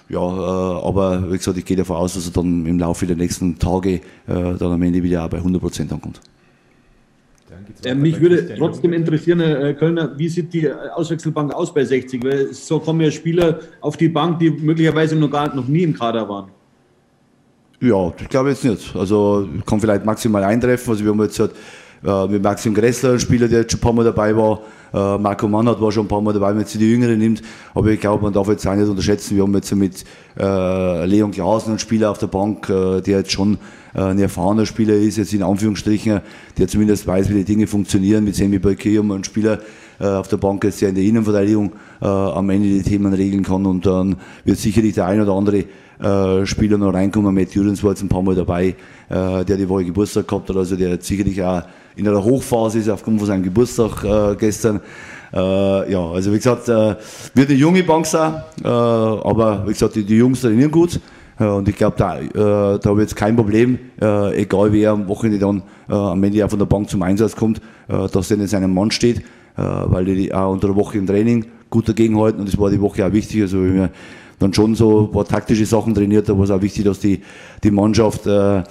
Ja, 0.07 0.19
äh, 0.19 0.87
aber 0.87 1.31
wie 1.31 1.37
gesagt, 1.37 1.57
ich 1.57 1.65
gehe 1.65 1.77
davon 1.77 1.97
aus, 1.97 2.13
dass 2.13 2.27
er 2.27 2.33
dann 2.33 2.65
im 2.65 2.79
Laufe 2.79 3.05
der 3.05 3.15
nächsten 3.15 3.57
Tage 3.57 3.95
äh, 3.95 4.01
dann 4.27 4.71
am 4.71 4.81
Ende 4.81 5.01
wieder 5.01 5.25
auch 5.25 5.29
bei 5.29 5.37
100 5.37 5.61
Prozent 5.61 5.91
ankommt. 5.91 6.21
Äh, 7.83 7.95
mich 7.95 8.19
würde 8.19 8.55
trotzdem 8.55 8.93
interessieren, 8.93 9.39
Herr 9.39 9.73
Kölner, 9.73 10.17
wie 10.17 10.29
sieht 10.29 10.53
die 10.53 10.71
Auswechselbank 10.71 11.53
aus 11.53 11.73
bei 11.73 11.83
60? 11.83 12.23
Weil 12.23 12.53
so 12.53 12.79
kommen 12.79 13.01
ja 13.01 13.11
Spieler 13.11 13.59
auf 13.81 13.97
die 13.97 14.09
Bank, 14.09 14.39
die 14.39 14.51
möglicherweise 14.51 15.15
noch 15.15 15.31
gar 15.31 15.53
noch 15.55 15.67
nie 15.67 15.83
im 15.83 15.93
Kader 15.93 16.27
waren. 16.29 16.49
Ja, 17.81 18.13
ich 18.19 18.29
glaube 18.29 18.49
jetzt 18.49 18.63
nicht. 18.63 18.95
Also 18.95 19.47
kann 19.65 19.79
vielleicht 19.79 20.05
maximal 20.05 20.43
eintreffen. 20.43 20.91
Also 20.91 21.03
wir 21.03 21.11
haben 21.11 21.21
jetzt 21.21 21.39
halt 21.39 21.51
äh, 22.05 22.27
mit 22.27 22.43
Maxim 22.43 22.73
Gressler, 22.73 23.13
ein 23.13 23.19
Spieler, 23.19 23.47
der 23.47 23.61
jetzt 23.61 23.71
schon 23.71 23.79
ein 23.79 23.83
paar 23.83 23.93
Mal 23.93 24.05
dabei 24.05 24.35
war. 24.35 24.61
Äh, 24.93 25.17
Marco 25.17 25.47
Mannert 25.47 25.81
war 25.81 25.91
schon 25.91 26.05
ein 26.05 26.07
paar 26.07 26.21
Mal 26.21 26.33
dabei, 26.33 26.49
wenn 26.49 26.55
man 26.55 26.63
jetzt 26.63 26.73
die 26.75 26.89
Jüngeren 26.89 27.17
nimmt. 27.17 27.41
Aber 27.73 27.87
ich 27.87 27.99
glaube, 27.99 28.23
man 28.23 28.33
darf 28.33 28.47
jetzt 28.47 28.65
auch 28.67 28.75
nicht 28.75 28.87
unterschätzen. 28.87 29.35
Wir 29.35 29.43
haben 29.43 29.53
jetzt 29.55 29.73
mit 29.75 30.03
äh, 30.39 31.05
Leon 31.05 31.31
Klausen 31.31 31.69
einen 31.69 31.79
Spieler 31.79 32.11
auf 32.11 32.17
der 32.17 32.27
Bank, 32.27 32.69
äh, 32.69 33.01
der 33.01 33.19
jetzt 33.19 33.31
schon 33.31 33.57
äh, 33.93 34.01
ein 34.01 34.19
erfahrener 34.19 34.65
Spieler 34.65 34.93
ist, 34.93 35.17
jetzt 35.17 35.33
in 35.33 35.43
Anführungsstrichen, 35.43 36.21
der 36.57 36.67
zumindest 36.67 37.07
weiß, 37.07 37.29
wie 37.29 37.35
die 37.35 37.43
Dinge 37.45 37.67
funktionieren. 37.67 38.23
Mit 38.23 38.35
Semi 38.35 38.59
Balke 38.59 38.97
haben 38.97 39.07
wir 39.07 39.15
einen 39.15 39.23
Spieler 39.23 39.59
auf 39.99 40.27
der 40.27 40.37
Bank 40.37 40.63
jetzt, 40.63 40.81
der 40.81 40.89
in 40.89 40.95
der 40.95 41.03
Innenverteidigung 41.03 41.71
äh, 42.01 42.05
am 42.05 42.49
Ende 42.49 42.67
die 42.67 42.83
Themen 42.83 43.13
regeln 43.13 43.43
kann. 43.43 43.65
Und 43.65 43.85
dann 43.85 44.17
wird 44.43 44.57
sicherlich 44.57 44.95
der 44.95 45.05
ein 45.05 45.21
oder 45.21 45.33
andere 45.33 45.65
äh, 45.99 46.45
Spieler 46.45 46.77
noch 46.77 46.93
reinkommen. 46.93 47.33
Matt 47.33 47.53
Jürgens 47.53 47.83
war 47.83 47.91
jetzt 47.91 48.01
ein 48.01 48.09
paar 48.09 48.21
Mal 48.21 48.35
dabei, 48.35 48.75
äh, 49.09 49.45
der 49.45 49.57
die 49.57 49.69
Woche 49.69 49.85
Geburtstag 49.85 50.27
gehabt 50.27 50.49
hat. 50.49 50.57
Also 50.57 50.75
der 50.75 50.99
sicherlich 51.01 51.41
auch 51.41 51.63
in 51.95 52.07
einer 52.07 52.23
Hochphase 52.23 52.79
ist 52.79 52.89
aufgrund 52.89 53.19
von 53.19 53.27
seinem 53.27 53.43
Geburtstag 53.43 54.03
äh, 54.03 54.35
gestern. 54.35 54.81
Äh, 55.33 55.91
ja, 55.91 56.11
also 56.11 56.31
wie 56.31 56.37
gesagt, 56.37 56.69
äh, 56.69 56.95
wird 57.33 57.49
eine 57.49 57.57
junge 57.57 57.83
Bank 57.83 58.05
sein, 58.05 58.35
äh, 58.63 58.67
aber 58.67 59.63
wie 59.65 59.71
gesagt, 59.71 59.95
die, 59.95 60.03
die 60.03 60.17
Jungs 60.17 60.41
trainieren 60.41 60.71
gut. 60.71 60.99
Äh, 61.39 61.45
und 61.45 61.67
ich 61.67 61.75
glaube, 61.75 61.95
da, 61.97 62.19
äh, 62.19 62.29
da 62.33 62.89
habe 62.89 63.01
ich 63.01 63.09
jetzt 63.09 63.15
kein 63.15 63.35
Problem, 63.35 63.79
äh, 64.01 64.41
egal 64.41 64.71
wer 64.71 64.91
am 64.91 65.07
Wochenende 65.07 65.39
dann 65.39 65.63
äh, 65.89 65.93
am 65.93 66.23
Ende 66.23 66.45
auch 66.45 66.49
von 66.49 66.59
der 66.59 66.65
Bank 66.65 66.89
zum 66.89 67.01
Einsatz 67.01 67.35
kommt, 67.35 67.59
äh, 67.87 68.07
dass 68.07 68.27
der 68.27 68.37
in 68.37 68.47
seinem 68.47 68.73
Mann 68.73 68.91
steht, 68.91 69.19
äh, 69.19 69.21
weil 69.55 70.05
die 70.05 70.33
auch 70.33 70.51
unter 70.51 70.67
der 70.67 70.75
Woche 70.75 70.97
im 70.97 71.07
Training 71.07 71.45
gut 71.69 71.87
dagegenhalten 71.87 72.39
und 72.39 72.47
das 72.47 72.57
war 72.59 72.69
die 72.69 72.81
Woche 72.81 73.05
auch 73.05 73.11
wichtig. 73.11 73.41
Also 73.41 73.63
wir 73.63 73.89
dann 74.39 74.53
schon 74.53 74.75
so 74.75 75.05
ein 75.05 75.11
paar 75.11 75.25
taktische 75.25 75.65
Sachen 75.65 75.93
trainiert, 75.93 76.27
da 76.27 76.37
war 76.37 76.43
es 76.43 76.51
auch 76.51 76.61
wichtig, 76.61 76.83
dass 76.83 76.99
die, 76.99 77.21
die 77.63 77.71
Mannschaft 77.71 78.27
äh, 78.27 78.63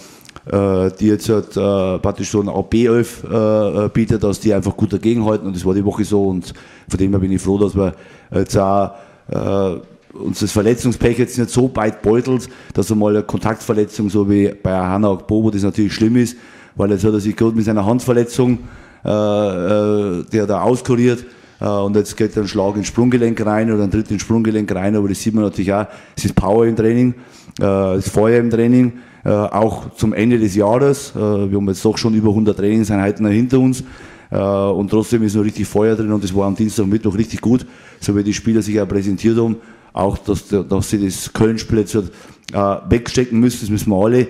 äh, 0.51 0.90
die 1.01 1.07
jetzt 1.07 1.29
halt, 1.29 1.57
äh, 1.57 1.99
praktisch 1.99 2.31
so 2.31 2.40
ein 2.40 2.49
AB11 2.49 3.07
äh, 3.25 3.85
äh, 3.85 3.88
bietet, 3.88 4.23
dass 4.23 4.40
die 4.40 4.53
einfach 4.53 4.77
gut 4.77 4.92
dagegenhalten 4.92 5.47
und 5.47 5.57
das 5.57 5.64
war 5.64 5.75
die 5.75 5.85
Woche 5.85 6.05
so 6.05 6.27
und 6.27 6.53
von 6.88 6.99
dem 6.99 7.12
her 7.12 7.18
bin 7.18 7.33
ich 7.33 7.40
froh, 7.40 7.59
dass 7.59 7.75
wir 7.75 7.94
jetzt 8.35 8.57
auch 8.59 8.92
äh, 9.29 9.77
uns 10.18 10.40
das 10.40 10.53
Verletzungspech 10.53 11.18
jetzt 11.18 11.38
nicht 11.38 11.51
so 11.51 11.70
weit 11.75 12.03
beutelt, 12.03 12.49
dass 12.75 12.92
einmal 12.92 13.16
eine 13.16 13.25
Kontaktverletzung, 13.25 14.11
so 14.11 14.29
wie 14.29 14.53
bei 14.62 14.73
Hanna 14.73 15.14
Bobo, 15.14 15.51
das 15.51 15.62
natürlich 15.62 15.94
schlimm 15.94 16.16
ist, 16.16 16.37
weil 16.77 16.90
jetzt 16.90 17.05
hat 17.05 17.12
er 17.12 17.20
sich 17.20 17.35
gerade 17.35 17.57
mit 17.57 17.64
seiner 17.64 17.87
Handverletzung, 17.87 18.55
äh, 18.55 18.57
äh, 18.57 18.59
der 19.05 20.47
da 20.47 20.62
auskuriert, 20.62 21.25
äh, 21.61 21.69
und 21.69 21.97
jetzt 21.97 22.17
geht 22.17 22.37
ein 22.37 22.49
Schlag 22.49 22.77
ins 22.77 22.88
Sprunggelenk 22.88 23.45
rein 23.45 23.73
oder 23.73 23.85
ein 23.85 23.90
Tritt 23.90 24.11
ins 24.11 24.23
Sprunggelenk 24.23 24.73
rein, 24.75 24.97
aber 24.97 25.09
das 25.09 25.21
sieht 25.21 25.35
man 25.35 25.45
natürlich 25.45 25.73
auch, 25.73 25.87
es 26.17 26.25
ist 26.25 26.35
Power 26.35 26.67
im 26.67 26.77
Training, 26.77 27.14
äh, 27.61 27.95
es 27.95 28.07
ist 28.07 28.12
Feuer 28.12 28.40
im 28.40 28.51
Training, 28.51 28.93
äh, 29.24 29.31
auch 29.31 29.95
zum 29.95 30.12
Ende 30.12 30.39
des 30.39 30.55
Jahres. 30.55 31.12
Äh, 31.16 31.18
wir 31.18 31.57
haben 31.57 31.68
jetzt 31.68 31.85
doch 31.85 31.97
schon 31.97 32.14
über 32.14 32.28
100 32.28 32.57
Trainingseinheiten 32.57 33.26
hinter 33.26 33.59
uns. 33.61 33.83
Äh, 34.31 34.39
und 34.39 34.91
trotzdem 34.91 35.22
ist 35.22 35.35
noch 35.35 35.45
richtig 35.45 35.66
Feuer 35.66 35.97
drin 35.97 36.12
und 36.12 36.22
das 36.22 36.35
war 36.35 36.47
am 36.47 36.57
Dienstag 36.57 36.85
und 36.85 36.91
Mittwoch 36.91 37.16
richtig 37.16 37.41
gut, 37.41 37.64
so 38.01 38.14
wie 38.16 38.22
die 38.22 38.35
Spieler 38.35 38.61
sich 38.61 38.78
auch 38.81 38.89
präsentiert 38.89 39.39
haben. 39.39 39.57
Auch, 39.93 40.18
dass, 40.18 40.49
dass 40.49 40.91
sie 40.91 41.05
das 41.05 41.33
Köln-Spiel 41.33 41.78
jetzt 41.78 41.97
wegstecken 42.53 43.39
müssen, 43.39 43.61
das 43.61 43.70
müssen 43.70 43.91
wir 43.91 44.05
alle, 44.05 44.26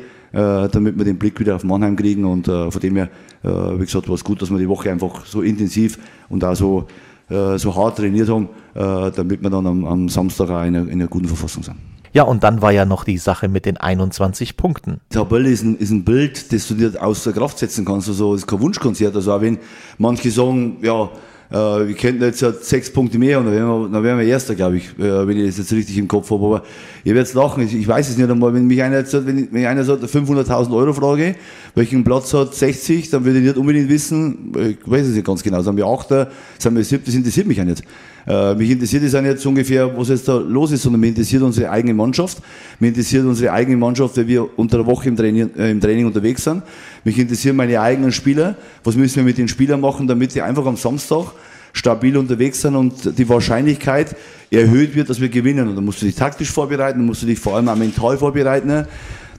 damit 0.68 0.98
wir 0.98 1.06
den 1.06 1.16
Blick 1.16 1.40
wieder 1.40 1.56
auf 1.56 1.64
Mannheim 1.64 1.96
kriegen 1.96 2.26
und 2.26 2.44
von 2.44 2.80
dem 2.82 2.96
her 2.96 3.08
wie 3.44 3.84
gesagt, 3.84 4.08
war 4.08 4.14
es 4.14 4.24
gut, 4.24 4.40
dass 4.40 4.50
wir 4.50 4.58
die 4.58 4.68
Woche 4.68 4.90
einfach 4.90 5.26
so 5.26 5.42
intensiv 5.42 5.98
und 6.28 6.42
auch 6.44 6.54
so, 6.54 6.86
so 7.28 7.74
hart 7.76 7.98
trainiert 7.98 8.28
haben, 8.28 8.48
damit 8.74 9.42
wir 9.42 9.50
dann 9.50 9.66
am, 9.66 9.84
am 9.84 10.08
Samstag 10.08 10.48
auch 10.50 10.62
in 10.62 10.76
einer, 10.76 10.82
in 10.82 10.92
einer 10.92 11.08
guten 11.08 11.28
Verfassung 11.28 11.62
sind. 11.62 11.76
Ja, 12.14 12.22
und 12.22 12.44
dann 12.44 12.62
war 12.62 12.70
ja 12.70 12.84
noch 12.84 13.02
die 13.02 13.18
Sache 13.18 13.48
mit 13.48 13.66
den 13.66 13.76
21 13.76 14.56
Punkten. 14.56 15.00
Die 15.10 15.16
Tabelle 15.16 15.50
ist 15.50 15.64
ein, 15.64 15.76
ist 15.76 15.90
ein 15.90 16.04
Bild, 16.04 16.52
das 16.52 16.68
du 16.68 16.74
nicht 16.74 16.98
außer 16.98 17.32
Kraft 17.32 17.58
setzen 17.58 17.84
kannst. 17.84 18.08
Also, 18.08 18.34
es 18.34 18.42
ist 18.42 18.46
kein 18.46 18.60
Wunschkonzert. 18.60 19.16
Also, 19.16 19.32
auch 19.32 19.40
wenn 19.40 19.58
manche 19.98 20.30
sagen, 20.30 20.76
ja, 20.80 21.02
äh, 21.02 21.08
wir 21.54 21.94
könnten 21.94 22.22
jetzt 22.22 22.42
halt 22.42 22.64
sechs 22.64 22.90
Punkte 22.90 23.18
mehr 23.18 23.38
und 23.38 23.46
dann 23.46 23.54
wären 23.54 23.68
wir, 23.68 23.88
dann 23.88 24.02
wären 24.02 24.18
wir 24.18 24.26
Erster, 24.26 24.54
glaube 24.54 24.78
ich, 24.78 24.86
äh, 24.98 25.26
wenn 25.26 25.38
ich 25.38 25.46
das 25.46 25.58
jetzt 25.58 25.72
richtig 25.72 25.96
im 25.98 26.08
Kopf 26.08 26.30
habe. 26.30 26.44
Aber 26.44 26.62
ihr 27.04 27.14
werdet 27.14 27.32
lachen, 27.34 27.62
ich, 27.62 27.86
weiß 27.86 28.10
es 28.10 28.16
nicht 28.16 28.28
einmal. 28.28 28.52
Wenn 28.52 28.66
mich 28.66 28.82
einer 28.82 28.98
jetzt, 28.98 29.14
wenn, 29.26 29.48
wenn 29.52 29.66
einer 29.66 29.84
sagt, 29.84 30.02
500.000 30.02 30.74
Euro 30.74 30.92
Frage, 30.92 31.36
welchen 31.74 32.02
Platz 32.02 32.34
hat 32.34 32.54
60, 32.54 33.10
dann 33.10 33.24
würde 33.24 33.38
ich 33.38 33.44
nicht 33.44 33.56
unbedingt 33.56 33.88
wissen, 33.88 34.52
ich 34.56 34.78
weiß 34.84 35.06
es 35.06 35.14
nicht 35.14 35.26
ganz 35.26 35.42
genau. 35.42 35.62
Sind 35.62 35.76
wir 35.76 35.86
Achter, 35.86 36.30
sind 36.58 36.74
wir 36.76 36.82
Siebter, 36.82 37.06
das 37.06 37.14
interessiert 37.14 37.46
mich 37.46 37.58
ja 37.58 37.64
nicht. 37.64 37.82
Äh, 38.26 38.54
mich 38.54 38.70
interessiert 38.70 39.02
es 39.02 39.14
auch 39.14 39.20
nicht 39.20 39.44
ungefähr, 39.44 39.96
was 39.96 40.08
jetzt 40.08 40.28
da 40.28 40.36
los 40.36 40.72
ist, 40.72 40.82
sondern 40.82 41.00
mich 41.00 41.10
interessiert 41.10 41.42
unsere 41.42 41.70
eigene 41.70 41.94
Mannschaft. 41.94 42.38
Mich 42.80 42.88
interessiert 42.88 43.26
unsere 43.26 43.52
eigene 43.52 43.76
Mannschaft, 43.76 44.16
weil 44.16 44.26
wir 44.26 44.58
unter 44.58 44.78
der 44.78 44.86
Woche 44.86 45.08
im 45.08 45.16
Training, 45.16 45.50
äh, 45.56 45.70
im 45.70 45.80
Training 45.80 46.06
unterwegs 46.06 46.44
sind. 46.44 46.62
Mich 47.04 47.18
interessieren 47.18 47.56
meine 47.56 47.80
eigenen 47.80 48.12
Spieler. 48.12 48.56
Was 48.82 48.96
müssen 48.96 49.16
wir 49.16 49.24
mit 49.24 49.38
den 49.38 49.48
Spielern 49.48 49.80
machen, 49.80 50.06
damit 50.06 50.34
die 50.34 50.42
einfach 50.42 50.64
am 50.66 50.76
Samstag 50.76 51.32
stabil 51.72 52.16
unterwegs 52.16 52.62
sind 52.62 52.76
und 52.76 53.18
die 53.18 53.28
Wahrscheinlichkeit 53.28 54.16
erhöht 54.50 54.94
wird, 54.94 55.10
dass 55.10 55.20
wir 55.20 55.28
gewinnen. 55.28 55.68
Und 55.68 55.74
da 55.74 55.80
musst 55.80 56.00
du 56.00 56.06
dich 56.06 56.14
taktisch 56.14 56.50
vorbereiten, 56.50 57.00
da 57.00 57.04
musst 57.04 57.22
du 57.22 57.26
dich 57.26 57.38
vor 57.38 57.56
allem 57.56 57.68
auch 57.68 57.76
mental 57.76 58.16
vorbereiten. 58.16 58.86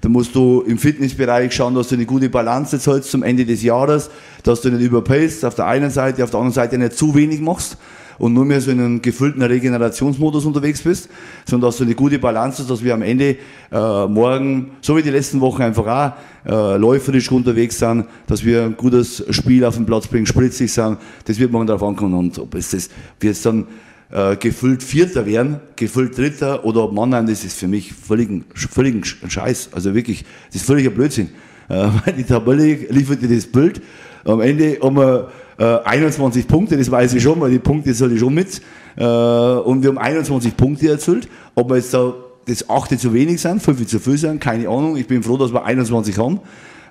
Da 0.02 0.10
musst 0.10 0.36
du 0.36 0.62
im 0.68 0.78
Fitnessbereich 0.78 1.52
schauen, 1.54 1.74
dass 1.74 1.88
du 1.88 1.96
eine 1.96 2.06
gute 2.06 2.30
Balance 2.30 2.76
jetzt 2.76 2.86
hältst 2.86 3.10
zum 3.10 3.24
Ende 3.24 3.46
des 3.46 3.64
Jahres, 3.64 4.12
dass 4.44 4.62
du 4.62 4.70
nicht 4.70 4.86
überpaced 4.86 5.44
auf 5.46 5.56
der 5.56 5.66
einen 5.66 5.90
Seite, 5.90 6.24
auf 6.24 6.30
der 6.30 6.40
anderen 6.42 6.54
Seite 6.54 6.78
nicht 6.78 6.94
zu 6.94 7.16
wenig 7.16 7.40
machst 7.40 7.78
und 8.18 8.34
nur 8.34 8.46
mehr 8.46 8.62
so 8.62 8.72
in 8.72 8.80
einem 8.80 9.02
gefüllten 9.02 9.42
Regenerationsmodus 9.42 10.46
unterwegs 10.46 10.82
bist, 10.82 11.10
sondern 11.46 11.70
dass 11.70 11.78
du 11.78 11.84
eine 11.84 11.96
gute 11.96 12.20
Balance 12.20 12.62
hast, 12.62 12.70
dass 12.70 12.84
wir 12.84 12.94
am 12.94 13.02
Ende 13.02 13.38
äh, 13.72 14.08
morgen, 14.08 14.72
so 14.82 14.98
wie 14.98 15.02
die 15.02 15.10
letzten 15.10 15.42
Wochen 15.42 15.62
einfach 15.62 15.86
auch, 15.86 16.50
äh, 16.50 16.78
läuferisch 16.78 17.32
unterwegs 17.32 17.80
sind, 17.80 18.06
dass 18.28 18.44
wir 18.46 18.64
ein 18.64 18.78
gutes 18.78 19.24
Spiel 19.32 19.66
auf 19.66 19.76
den 19.76 19.86
Platz 19.86 20.08
bringen, 20.08 20.26
spritzig 20.26 20.72
sind, 20.72 20.98
das 21.26 21.40
wird 21.40 21.52
morgen 21.52 21.68
darauf 21.68 21.84
ankommen. 21.84 22.14
Und 22.14 22.40
ob 22.40 22.56
es 22.56 22.72
das, 22.72 22.90
wir 23.20 23.32
jetzt 23.32 23.46
dann 23.46 23.66
äh, 24.12 24.36
gefüllt 24.36 24.84
Vierter 24.84 25.26
werden, 25.26 25.60
gefüllt 25.76 26.18
Dritter 26.18 26.64
oder 26.66 26.84
ob 26.84 26.94
Mannheim, 26.94 27.28
das 27.28 27.44
ist 27.44 27.60
für 27.60 27.68
mich 27.68 27.94
völlig, 27.94 28.44
völlig 28.54 29.24
ein 29.24 29.30
Scheiß. 29.30 29.70
Also 29.74 29.94
wirklich, 29.96 30.24
das 30.48 30.58
ist 30.58 30.66
völliger 30.66 30.92
Blödsinn. 30.92 31.30
Äh, 31.70 31.88
weil 32.06 32.14
die 32.14 32.24
Tabelle 32.24 32.76
liefert 32.90 33.22
dir 33.22 33.34
das 33.34 33.46
Bild. 33.46 33.82
Am 34.24 34.42
Ende 34.42 34.80
haben 34.82 34.98
wir 34.98 35.32
äh, 35.58 35.64
21 35.64 36.48
Punkte, 36.48 36.78
das 36.78 36.90
weiß 36.90 37.14
ich 37.14 37.24
schon, 37.24 37.40
weil 37.40 37.52
die 37.52 37.60
Punkte 37.60 37.94
soll 37.94 38.14
ich 38.14 38.20
schon 38.20 38.34
mit. 38.34 38.62
Äh, 38.98 39.04
und 39.04 39.82
wir 39.82 39.90
haben 39.90 39.98
21 39.98 40.56
Punkte 40.58 40.90
erzielt. 40.90 41.28
Ob 41.56 41.70
wir 41.70 41.78
jetzt 41.78 41.94
da 41.94 42.14
das 42.48 42.70
8 42.70 43.00
zu 43.00 43.14
wenig 43.14 43.42
sind, 43.42 43.62
5 43.62 43.88
zu 43.88 44.00
viel 44.00 44.18
sind, 44.18 44.40
keine 44.40 44.68
Ahnung. 44.68 44.98
Ich 44.98 45.08
bin 45.08 45.24
froh, 45.24 45.38
dass 45.38 45.52
wir 45.52 45.64
21 45.64 46.18
haben, 46.18 46.40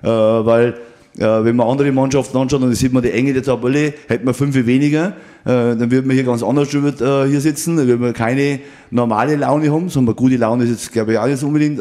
äh, 0.03 0.07
weil 0.07 0.75
wenn 1.17 1.55
man 1.55 1.67
andere 1.67 1.91
Mannschaften 1.91 2.37
anschaut, 2.37 2.61
dann 2.61 2.73
sieht 2.73 2.91
man 2.91 3.01
die 3.01 3.11
Enge 3.11 3.31
der 3.31 3.43
Tabelle, 3.43 3.93
hätten 4.07 4.25
wir 4.25 4.33
fünf 4.33 4.53
weniger, 4.53 5.13
äh, 5.45 5.77
dann 5.77 5.91
würden 5.91 6.07
wir 6.09 6.15
hier 6.15 6.23
ganz 6.23 6.43
anders 6.43 6.73
äh, 6.73 7.27
hier 7.27 7.39
sitzen, 7.39 7.77
dann 7.77 7.87
würden 7.87 8.01
wir 8.01 8.13
keine 8.13 8.59
normale 8.89 9.35
Laune 9.35 9.71
haben, 9.71 9.89
sondern 9.89 10.15
gute 10.15 10.37
Laune 10.37 10.63
ist 10.63 10.71
jetzt, 10.71 10.91
glaube 10.91 11.13
ich, 11.13 11.17
auch 11.17 11.27
nicht 11.27 11.41
unbedingt 11.43 11.79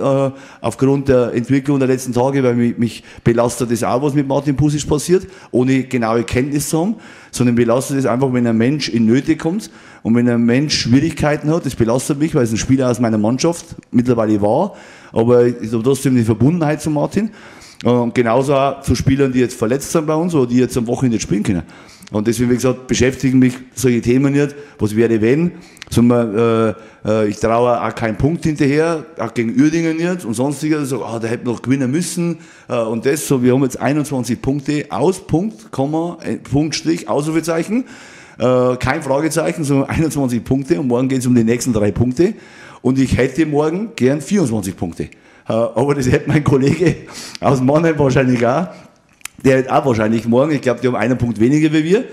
aufgrund 0.61 1.09
der 1.09 1.33
Entwicklung 1.35 1.79
der 1.79 1.89
letzten 1.89 2.13
Tage, 2.13 2.45
weil 2.45 2.55
mich, 2.55 2.79
mich 2.79 3.05
belastet 3.25 3.73
das 3.73 3.83
auch, 3.83 4.03
was 4.03 4.15
mit 4.15 4.29
Martin 4.29 4.55
Pusic 4.55 4.87
passiert, 4.87 5.27
ohne 5.51 5.85
genaue 5.85 6.25
Kenntnis 6.25 6.69
zu 6.69 6.81
haben, 6.81 6.95
sondern 7.31 7.57
belastet 7.57 7.99
es 7.99 8.07
einfach, 8.07 8.33
wenn 8.33 8.47
ein 8.47 8.57
Mensch 8.57 8.89
in 8.89 9.07
Nöte 9.07 9.37
kommt 9.37 9.71
und 10.03 10.15
wenn 10.15 10.29
ein 10.29 10.45
Mensch 10.45 10.77
Schwierigkeiten 10.77 11.51
hat, 11.51 11.67
das 11.67 11.75
belastet 11.75 12.19
mich, 12.19 12.35
weil 12.35 12.45
es 12.45 12.53
ein 12.53 12.59
Spieler 12.59 12.91
aus 12.91 13.01
meiner 13.01 13.19
Mannschaft 13.19 13.65
mittlerweile 13.91 14.41
war, 14.43 14.75
aber 15.13 15.47
ich 15.47 15.73
habe 15.73 15.83
trotzdem 15.83 16.15
die 16.15 16.25
Verbundenheit 16.25 16.83
zu 16.83 16.91
Martin. 16.91 17.31
Und 17.85 18.15
genauso 18.15 18.55
auch 18.55 18.81
zu 18.81 18.95
Spielern, 18.95 19.31
die 19.31 19.41
jetzt 19.41 19.59
verletzt 19.59 19.93
sind 19.93 20.07
bei 20.07 20.15
uns 20.15 20.35
oder 20.35 20.47
die 20.47 20.57
jetzt 20.57 20.77
am 20.77 20.87
Wochenende 20.87 21.21
spielen 21.21 21.43
können. 21.43 21.63
Und 22.11 22.27
deswegen, 22.27 22.51
wie 22.51 22.55
gesagt, 22.55 22.87
beschäftigen 22.87 23.39
mich 23.39 23.55
solche 23.75 24.01
Themen 24.01 24.33
nicht. 24.33 24.55
Was 24.79 24.95
wäre 24.97 25.21
wenn? 25.21 25.53
Sondern, 25.91 26.75
äh, 27.05 27.09
äh, 27.09 27.29
ich 27.29 27.39
traue 27.39 27.83
auch 27.83 27.95
keinen 27.95 28.17
Punkt 28.17 28.45
hinterher, 28.45 29.05
auch 29.19 29.35
gegen 29.35 29.61
Uerdingen 29.61 29.97
nicht 29.97 30.25
und 30.25 30.35
sonstiges. 30.35 30.89
So, 30.89 31.05
ah, 31.05 31.19
da 31.19 31.29
hätte 31.29 31.45
noch 31.45 31.61
gewinnen 31.61 31.91
müssen. 31.91 32.39
Äh, 32.69 32.79
und 32.79 33.05
das, 33.05 33.27
so, 33.27 33.43
wir 33.43 33.53
haben 33.53 33.63
jetzt 33.63 33.81
21 33.81 34.41
Punkte 34.41 34.87
aus, 34.91 35.27
Punkt, 35.27 35.71
Komma, 35.71 36.19
äh, 36.23 36.37
Punkt, 36.37 36.75
Strich, 36.75 37.09
Ausrufezeichen. 37.09 37.85
Äh, 38.39 38.77
kein 38.77 39.03
Fragezeichen, 39.03 39.65
sondern 39.65 39.91
21 39.91 40.43
Punkte. 40.43 40.81
Und 40.81 40.89
morgen 40.89 41.09
geht 41.09 41.19
es 41.19 41.27
um 41.27 41.35
die 41.35 41.45
nächsten 41.45 41.73
drei 41.73 41.91
Punkte. 41.91 42.35
Und 42.81 42.99
ich 42.99 43.17
hätte 43.17 43.45
morgen 43.47 43.91
gern 43.97 44.21
24 44.21 44.77
Punkte. 44.77 45.09
Äh, 45.49 45.53
aber 45.53 45.95
das 45.95 46.11
hätte 46.11 46.29
mein 46.29 46.43
Kollege 46.43 46.97
aus 47.41 47.61
Mannheim 47.61 47.99
wahrscheinlich 47.99 48.47
auch. 48.47 48.69
Der 49.45 49.59
hätte 49.59 49.75
auch 49.75 49.85
wahrscheinlich 49.85 50.27
morgen, 50.27 50.53
ich 50.53 50.63
glaube, 50.63 50.81
die 50.81 50.87
haben 50.87 50.97
einen 50.97 51.19
Punkt 51.19 51.39
weniger 51.39 51.73
wie 51.73 51.85
wir. 51.85 52.05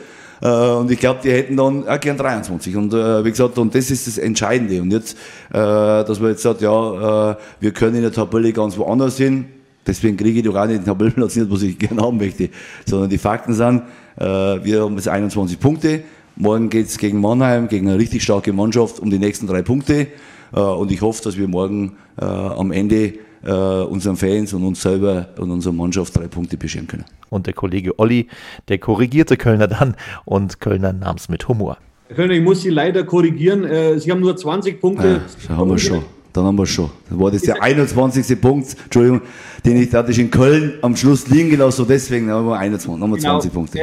Äh, 0.42 0.76
und 0.76 0.92
ich 0.92 1.00
glaube, 1.00 1.22
die 1.24 1.32
hätten 1.32 1.56
dann 1.56 1.88
auch 1.88 2.00
gern 2.00 2.18
23. 2.18 2.76
Und 2.76 2.94
äh, 2.94 3.24
wie 3.24 3.32
gesagt, 3.32 3.58
und 3.58 3.74
das 3.74 3.90
ist 3.90 4.08
das 4.08 4.18
Entscheidende. 4.18 4.82
Und 4.82 4.92
jetzt, 4.92 5.18
dass 5.50 6.20
man 6.20 6.32
jetzt 6.32 6.42
sagt, 6.42 6.62
ja, 6.62 7.38
wir 7.60 7.72
können 7.72 7.96
in 7.96 8.02
der 8.02 8.12
Tabelle 8.12 8.52
ganz 8.52 8.78
woanders 8.78 9.18
hin. 9.18 9.46
Deswegen 9.86 10.16
kriege 10.16 10.40
ich 10.40 10.46
doch 10.46 10.56
auch 10.56 10.66
nicht 10.66 10.80
den 10.80 10.86
Tabellenplatz 10.86 11.36
nicht, 11.36 11.50
was 11.50 11.62
ich 11.64 11.78
gerne 11.80 12.02
haben 12.02 12.18
möchte. 12.18 12.50
Sondern 12.86 13.10
die 13.10 13.18
Fakten 13.18 13.54
sind, 13.54 13.84
wir 14.16 14.82
haben 14.82 14.96
jetzt 14.96 15.08
21 15.08 15.60
Punkte. 15.60 16.04
Morgen 16.42 16.72
geht 16.72 16.88
es 16.88 16.98
gegen 16.98 17.22
Mannheim, 17.22 17.68
gegen 17.68 17.88
eine 17.88 18.00
richtig 18.00 18.24
starke 18.24 18.52
Mannschaft 18.52 19.00
um 19.00 19.12
die 19.12 19.20
nächsten 19.20 19.46
drei 19.46 19.62
Punkte. 19.62 20.08
Äh, 20.52 20.60
und 20.60 20.92
ich 20.92 21.00
hoffe, 21.00 21.22
dass 21.24 21.38
wir 21.38 21.48
morgen 21.48 21.98
äh, 22.20 22.26
am 22.26 22.72
Ende 22.72 23.14
äh, 23.46 23.52
unseren 23.52 24.16
Fans 24.16 24.52
und 24.52 24.64
uns 24.64 24.82
selber 24.82 25.28
und 25.38 25.52
unserer 25.52 25.74
Mannschaft 25.74 26.18
drei 26.18 26.28
Punkte 26.28 26.58
bescheren 26.58 26.88
können. 26.88 27.06
Und 27.30 27.46
der 27.46 27.54
Kollege 27.54 28.00
Olli, 28.00 28.28
der 28.70 28.80
korrigierte 28.80 29.38
Kölner 29.38 29.68
dann 29.68 29.96
und 30.26 30.60
Kölner 30.60 30.94
nahm 30.94 31.18
es 31.18 31.30
mit 31.30 31.48
Humor. 31.48 31.78
Herr 32.08 32.16
Kölner, 32.16 32.34
ich 32.34 32.42
muss 32.42 32.64
Sie 32.64 32.72
leider 32.72 33.04
korrigieren. 33.04 34.00
Sie 34.00 34.12
haben 34.12 34.22
nur 34.22 34.36
20 34.36 34.82
Punkte. 34.82 35.22
Ja, 35.48 35.58
haben 35.58 35.70
wir 35.70 35.78
schon. 35.78 36.02
Dann 36.34 36.46
haben 36.46 36.58
wir 36.58 36.66
schon. 36.66 36.90
Dann 37.08 37.20
war 37.20 37.30
das 37.30 37.44
der 37.44 37.62
21. 37.62 38.42
Punkt, 38.42 38.76
Entschuldigung, 38.86 39.22
den 39.64 39.78
ich 39.78 39.92
dadurch 39.92 40.18
in 40.18 40.32
Köln 40.32 40.80
am 40.82 40.96
Schluss 40.96 41.28
liegen 41.28 41.52
gelassen 41.52 41.82
habe. 41.82 41.94
Deswegen 41.94 42.32
haben 42.32 42.48
wir 42.48 42.58
21, 42.58 43.00
haben 43.00 43.12
wir 43.12 43.18
genau. 43.18 43.34
20 43.34 43.54
Punkte. 43.54 43.80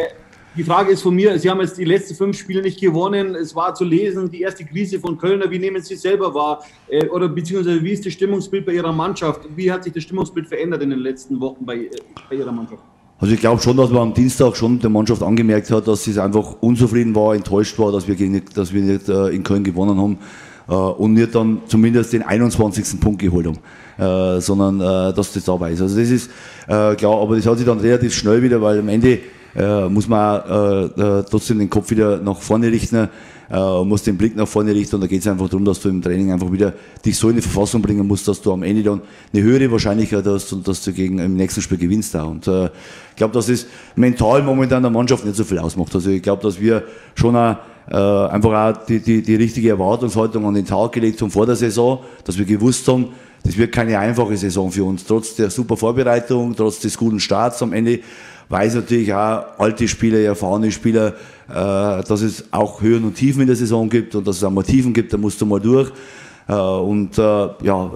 Die 0.58 0.64
Frage 0.64 0.90
ist 0.90 1.02
von 1.02 1.14
mir, 1.14 1.38
Sie 1.38 1.48
haben 1.48 1.60
jetzt 1.60 1.78
die 1.78 1.84
letzten 1.84 2.16
fünf 2.16 2.36
Spiele 2.36 2.62
nicht 2.62 2.80
gewonnen. 2.80 3.36
Es 3.36 3.54
war 3.54 3.76
zu 3.76 3.84
lesen, 3.84 4.28
die 4.28 4.40
erste 4.40 4.64
Krise 4.64 4.98
von 4.98 5.16
Kölner. 5.16 5.48
Wie 5.48 5.58
nehmen 5.60 5.80
Sie 5.80 5.94
selber 5.94 6.34
wahr? 6.34 6.64
Äh, 6.88 7.06
oder 7.10 7.28
beziehungsweise 7.28 7.80
wie 7.80 7.92
ist 7.92 8.04
das 8.04 8.14
Stimmungsbild 8.14 8.66
bei 8.66 8.72
Ihrer 8.72 8.90
Mannschaft? 8.90 9.42
Wie 9.54 9.70
hat 9.70 9.84
sich 9.84 9.92
das 9.92 10.02
Stimmungsbild 10.02 10.48
verändert 10.48 10.82
in 10.82 10.90
den 10.90 10.98
letzten 10.98 11.38
Wochen 11.38 11.64
bei, 11.64 11.76
äh, 11.76 11.90
bei 12.28 12.34
Ihrer 12.34 12.50
Mannschaft? 12.50 12.82
Also 13.20 13.34
ich 13.34 13.38
glaube 13.38 13.62
schon, 13.62 13.76
dass 13.76 13.90
man 13.90 14.02
am 14.02 14.14
Dienstag 14.14 14.56
schon 14.56 14.80
der 14.80 14.90
Mannschaft 14.90 15.22
angemerkt 15.22 15.70
hat, 15.70 15.86
dass 15.86 16.02
sie 16.02 16.18
einfach 16.18 16.56
unzufrieden 16.58 17.14
war, 17.14 17.36
enttäuscht 17.36 17.78
war, 17.78 17.92
dass 17.92 18.08
wir, 18.08 18.16
gegen, 18.16 18.42
dass 18.52 18.72
wir 18.72 18.82
nicht 18.82 19.08
äh, 19.08 19.28
in 19.28 19.44
Köln 19.44 19.62
gewonnen 19.62 19.96
haben 19.96 20.18
und 20.66 21.14
nicht 21.14 21.34
dann 21.34 21.62
zumindest 21.66 22.12
den 22.12 22.22
21. 22.22 23.00
Punkt 23.00 23.22
geholt 23.22 23.46
haben, 23.46 24.38
sondern 24.42 24.80
dass 25.14 25.32
das 25.32 25.42
dabei 25.42 25.72
ist. 25.72 25.80
Also 25.80 25.98
das 25.98 26.10
ist 26.10 26.30
klar, 26.66 27.22
aber 27.22 27.36
das 27.36 27.46
hat 27.46 27.56
sich 27.56 27.66
dann 27.66 27.80
relativ 27.80 28.12
schnell 28.12 28.42
wieder, 28.42 28.60
weil 28.60 28.80
am 28.80 28.88
Ende 28.90 29.18
äh, 29.56 29.88
muss 29.88 30.08
man 30.08 30.42
äh, 30.42 30.84
äh, 30.84 31.24
trotzdem 31.28 31.58
den 31.58 31.70
Kopf 31.70 31.90
wieder 31.90 32.18
nach 32.18 32.38
vorne 32.38 32.70
richten, 32.70 33.08
äh, 33.50 33.84
muss 33.84 34.02
den 34.02 34.16
Blick 34.16 34.36
nach 34.36 34.46
vorne 34.46 34.74
richten 34.74 34.96
und 34.96 35.00
da 35.00 35.06
geht 35.06 35.20
es 35.20 35.26
einfach 35.26 35.48
darum, 35.48 35.64
dass 35.64 35.80
du 35.80 35.88
im 35.88 36.02
Training 36.02 36.32
einfach 36.32 36.52
wieder 36.52 36.74
dich 37.04 37.16
so 37.16 37.30
in 37.30 37.36
die 37.36 37.42
Verfassung 37.42 37.80
bringen 37.80 38.06
musst, 38.06 38.28
dass 38.28 38.42
du 38.42 38.52
am 38.52 38.62
Ende 38.62 38.82
dann 38.82 39.00
eine 39.32 39.42
höhere 39.42 39.70
Wahrscheinlichkeit 39.70 40.26
hast 40.26 40.52
und 40.52 40.68
dass 40.68 40.84
du 40.84 40.92
gegen 40.92 41.18
im 41.18 41.34
nächsten 41.34 41.62
Spiel 41.62 41.78
gewinnst 41.78 42.14
da. 42.14 42.24
Und 42.24 42.46
äh, 42.46 42.66
ich 42.66 43.16
glaube, 43.16 43.32
dass 43.32 43.48
es 43.48 43.66
mental 43.96 44.42
momentan 44.42 44.82
der 44.82 44.90
Mannschaft 44.90 45.24
nicht 45.24 45.36
so 45.36 45.44
viel 45.44 45.58
ausmacht. 45.58 45.94
Also 45.94 46.10
ich 46.10 46.22
glaube, 46.22 46.42
dass 46.42 46.60
wir 46.60 46.84
schon 47.14 47.36
auch, 47.36 47.56
äh, 47.90 47.94
einfach 47.94 48.76
auch 48.76 48.86
die, 48.86 49.00
die, 49.00 49.22
die 49.22 49.34
richtige 49.36 49.70
Erwartungshaltung 49.70 50.44
an 50.44 50.54
den 50.54 50.66
Tag 50.66 50.92
gelegt 50.92 51.22
haben 51.22 51.30
vor 51.30 51.46
der 51.46 51.56
Saison, 51.56 52.00
dass 52.24 52.36
wir 52.36 52.44
gewusst 52.44 52.86
haben, 52.86 53.08
das 53.44 53.56
wird 53.56 53.72
keine 53.72 53.98
einfache 53.98 54.36
Saison 54.36 54.70
für 54.70 54.84
uns, 54.84 55.06
trotz 55.06 55.36
der 55.36 55.48
super 55.48 55.76
Vorbereitung, 55.76 56.54
trotz 56.54 56.80
des 56.80 56.98
guten 56.98 57.20
Starts 57.20 57.62
am 57.62 57.72
Ende 57.72 58.00
weiß 58.48 58.74
natürlich 58.74 59.12
auch 59.12 59.44
alte 59.58 59.88
Spieler, 59.88 60.18
erfahrene 60.20 60.72
Spieler, 60.72 61.14
äh, 61.48 62.02
dass 62.02 62.22
es 62.22 62.44
auch 62.50 62.80
Höhen 62.80 63.04
und 63.04 63.14
Tiefen 63.14 63.42
in 63.42 63.46
der 63.46 63.56
Saison 63.56 63.88
gibt 63.88 64.14
und 64.14 64.26
dass 64.26 64.36
es 64.36 64.44
auch 64.44 64.50
mal 64.50 64.62
Tiefen 64.62 64.92
gibt, 64.92 65.12
da 65.12 65.16
musst 65.16 65.40
du 65.40 65.46
mal 65.46 65.60
durch. 65.60 65.90
Äh, 66.48 66.54
und 66.54 67.18
äh, 67.18 67.22
ja, 67.22 67.90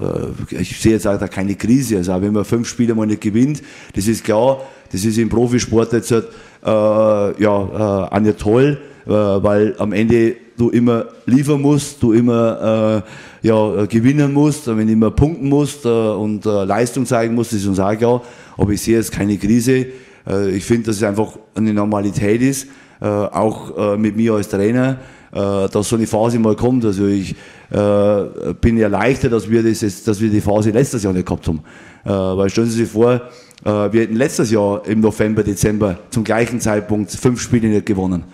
ich 0.50 0.80
sehe 0.80 0.92
jetzt 0.92 1.07
auch 1.07 1.18
da 1.18 1.28
keine 1.28 1.55
Krise. 1.55 1.96
Also 1.96 2.20
wenn 2.20 2.32
man 2.32 2.44
fünf 2.44 2.68
Spiele 2.68 2.94
mal 2.94 3.07
nicht 3.07 3.20
gewinnt, 3.20 3.62
das 3.94 4.07
ist 4.07 4.24
klar, 4.24 4.61
das 4.90 5.05
ist 5.05 5.18
im 5.18 5.28
Profisport 5.28 5.92
jetzt 5.92 6.11
halt, 6.11 6.28
ja, 6.64 7.48
auch 7.48 8.20
nicht 8.20 8.38
toll, 8.38 8.78
weil 9.05 9.74
am 9.78 9.92
Ende 9.92 10.36
du 10.57 10.70
immer 10.70 11.07
liefern 11.26 11.61
musst, 11.61 12.03
du 12.03 12.12
immer 12.12 13.03
äh, 13.42 13.46
ja, 13.46 13.86
gewinnen 13.86 14.32
musst, 14.32 14.66
wenn 14.68 14.86
du 14.86 14.92
immer 14.92 15.11
punkten 15.11 15.48
musst 15.48 15.84
äh, 15.84 15.88
und 15.88 16.46
äh, 16.46 16.64
Leistung 16.64 17.07
zeigen 17.07 17.34
musst, 17.34 17.53
ist 17.53 17.66
uns 17.66 17.80
auch 17.80 17.96
klar. 17.96 18.22
Aber 18.57 18.70
ich 18.70 18.80
sehe 18.80 18.96
jetzt 18.96 19.11
keine 19.11 19.36
Krise. 19.38 19.86
Äh, 20.26 20.50
ich 20.50 20.64
finde, 20.64 20.86
dass 20.86 20.96
es 20.96 21.02
einfach 21.02 21.38
eine 21.54 21.72
Normalität 21.72 22.42
ist, 22.42 22.66
äh, 23.00 23.06
auch 23.06 23.94
äh, 23.94 23.96
mit 23.96 24.16
mir 24.16 24.34
als 24.34 24.48
Trainer, 24.48 24.98
dass 25.34 25.88
so 25.88 25.96
eine 25.96 26.06
Phase 26.06 26.38
mal 26.38 26.54
kommt. 26.54 26.84
Also 26.84 27.06
ich 27.06 27.34
bin 27.70 28.76
erleichtert, 28.76 29.32
dass 29.32 29.48
wir, 29.48 29.62
das 29.62 29.80
jetzt, 29.80 30.06
dass 30.06 30.20
wir 30.20 30.28
die 30.28 30.42
Phase 30.42 30.72
letztes 30.72 31.04
Jahr 31.04 31.14
nicht 31.14 31.24
gehabt 31.24 31.48
haben. 31.48 31.60
Weil 32.04 32.50
stellen 32.50 32.68
Sie 32.68 32.84
sich 32.84 32.90
vor, 32.90 33.22
wir 33.64 34.00
hätten 34.02 34.16
letztes 34.16 34.50
Jahr 34.50 34.86
im 34.86 35.00
November, 35.00 35.42
Dezember 35.42 36.00
zum 36.10 36.22
gleichen 36.22 36.60
Zeitpunkt 36.60 37.12
fünf 37.12 37.40
Spiele 37.40 37.68
nicht 37.68 37.86
gewonnen. 37.86 38.24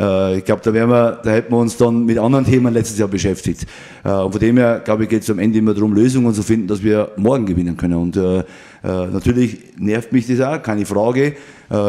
Äh, 0.00 0.38
ich 0.38 0.44
glaube, 0.44 0.62
da, 0.64 0.72
wären 0.72 0.88
wir, 0.88 1.20
da 1.22 1.30
hätten 1.30 1.52
wir 1.52 1.58
uns 1.58 1.76
dann 1.76 2.06
mit 2.06 2.18
anderen 2.18 2.44
Themen 2.44 2.72
letztes 2.72 2.98
Jahr 2.98 3.08
beschäftigt. 3.08 3.66
Äh, 4.04 4.10
und 4.10 4.32
von 4.32 4.40
dem 4.40 4.56
her, 4.56 4.80
glaube 4.84 5.04
ich, 5.04 5.08
geht 5.10 5.22
es 5.22 5.30
am 5.30 5.38
Ende 5.38 5.58
immer 5.58 5.74
darum, 5.74 5.92
Lösungen 5.92 6.32
zu 6.32 6.42
finden, 6.42 6.66
dass 6.66 6.82
wir 6.82 7.10
morgen 7.16 7.44
gewinnen 7.44 7.76
können. 7.76 7.94
Und 7.94 8.16
äh, 8.16 8.42
natürlich 8.82 9.58
nervt 9.76 10.12
mich 10.12 10.26
das 10.26 10.40
auch, 10.40 10.62
keine 10.62 10.86
Frage. 10.86 11.34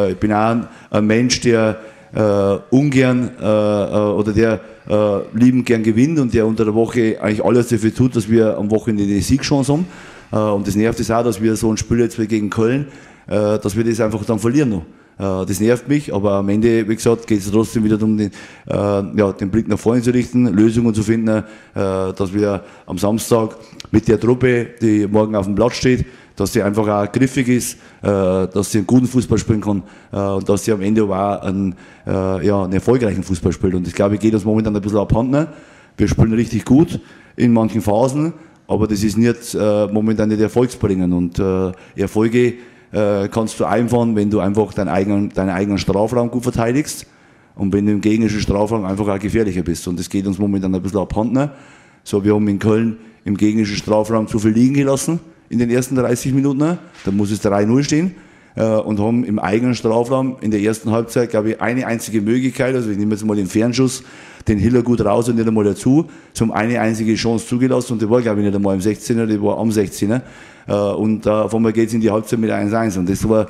ich 0.09 0.17
bin 0.17 0.33
auch 0.33 0.49
ein, 0.49 0.67
ein 0.89 1.07
Mensch, 1.07 1.39
der 1.39 1.79
äh, 2.13 2.57
ungern 2.69 3.31
äh, 3.39 3.43
oder 3.43 4.33
der 4.33 4.59
äh, 4.89 5.19
liebend 5.33 5.65
gern 5.65 5.83
gewinnt 5.83 6.19
und 6.19 6.33
der 6.33 6.45
unter 6.45 6.65
der 6.65 6.73
Woche 6.73 7.17
eigentlich 7.21 7.43
alles 7.43 7.69
dafür 7.69 7.93
tut, 7.93 8.15
dass 8.15 8.29
wir 8.29 8.57
am 8.57 8.69
Wochenende 8.71 9.05
die 9.05 9.21
Siegchance 9.21 9.71
haben. 9.71 9.85
Äh, 10.31 10.35
und 10.35 10.67
das 10.67 10.75
nervt 10.75 10.99
es 10.99 11.09
auch, 11.11 11.23
dass 11.23 11.41
wir 11.41 11.55
so 11.55 11.71
ein 11.71 11.77
Spiel 11.77 11.99
jetzt 11.99 12.17
gegen 12.17 12.49
Köln, 12.49 12.87
äh, 13.27 13.59
dass 13.59 13.75
wir 13.75 13.83
das 13.83 13.99
einfach 13.99 14.23
dann 14.25 14.39
verlieren 14.39 14.69
noch. 14.69 14.85
Äh, 15.21 15.45
das 15.45 15.59
nervt 15.59 15.87
mich, 15.87 16.13
aber 16.13 16.33
am 16.33 16.49
Ende, 16.49 16.87
wie 16.89 16.95
gesagt, 16.95 17.27
geht 17.27 17.39
es 17.39 17.51
trotzdem 17.51 17.83
wieder 17.83 17.97
darum, 17.97 18.17
den, 18.17 18.31
äh, 18.67 18.73
ja, 18.73 19.31
den 19.31 19.51
Blick 19.51 19.67
nach 19.67 19.77
vorne 19.77 20.01
zu 20.01 20.11
richten, 20.11 20.47
Lösungen 20.47 20.95
zu 20.95 21.03
finden, 21.03 21.29
äh, 21.29 21.43
dass 21.73 22.33
wir 22.33 22.63
am 22.87 22.97
Samstag 22.97 23.55
mit 23.91 24.07
der 24.07 24.19
Truppe, 24.19 24.69
die 24.81 25.05
morgen 25.05 25.35
auf 25.35 25.45
dem 25.45 25.53
Platz 25.53 25.75
steht, 25.75 26.05
dass 26.35 26.53
sie 26.53 26.63
einfach 26.63 26.87
auch 26.87 27.11
griffig 27.11 27.47
ist, 27.49 27.77
dass 28.01 28.71
sie 28.71 28.79
einen 28.79 28.87
guten 28.87 29.05
Fußball 29.05 29.37
spielen 29.37 29.61
kann 29.61 29.83
und 30.11 30.49
dass 30.49 30.63
sie 30.63 30.71
am 30.71 30.81
Ende 30.81 31.03
auch 31.03 31.41
einen, 31.41 31.75
ja, 32.05 32.63
einen 32.63 32.73
erfolgreichen 32.73 33.21
Fußball 33.21 33.51
spielt. 33.51 33.75
Und 33.75 33.85
ich 33.85 33.93
glaube, 33.93 34.17
geht 34.17 34.33
uns 34.33 34.45
momentan 34.45 34.75
ein 34.75 34.81
bisschen 34.81 34.97
abhanden. 34.97 35.47
Wir 35.97 36.07
spielen 36.07 36.33
richtig 36.33 36.65
gut 36.65 36.99
in 37.35 37.51
manchen 37.51 37.81
Phasen, 37.81 38.33
aber 38.65 38.87
das 38.87 39.03
ist 39.03 39.17
nicht, 39.17 39.55
momentan 39.91 40.29
nicht 40.29 40.41
erfolgsbringend. 40.41 41.13
Und 41.13 41.39
Erfolge 41.95 42.53
äh, 42.91 43.27
kannst 43.29 43.59
du 43.59 43.65
einfahren, 43.65 44.15
wenn 44.15 44.29
du 44.29 44.39
einfach 44.39 44.73
deinen 44.73 44.89
eigenen, 44.89 45.29
deinen 45.29 45.49
eigenen 45.49 45.77
Strafraum 45.77 46.29
gut 46.31 46.43
verteidigst 46.43 47.05
und 47.55 47.73
wenn 47.73 47.85
du 47.85 47.91
im 47.91 48.01
gegnerischen 48.01 48.41
Strafraum 48.41 48.85
einfach 48.85 49.07
auch 49.07 49.19
gefährlicher 49.19 49.63
bist. 49.63 49.87
Und 49.87 49.99
das 49.99 50.09
geht 50.09 50.25
uns 50.27 50.37
momentan 50.37 50.73
ein 50.73 50.81
bisschen 50.81 50.99
abhanden. 50.99 51.49
So, 52.03 52.23
wir 52.23 52.35
haben 52.35 52.47
in 52.47 52.59
Köln 52.59 52.97
im 53.25 53.37
gegnerischen 53.37 53.77
Strafraum 53.77 54.27
zu 54.27 54.39
viel 54.39 54.51
liegen 54.51 54.73
gelassen 54.73 55.19
in 55.49 55.59
den 55.59 55.69
ersten 55.69 55.95
30 55.95 56.33
Minuten. 56.33 56.79
Da 57.05 57.11
muss 57.11 57.31
es 57.31 57.43
3-0 57.43 57.83
stehen. 57.83 58.15
Äh, 58.55 58.65
und 58.65 58.99
haben 58.99 59.23
im 59.23 59.39
eigenen 59.39 59.75
Strafraum 59.75 60.37
in 60.41 60.51
der 60.51 60.61
ersten 60.61 60.91
Halbzeit, 60.91 61.29
glaube 61.29 61.51
ich, 61.51 61.61
eine 61.61 61.87
einzige 61.87 62.21
Möglichkeit, 62.21 62.75
also 62.75 62.89
ich 62.89 62.97
nehme 62.97 63.11
jetzt 63.13 63.25
mal 63.25 63.35
den 63.35 63.47
Fernschuss, 63.47 64.03
den 64.47 64.57
Hiller 64.57 64.81
gut 64.81 65.03
raus 65.05 65.29
und 65.29 65.37
nicht 65.37 65.47
einmal 65.47 65.63
dazu, 65.63 66.09
zum 66.33 66.51
eine 66.51 66.81
einzige 66.81 67.15
Chance 67.15 67.47
zugelassen 67.47 67.93
und 67.93 68.01
die 68.01 68.09
war, 68.09 68.21
glaube 68.21 68.41
ich, 68.41 68.45
nicht 68.45 68.55
einmal 68.55 68.75
im 68.75 68.81
16er, 68.81 69.25
die 69.25 69.41
war 69.41 69.57
am 69.57 69.69
16er. 69.69 70.21
Äh, 70.67 70.73
und 70.73 71.27
auf 71.27 71.53
einmal 71.53 71.73
geht 71.73 71.89
es 71.89 71.93
in 71.93 72.01
die 72.01 72.11
Halbzeit 72.11 72.39
mit 72.39 72.51
1-1 72.51 72.99
und 72.99 73.09
das 73.09 73.27
war 73.27 73.47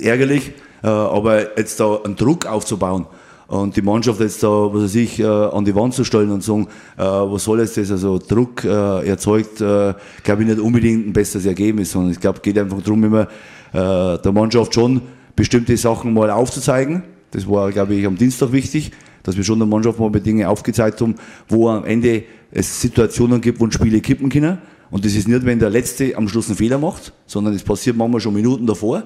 ärgerlich, 0.00 0.52
äh, 0.82 0.86
aber 0.86 1.58
jetzt 1.58 1.78
da 1.80 2.00
einen 2.04 2.16
Druck 2.16 2.46
aufzubauen, 2.46 3.06
und 3.52 3.76
die 3.76 3.82
Mannschaft 3.82 4.18
jetzt 4.20 4.42
da, 4.42 4.48
was 4.48 4.82
weiß 4.84 4.94
ich, 4.94 5.20
äh, 5.20 5.26
an 5.26 5.66
die 5.66 5.74
Wand 5.74 5.92
zu 5.92 6.04
stellen 6.04 6.30
und 6.30 6.42
sagen, 6.42 6.68
äh, 6.96 7.02
was 7.02 7.44
soll 7.44 7.60
jetzt 7.60 7.76
das? 7.76 7.90
Also 7.90 8.18
Druck 8.18 8.64
äh, 8.64 9.06
erzeugt, 9.06 9.60
äh, 9.60 9.92
glaube 10.22 10.42
ich, 10.42 10.48
nicht 10.48 10.58
unbedingt 10.58 11.06
ein 11.06 11.12
besseres 11.12 11.44
Ergebnis, 11.44 11.92
sondern 11.92 12.12
ich 12.12 12.20
glaube, 12.20 12.38
es 12.38 12.42
geht 12.42 12.56
einfach 12.56 12.80
darum, 12.80 13.04
immer 13.04 13.28
äh, 13.74 14.18
der 14.18 14.32
Mannschaft 14.32 14.72
schon 14.72 15.02
bestimmte 15.36 15.76
Sachen 15.76 16.14
mal 16.14 16.30
aufzuzeigen. 16.30 17.02
Das 17.30 17.46
war, 17.46 17.70
glaube 17.72 17.94
ich, 17.94 18.06
am 18.06 18.16
Dienstag 18.16 18.52
wichtig, 18.52 18.90
dass 19.22 19.36
wir 19.36 19.44
schon 19.44 19.58
der 19.58 19.68
Mannschaft 19.68 19.98
mal 19.98 20.08
Dinge 20.10 20.48
aufgezeigt 20.48 21.02
haben, 21.02 21.16
wo 21.46 21.68
am 21.68 21.84
Ende 21.84 22.24
es 22.52 22.80
Situationen 22.80 23.42
gibt, 23.42 23.60
wo 23.60 23.70
Spiele 23.70 24.00
kippen 24.00 24.30
können. 24.30 24.58
Und 24.92 25.06
das 25.06 25.14
ist 25.14 25.26
nicht, 25.26 25.46
wenn 25.46 25.58
der 25.58 25.70
Letzte 25.70 26.14
am 26.18 26.28
Schluss 26.28 26.48
einen 26.48 26.58
Fehler 26.58 26.76
macht, 26.76 27.14
sondern 27.26 27.54
es 27.54 27.62
passiert 27.62 27.96
manchmal 27.96 28.20
schon 28.20 28.34
Minuten 28.34 28.66
davor. 28.66 29.04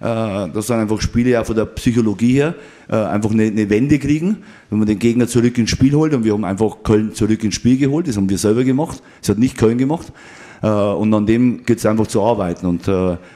Äh, 0.00 0.48
das 0.52 0.66
sind 0.66 0.80
einfach 0.80 1.00
Spiele 1.00 1.40
auch 1.40 1.46
von 1.46 1.54
der 1.54 1.64
Psychologie 1.64 2.32
her 2.32 2.56
äh, 2.88 2.96
einfach 2.96 3.30
eine, 3.30 3.44
eine 3.44 3.70
Wende 3.70 4.00
kriegen, 4.00 4.38
wenn 4.68 4.80
man 4.80 4.88
den 4.88 4.98
Gegner 4.98 5.28
zurück 5.28 5.56
ins 5.56 5.70
Spiel 5.70 5.94
holt. 5.94 6.12
Und 6.12 6.24
wir 6.24 6.32
haben 6.32 6.44
einfach 6.44 6.82
Köln 6.82 7.14
zurück 7.14 7.44
ins 7.44 7.54
Spiel 7.54 7.78
geholt. 7.78 8.08
Das 8.08 8.16
haben 8.16 8.28
wir 8.28 8.36
selber 8.36 8.64
gemacht. 8.64 9.00
Das 9.20 9.28
hat 9.28 9.38
nicht 9.38 9.56
Köln 9.56 9.78
gemacht. 9.78 10.12
Äh, 10.60 10.66
und 10.66 11.14
an 11.14 11.24
dem 11.24 11.64
geht 11.64 11.78
es 11.78 11.86
einfach 11.86 12.08
zu 12.08 12.20
arbeiten. 12.20 12.66
Und 12.66 12.90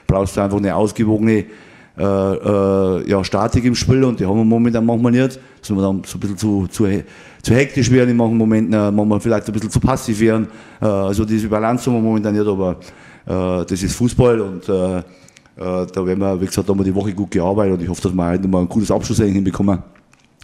brauchst 0.08 0.36
du 0.36 0.40
einfach 0.40 0.58
eine 0.58 0.74
ausgewogene 0.74 1.44
ja, 1.94 3.22
Statik 3.22 3.64
im 3.64 3.74
Spiel. 3.74 4.02
Und 4.02 4.18
die 4.18 4.24
haben 4.24 4.38
wir 4.38 4.44
momentan 4.44 4.86
manchmal 4.86 5.12
nicht. 5.12 5.38
Dann 5.68 5.78
so 5.78 5.90
ein 5.90 6.20
bisschen 6.20 6.36
zu, 6.36 6.66
zu 6.68 6.86
zu 7.42 7.54
hektisch 7.54 7.90
werden 7.90 8.10
in 8.10 8.16
manchen 8.16 8.38
Momenten, 8.38 8.72
äh, 8.72 8.90
manchmal 8.90 9.20
vielleicht 9.20 9.46
ein 9.48 9.52
bisschen 9.52 9.70
zu 9.70 9.80
passiv 9.80 10.20
werden. 10.20 10.46
Äh, 10.80 10.86
also 10.86 11.24
diese 11.24 11.48
Balance 11.48 11.86
haben 11.86 11.96
wir 11.96 12.00
momentan 12.00 12.34
nicht, 12.34 12.46
aber 12.46 12.76
äh, 13.26 13.66
das 13.66 13.82
ist 13.82 13.96
Fußball 13.96 14.40
und 14.40 14.68
da 14.68 15.04
werden 16.06 16.18
wir, 16.18 16.40
wie 16.40 16.46
gesagt, 16.46 16.66
haben 16.66 16.78
wir 16.78 16.84
die 16.84 16.94
Woche 16.94 17.12
gut 17.12 17.30
gearbeitet 17.30 17.74
und 17.74 17.82
ich 17.82 17.88
hoffe, 17.88 18.00
dass 18.00 18.12
wir 18.14 18.26
heute 18.26 18.48
mal 18.48 18.60
ein 18.60 18.68
gutes 18.68 18.90
Abschluss 18.90 19.18
hinbekommen, 19.18 19.82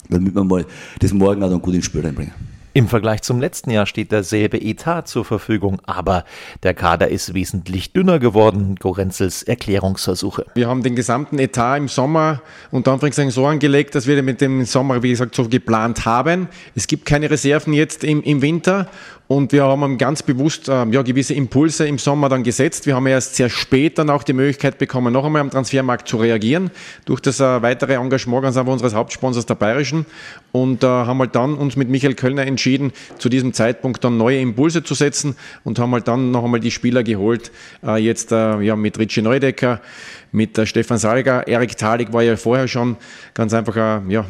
damit 0.07 0.35
wir 0.35 0.45
mal 0.45 0.66
das 1.01 1.14
morgen 1.14 1.43
auch 1.43 1.49
dann 1.49 1.62
gut 1.62 1.75
ins 1.75 1.87
Spiel 1.87 2.03
reinbringen. 2.03 2.57
Im 2.79 2.87
Vergleich 2.87 3.22
zum 3.22 3.41
letzten 3.41 3.72
Jahr 3.72 3.87
steht 3.87 4.12
derselbe 4.12 4.57
Etat 4.57 5.09
zur 5.09 5.24
Verfügung, 5.24 5.81
aber 5.85 6.24
der 6.62 6.74
Kader 6.74 7.09
ist 7.09 7.35
wesentlich 7.35 7.93
dünner 7.93 8.20
geworden. 8.20 8.76
Gorenzels 8.76 9.43
Erklärungsversuche. 9.43 10.47
Wir 10.55 10.68
haben 10.68 10.85
den 10.85 10.95
gesamten 10.95 11.41
Etat 11.41 11.76
im 11.76 11.89
Sommer 11.89 12.41
unter 12.70 12.93
Anführungszeichen 12.93 13.33
so 13.33 13.45
angelegt, 13.47 13.97
dass 13.97 14.07
wir 14.07 14.22
mit 14.22 14.41
dem 14.41 14.64
Sommer, 14.64 15.03
wie 15.03 15.11
gesagt, 15.11 15.35
so 15.35 15.49
geplant 15.49 16.05
haben. 16.07 16.47
Es 16.76 16.87
gibt 16.87 17.05
keine 17.05 17.29
Reserven 17.29 17.72
jetzt 17.72 18.05
im, 18.05 18.22
im 18.22 18.43
Winter 18.43 18.89
und 19.29 19.53
wir 19.53 19.64
haben 19.64 19.99
ganz 19.99 20.22
bewusst 20.22 20.70
äh, 20.70 20.87
ja, 20.87 21.03
gewisse 21.03 21.35
Impulse 21.35 21.87
im 21.87 21.99
Sommer 21.99 22.31
dann 22.31 22.43
gesetzt. 22.43 22.87
Wir 22.87 22.97
haben 22.97 23.07
erst 23.07 23.37
sehr 23.37 23.51
spät 23.51 23.99
dann 23.99 24.09
auch 24.09 24.22
die 24.22 24.33
Möglichkeit 24.33 24.79
bekommen, 24.79 25.12
noch 25.12 25.26
einmal 25.26 25.43
am 25.43 25.51
Transfermarkt 25.51 26.09
zu 26.09 26.16
reagieren, 26.16 26.70
durch 27.05 27.20
das 27.20 27.39
äh, 27.39 27.61
weitere 27.61 27.97
Engagement 27.97 28.43
ganz 28.43 28.57
einfach 28.57 28.72
unseres 28.72 28.95
Hauptsponsors 28.95 29.45
der 29.45 29.55
Bayerischen. 29.55 30.07
Und 30.51 30.83
äh, 30.83 30.87
haben 30.87 31.18
halt 31.18 31.35
dann 31.35 31.57
uns 31.57 31.76
mit 31.76 31.91
Michael 31.91 32.14
Kölner 32.14 32.47
entschieden, 32.47 32.93
zu 33.18 33.29
diesem 33.29 33.53
Zeitpunkt 33.53 34.03
dann 34.03 34.16
neue 34.16 34.41
Impulse 34.41 34.83
zu 34.83 34.95
setzen 34.95 35.37
und 35.62 35.79
haben 35.79 35.93
halt 35.93 36.09
dann 36.09 36.31
noch 36.31 36.45
einmal 36.45 36.61
die 36.61 36.70
Spieler 36.70 37.03
geholt, 37.03 37.53
äh, 37.87 37.99
jetzt 38.03 38.33
äh, 38.33 38.61
ja, 38.61 38.76
mit 38.76 38.99
Richie 38.99 39.20
Neudecker, 39.20 39.83
mit 40.33 40.57
äh, 40.57 40.64
Stefan 40.64 40.97
Salger, 40.97 41.47
Erik 41.47 41.76
Thalik 41.76 42.14
war 42.14 42.22
ja 42.22 42.39
vorher 42.39 42.66
schon 42.66 42.97
ganz 43.35 43.53
einfach 43.53 44.01
ja, 44.09 44.24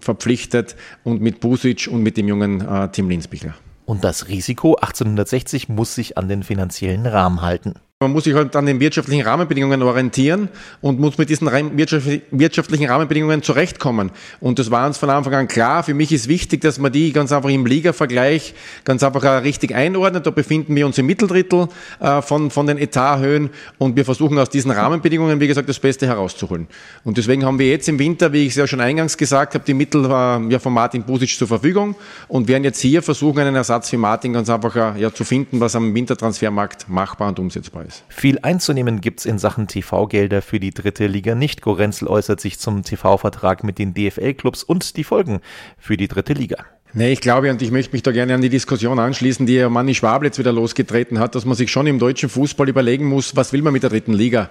verpflichtet 0.00 0.74
und 1.04 1.22
mit 1.22 1.38
Busic 1.38 1.88
und 1.88 2.02
mit 2.02 2.16
dem 2.16 2.26
jungen 2.26 2.90
Tim 2.92 3.08
Linsbichler. 3.08 3.54
Und 3.84 4.04
das 4.04 4.28
Risiko 4.28 4.76
1860 4.76 5.68
muss 5.68 5.94
sich 5.94 6.16
an 6.16 6.28
den 6.28 6.42
finanziellen 6.42 7.06
Rahmen 7.06 7.42
halten. 7.42 7.74
Man 8.02 8.10
muss 8.10 8.24
sich 8.24 8.34
halt 8.34 8.56
an 8.56 8.66
den 8.66 8.80
wirtschaftlichen 8.80 9.22
Rahmenbedingungen 9.22 9.80
orientieren 9.80 10.48
und 10.80 10.98
muss 10.98 11.18
mit 11.18 11.30
diesen 11.30 11.48
wirtschaftlichen 11.48 12.86
Rahmenbedingungen 12.86 13.44
zurechtkommen. 13.44 14.10
Und 14.40 14.58
das 14.58 14.72
war 14.72 14.88
uns 14.88 14.98
von 14.98 15.08
Anfang 15.08 15.34
an 15.34 15.46
klar. 15.46 15.84
Für 15.84 15.94
mich 15.94 16.10
ist 16.10 16.26
wichtig, 16.26 16.62
dass 16.62 16.80
man 16.80 16.90
die 16.90 17.12
ganz 17.12 17.30
einfach 17.30 17.48
im 17.48 17.64
Liga-Vergleich 17.64 18.54
ganz 18.84 19.04
einfach 19.04 19.44
richtig 19.44 19.72
einordnet. 19.72 20.26
Da 20.26 20.30
befinden 20.30 20.74
wir 20.74 20.84
uns 20.84 20.98
im 20.98 21.06
Mitteldrittel 21.06 21.68
äh, 22.00 22.22
von, 22.22 22.50
von 22.50 22.66
den 22.66 22.76
Etathöhen 22.76 23.50
und 23.78 23.94
wir 23.94 24.04
versuchen 24.04 24.36
aus 24.36 24.50
diesen 24.50 24.72
Rahmenbedingungen, 24.72 25.38
wie 25.38 25.46
gesagt, 25.46 25.68
das 25.68 25.78
Beste 25.78 26.08
herauszuholen. 26.08 26.66
Und 27.04 27.18
deswegen 27.18 27.44
haben 27.44 27.60
wir 27.60 27.68
jetzt 27.68 27.88
im 27.88 28.00
Winter, 28.00 28.32
wie 28.32 28.46
ich 28.46 28.50
es 28.50 28.56
ja 28.56 28.66
schon 28.66 28.80
eingangs 28.80 29.16
gesagt 29.16 29.54
habe, 29.54 29.64
die 29.64 29.74
Mittel 29.74 30.04
äh, 30.06 30.08
ja, 30.50 30.58
von 30.58 30.72
Martin 30.72 31.04
Busic 31.04 31.30
zur 31.38 31.46
Verfügung 31.46 31.94
und 32.26 32.48
werden 32.48 32.64
jetzt 32.64 32.80
hier 32.80 33.00
versuchen, 33.00 33.38
einen 33.38 33.54
Ersatz 33.54 33.90
für 33.90 33.98
Martin 33.98 34.32
ganz 34.32 34.50
einfach 34.50 34.74
äh, 34.74 35.00
ja, 35.00 35.14
zu 35.14 35.22
finden, 35.22 35.60
was 35.60 35.76
am 35.76 35.94
Wintertransfermarkt 35.94 36.88
machbar 36.88 37.28
und 37.28 37.38
umsetzbar 37.38 37.84
ist 37.84 37.91
ist. 37.92 38.04
Viel 38.08 38.38
einzunehmen 38.42 39.00
gibt 39.00 39.20
es 39.20 39.26
in 39.26 39.38
Sachen 39.38 39.68
TV-Gelder 39.68 40.42
für 40.42 40.60
die 40.60 40.70
dritte 40.70 41.06
Liga 41.06 41.34
nicht. 41.34 41.62
Gorenzel 41.62 42.08
äußert 42.08 42.40
sich 42.40 42.58
zum 42.58 42.82
TV-Vertrag 42.82 43.64
mit 43.64 43.78
den 43.78 43.94
DFL-Clubs 43.94 44.62
und 44.62 44.96
die 44.96 45.04
Folgen 45.04 45.40
für 45.78 45.96
die 45.96 46.08
dritte 46.08 46.32
Liga. 46.32 46.64
Nee, 46.94 47.12
ich 47.12 47.22
glaube, 47.22 47.50
und 47.50 47.62
ich 47.62 47.70
möchte 47.70 47.92
mich 47.92 48.02
da 48.02 48.12
gerne 48.12 48.34
an 48.34 48.42
die 48.42 48.50
Diskussion 48.50 48.98
anschließen, 48.98 49.46
die 49.46 49.66
Manni 49.66 49.94
Schwab 49.94 50.24
jetzt 50.24 50.38
wieder 50.38 50.52
losgetreten 50.52 51.18
hat, 51.18 51.34
dass 51.34 51.46
man 51.46 51.56
sich 51.56 51.70
schon 51.70 51.86
im 51.86 51.98
deutschen 51.98 52.28
Fußball 52.28 52.68
überlegen 52.68 53.06
muss, 53.06 53.34
was 53.34 53.54
will 53.54 53.62
man 53.62 53.72
mit 53.72 53.82
der 53.82 53.88
dritten 53.88 54.12
Liga? 54.12 54.50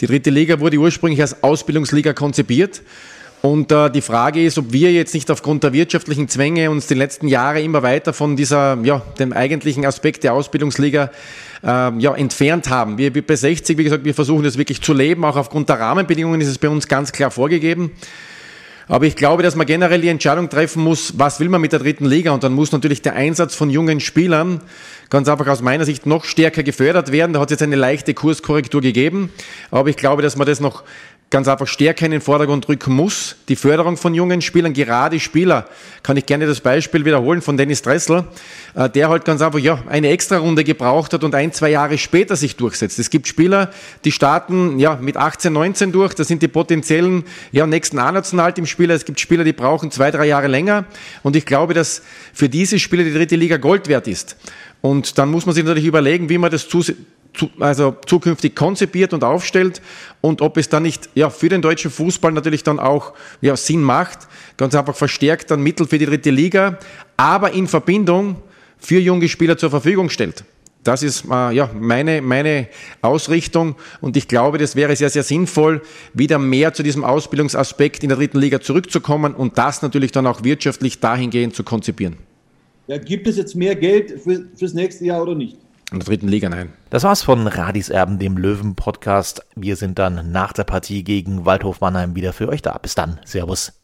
Die 0.00 0.06
dritte 0.06 0.30
Liga 0.30 0.60
wurde 0.60 0.78
ursprünglich 0.78 1.20
als 1.20 1.42
Ausbildungsliga 1.42 2.14
konzipiert. 2.14 2.80
Und 3.44 3.70
äh, 3.72 3.90
die 3.90 4.00
Frage 4.00 4.42
ist, 4.42 4.56
ob 4.56 4.72
wir 4.72 4.90
jetzt 4.90 5.12
nicht 5.12 5.30
aufgrund 5.30 5.64
der 5.64 5.74
wirtschaftlichen 5.74 6.28
Zwänge 6.30 6.70
uns 6.70 6.86
die 6.86 6.94
letzten 6.94 7.28
Jahre 7.28 7.60
immer 7.60 7.82
weiter 7.82 8.14
von 8.14 8.36
dieser, 8.36 8.78
ja, 8.84 9.02
dem 9.18 9.34
eigentlichen 9.34 9.84
Aspekt 9.84 10.24
der 10.24 10.32
Ausbildungsliga 10.32 11.10
äh, 11.62 11.66
ja, 11.98 12.14
entfernt 12.14 12.70
haben. 12.70 12.96
Wir, 12.96 13.14
wir 13.14 13.20
bei 13.20 13.36
60, 13.36 13.76
wie 13.76 13.84
gesagt, 13.84 14.06
wir 14.06 14.14
versuchen 14.14 14.44
das 14.44 14.56
wirklich 14.56 14.80
zu 14.80 14.94
leben. 14.94 15.26
Auch 15.26 15.36
aufgrund 15.36 15.68
der 15.68 15.78
Rahmenbedingungen 15.78 16.40
ist 16.40 16.48
es 16.48 16.56
bei 16.56 16.70
uns 16.70 16.88
ganz 16.88 17.12
klar 17.12 17.30
vorgegeben. 17.30 17.90
Aber 18.86 19.06
ich 19.06 19.16
glaube, 19.16 19.42
dass 19.42 19.56
man 19.56 19.66
generell 19.66 20.00
die 20.00 20.08
Entscheidung 20.08 20.48
treffen 20.50 20.82
muss, 20.82 21.18
was 21.18 21.40
will 21.40 21.48
man 21.48 21.60
mit 21.60 21.72
der 21.72 21.80
dritten 21.80 22.04
Liga? 22.04 22.32
Und 22.32 22.44
dann 22.44 22.52
muss 22.52 22.72
natürlich 22.72 23.00
der 23.00 23.14
Einsatz 23.14 23.54
von 23.54 23.70
jungen 23.70 24.00
Spielern 24.00 24.60
ganz 25.08 25.28
einfach 25.28 25.46
aus 25.46 25.62
meiner 25.62 25.84
Sicht 25.84 26.06
noch 26.06 26.24
stärker 26.24 26.62
gefördert 26.62 27.12
werden. 27.12 27.32
Da 27.32 27.40
hat 27.40 27.48
es 27.48 27.52
jetzt 27.52 27.62
eine 27.62 27.76
leichte 27.76 28.12
Kurskorrektur 28.12 28.82
gegeben. 28.82 29.30
Aber 29.70 29.88
ich 29.88 29.96
glaube, 29.96 30.22
dass 30.22 30.36
man 30.36 30.46
das 30.46 30.60
noch 30.60 30.82
ganz 31.30 31.48
einfach 31.48 31.66
stärker 31.66 32.04
in 32.06 32.12
den 32.12 32.20
Vordergrund 32.20 32.68
rücken 32.68 32.94
muss. 32.94 33.36
Die 33.48 33.56
Förderung 33.56 33.96
von 33.96 34.14
jungen 34.14 34.40
Spielern, 34.40 34.72
gerade 34.72 35.18
Spieler, 35.18 35.68
kann 36.02 36.16
ich 36.16 36.26
gerne 36.26 36.46
das 36.46 36.60
Beispiel 36.60 37.04
wiederholen 37.04 37.42
von 37.42 37.56
Dennis 37.56 37.82
Dressel, 37.82 38.24
äh, 38.74 38.88
der 38.88 39.08
halt 39.08 39.24
ganz 39.24 39.42
einfach 39.42 39.58
ja, 39.58 39.82
eine 39.88 40.10
Extra-Runde 40.10 40.62
gebraucht 40.62 41.12
hat 41.12 41.24
und 41.24 41.34
ein, 41.34 41.52
zwei 41.52 41.70
Jahre 41.70 41.98
später 41.98 42.36
sich 42.36 42.56
durchsetzt. 42.56 42.98
Es 42.98 43.10
gibt 43.10 43.26
Spieler, 43.26 43.70
die 44.04 44.12
starten 44.12 44.78
ja, 44.78 44.96
mit 44.96 45.16
18, 45.16 45.52
19 45.52 45.92
durch, 45.92 46.14
das 46.14 46.28
sind 46.28 46.42
die 46.42 46.48
potenziellen 46.48 47.24
ja, 47.50 47.66
nächsten 47.66 47.98
A-Nationalteam-Spieler. 47.98 48.94
Es 48.94 49.04
gibt 49.04 49.18
Spieler, 49.18 49.44
die 49.44 49.52
brauchen 49.52 49.90
zwei, 49.90 50.10
drei 50.10 50.26
Jahre 50.26 50.46
länger 50.46 50.84
und 51.22 51.34
ich 51.36 51.46
glaube, 51.46 51.74
dass 51.74 52.02
für 52.32 52.48
diese 52.48 52.78
Spieler 52.78 53.02
die 53.02 53.12
dritte 53.12 53.36
Liga 53.36 53.56
Gold 53.56 53.88
wert 53.88 54.06
ist. 54.06 54.36
Und 54.80 55.18
dann 55.18 55.30
muss 55.30 55.46
man 55.46 55.54
sich 55.54 55.64
natürlich 55.64 55.86
überlegen, 55.86 56.28
wie 56.28 56.38
man 56.38 56.50
das 56.50 56.68
also 57.60 57.96
zukünftig 58.06 58.54
konzipiert 58.54 59.12
und 59.12 59.24
aufstellt 59.24 59.82
und 60.20 60.40
ob 60.40 60.56
es 60.56 60.68
dann 60.68 60.82
nicht 60.82 61.08
ja, 61.14 61.30
für 61.30 61.48
den 61.48 61.62
deutschen 61.62 61.90
Fußball 61.90 62.32
natürlich 62.32 62.62
dann 62.62 62.78
auch 62.78 63.12
ja, 63.40 63.56
Sinn 63.56 63.82
macht, 63.82 64.20
ganz 64.56 64.74
einfach 64.74 64.96
verstärkt 64.96 65.50
dann 65.50 65.62
Mittel 65.62 65.86
für 65.86 65.98
die 65.98 66.06
dritte 66.06 66.30
Liga, 66.30 66.78
aber 67.16 67.52
in 67.52 67.66
Verbindung 67.66 68.36
für 68.78 68.98
junge 68.98 69.28
Spieler 69.28 69.56
zur 69.56 69.70
Verfügung 69.70 70.10
stellt. 70.10 70.44
Das 70.84 71.02
ist 71.02 71.24
äh, 71.30 71.52
ja, 71.54 71.70
meine, 71.72 72.20
meine 72.20 72.68
Ausrichtung 73.00 73.74
und 74.02 74.16
ich 74.18 74.28
glaube, 74.28 74.58
das 74.58 74.76
wäre 74.76 74.94
sehr, 74.94 75.08
sehr 75.08 75.22
sinnvoll, 75.22 75.80
wieder 76.12 76.38
mehr 76.38 76.74
zu 76.74 76.82
diesem 76.82 77.04
Ausbildungsaspekt 77.04 78.02
in 78.02 78.10
der 78.10 78.18
dritten 78.18 78.38
Liga 78.38 78.60
zurückzukommen 78.60 79.34
und 79.34 79.56
das 79.56 79.80
natürlich 79.80 80.12
dann 80.12 80.26
auch 80.26 80.44
wirtschaftlich 80.44 81.00
dahingehend 81.00 81.54
zu 81.56 81.64
konzipieren. 81.64 82.16
Ja, 82.86 82.98
gibt 82.98 83.26
es 83.26 83.38
jetzt 83.38 83.56
mehr 83.56 83.74
Geld 83.74 84.20
für, 84.22 84.44
fürs 84.54 84.74
nächste 84.74 85.06
Jahr 85.06 85.22
oder 85.22 85.34
nicht? 85.34 85.56
In 85.92 85.98
der 86.00 86.06
dritten 86.06 86.28
Liga, 86.28 86.48
nein. 86.48 86.72
Das 86.90 87.04
war's 87.04 87.22
von 87.22 87.46
Radis 87.46 87.88
Erben, 87.88 88.18
dem 88.18 88.36
Löwen-Podcast. 88.36 89.46
Wir 89.54 89.76
sind 89.76 89.98
dann 89.98 90.32
nach 90.32 90.52
der 90.52 90.64
Partie 90.64 91.04
gegen 91.04 91.44
Waldhof 91.44 91.80
Mannheim 91.80 92.16
wieder 92.16 92.32
für 92.32 92.48
euch 92.48 92.62
da. 92.62 92.76
Bis 92.78 92.94
dann. 92.94 93.20
Servus. 93.24 93.83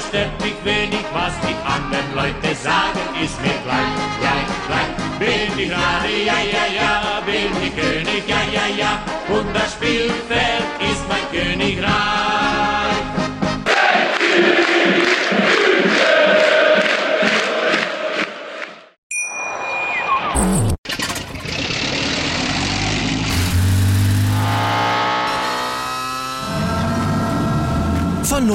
Andere 0.00 0.08
stört 0.08 0.42
mich 0.42 0.64
wenig, 0.64 1.04
was 1.12 1.32
die 1.40 1.56
anderen 1.64 2.14
Leute 2.14 2.54
sagen, 2.54 3.00
ist 3.22 3.40
mir 3.42 3.54
gleich, 3.64 3.94
gleich, 4.20 4.48
gleich. 4.66 5.18
Bin 5.18 5.58
ich 5.58 5.70
Radi, 5.70 6.24
ja, 6.24 6.38
ja, 6.40 6.66
ja, 6.74 7.20
bin 7.24 7.62
ich 7.62 7.76
König, 7.76 8.24
ja, 8.26 8.40
ja, 8.52 8.66
ja, 8.76 9.02
und 9.28 9.54
das 9.54 9.72
Spielfeld 9.72 10.64
ist 10.80 11.04
mein 11.08 11.26
Königreich. 11.30 12.39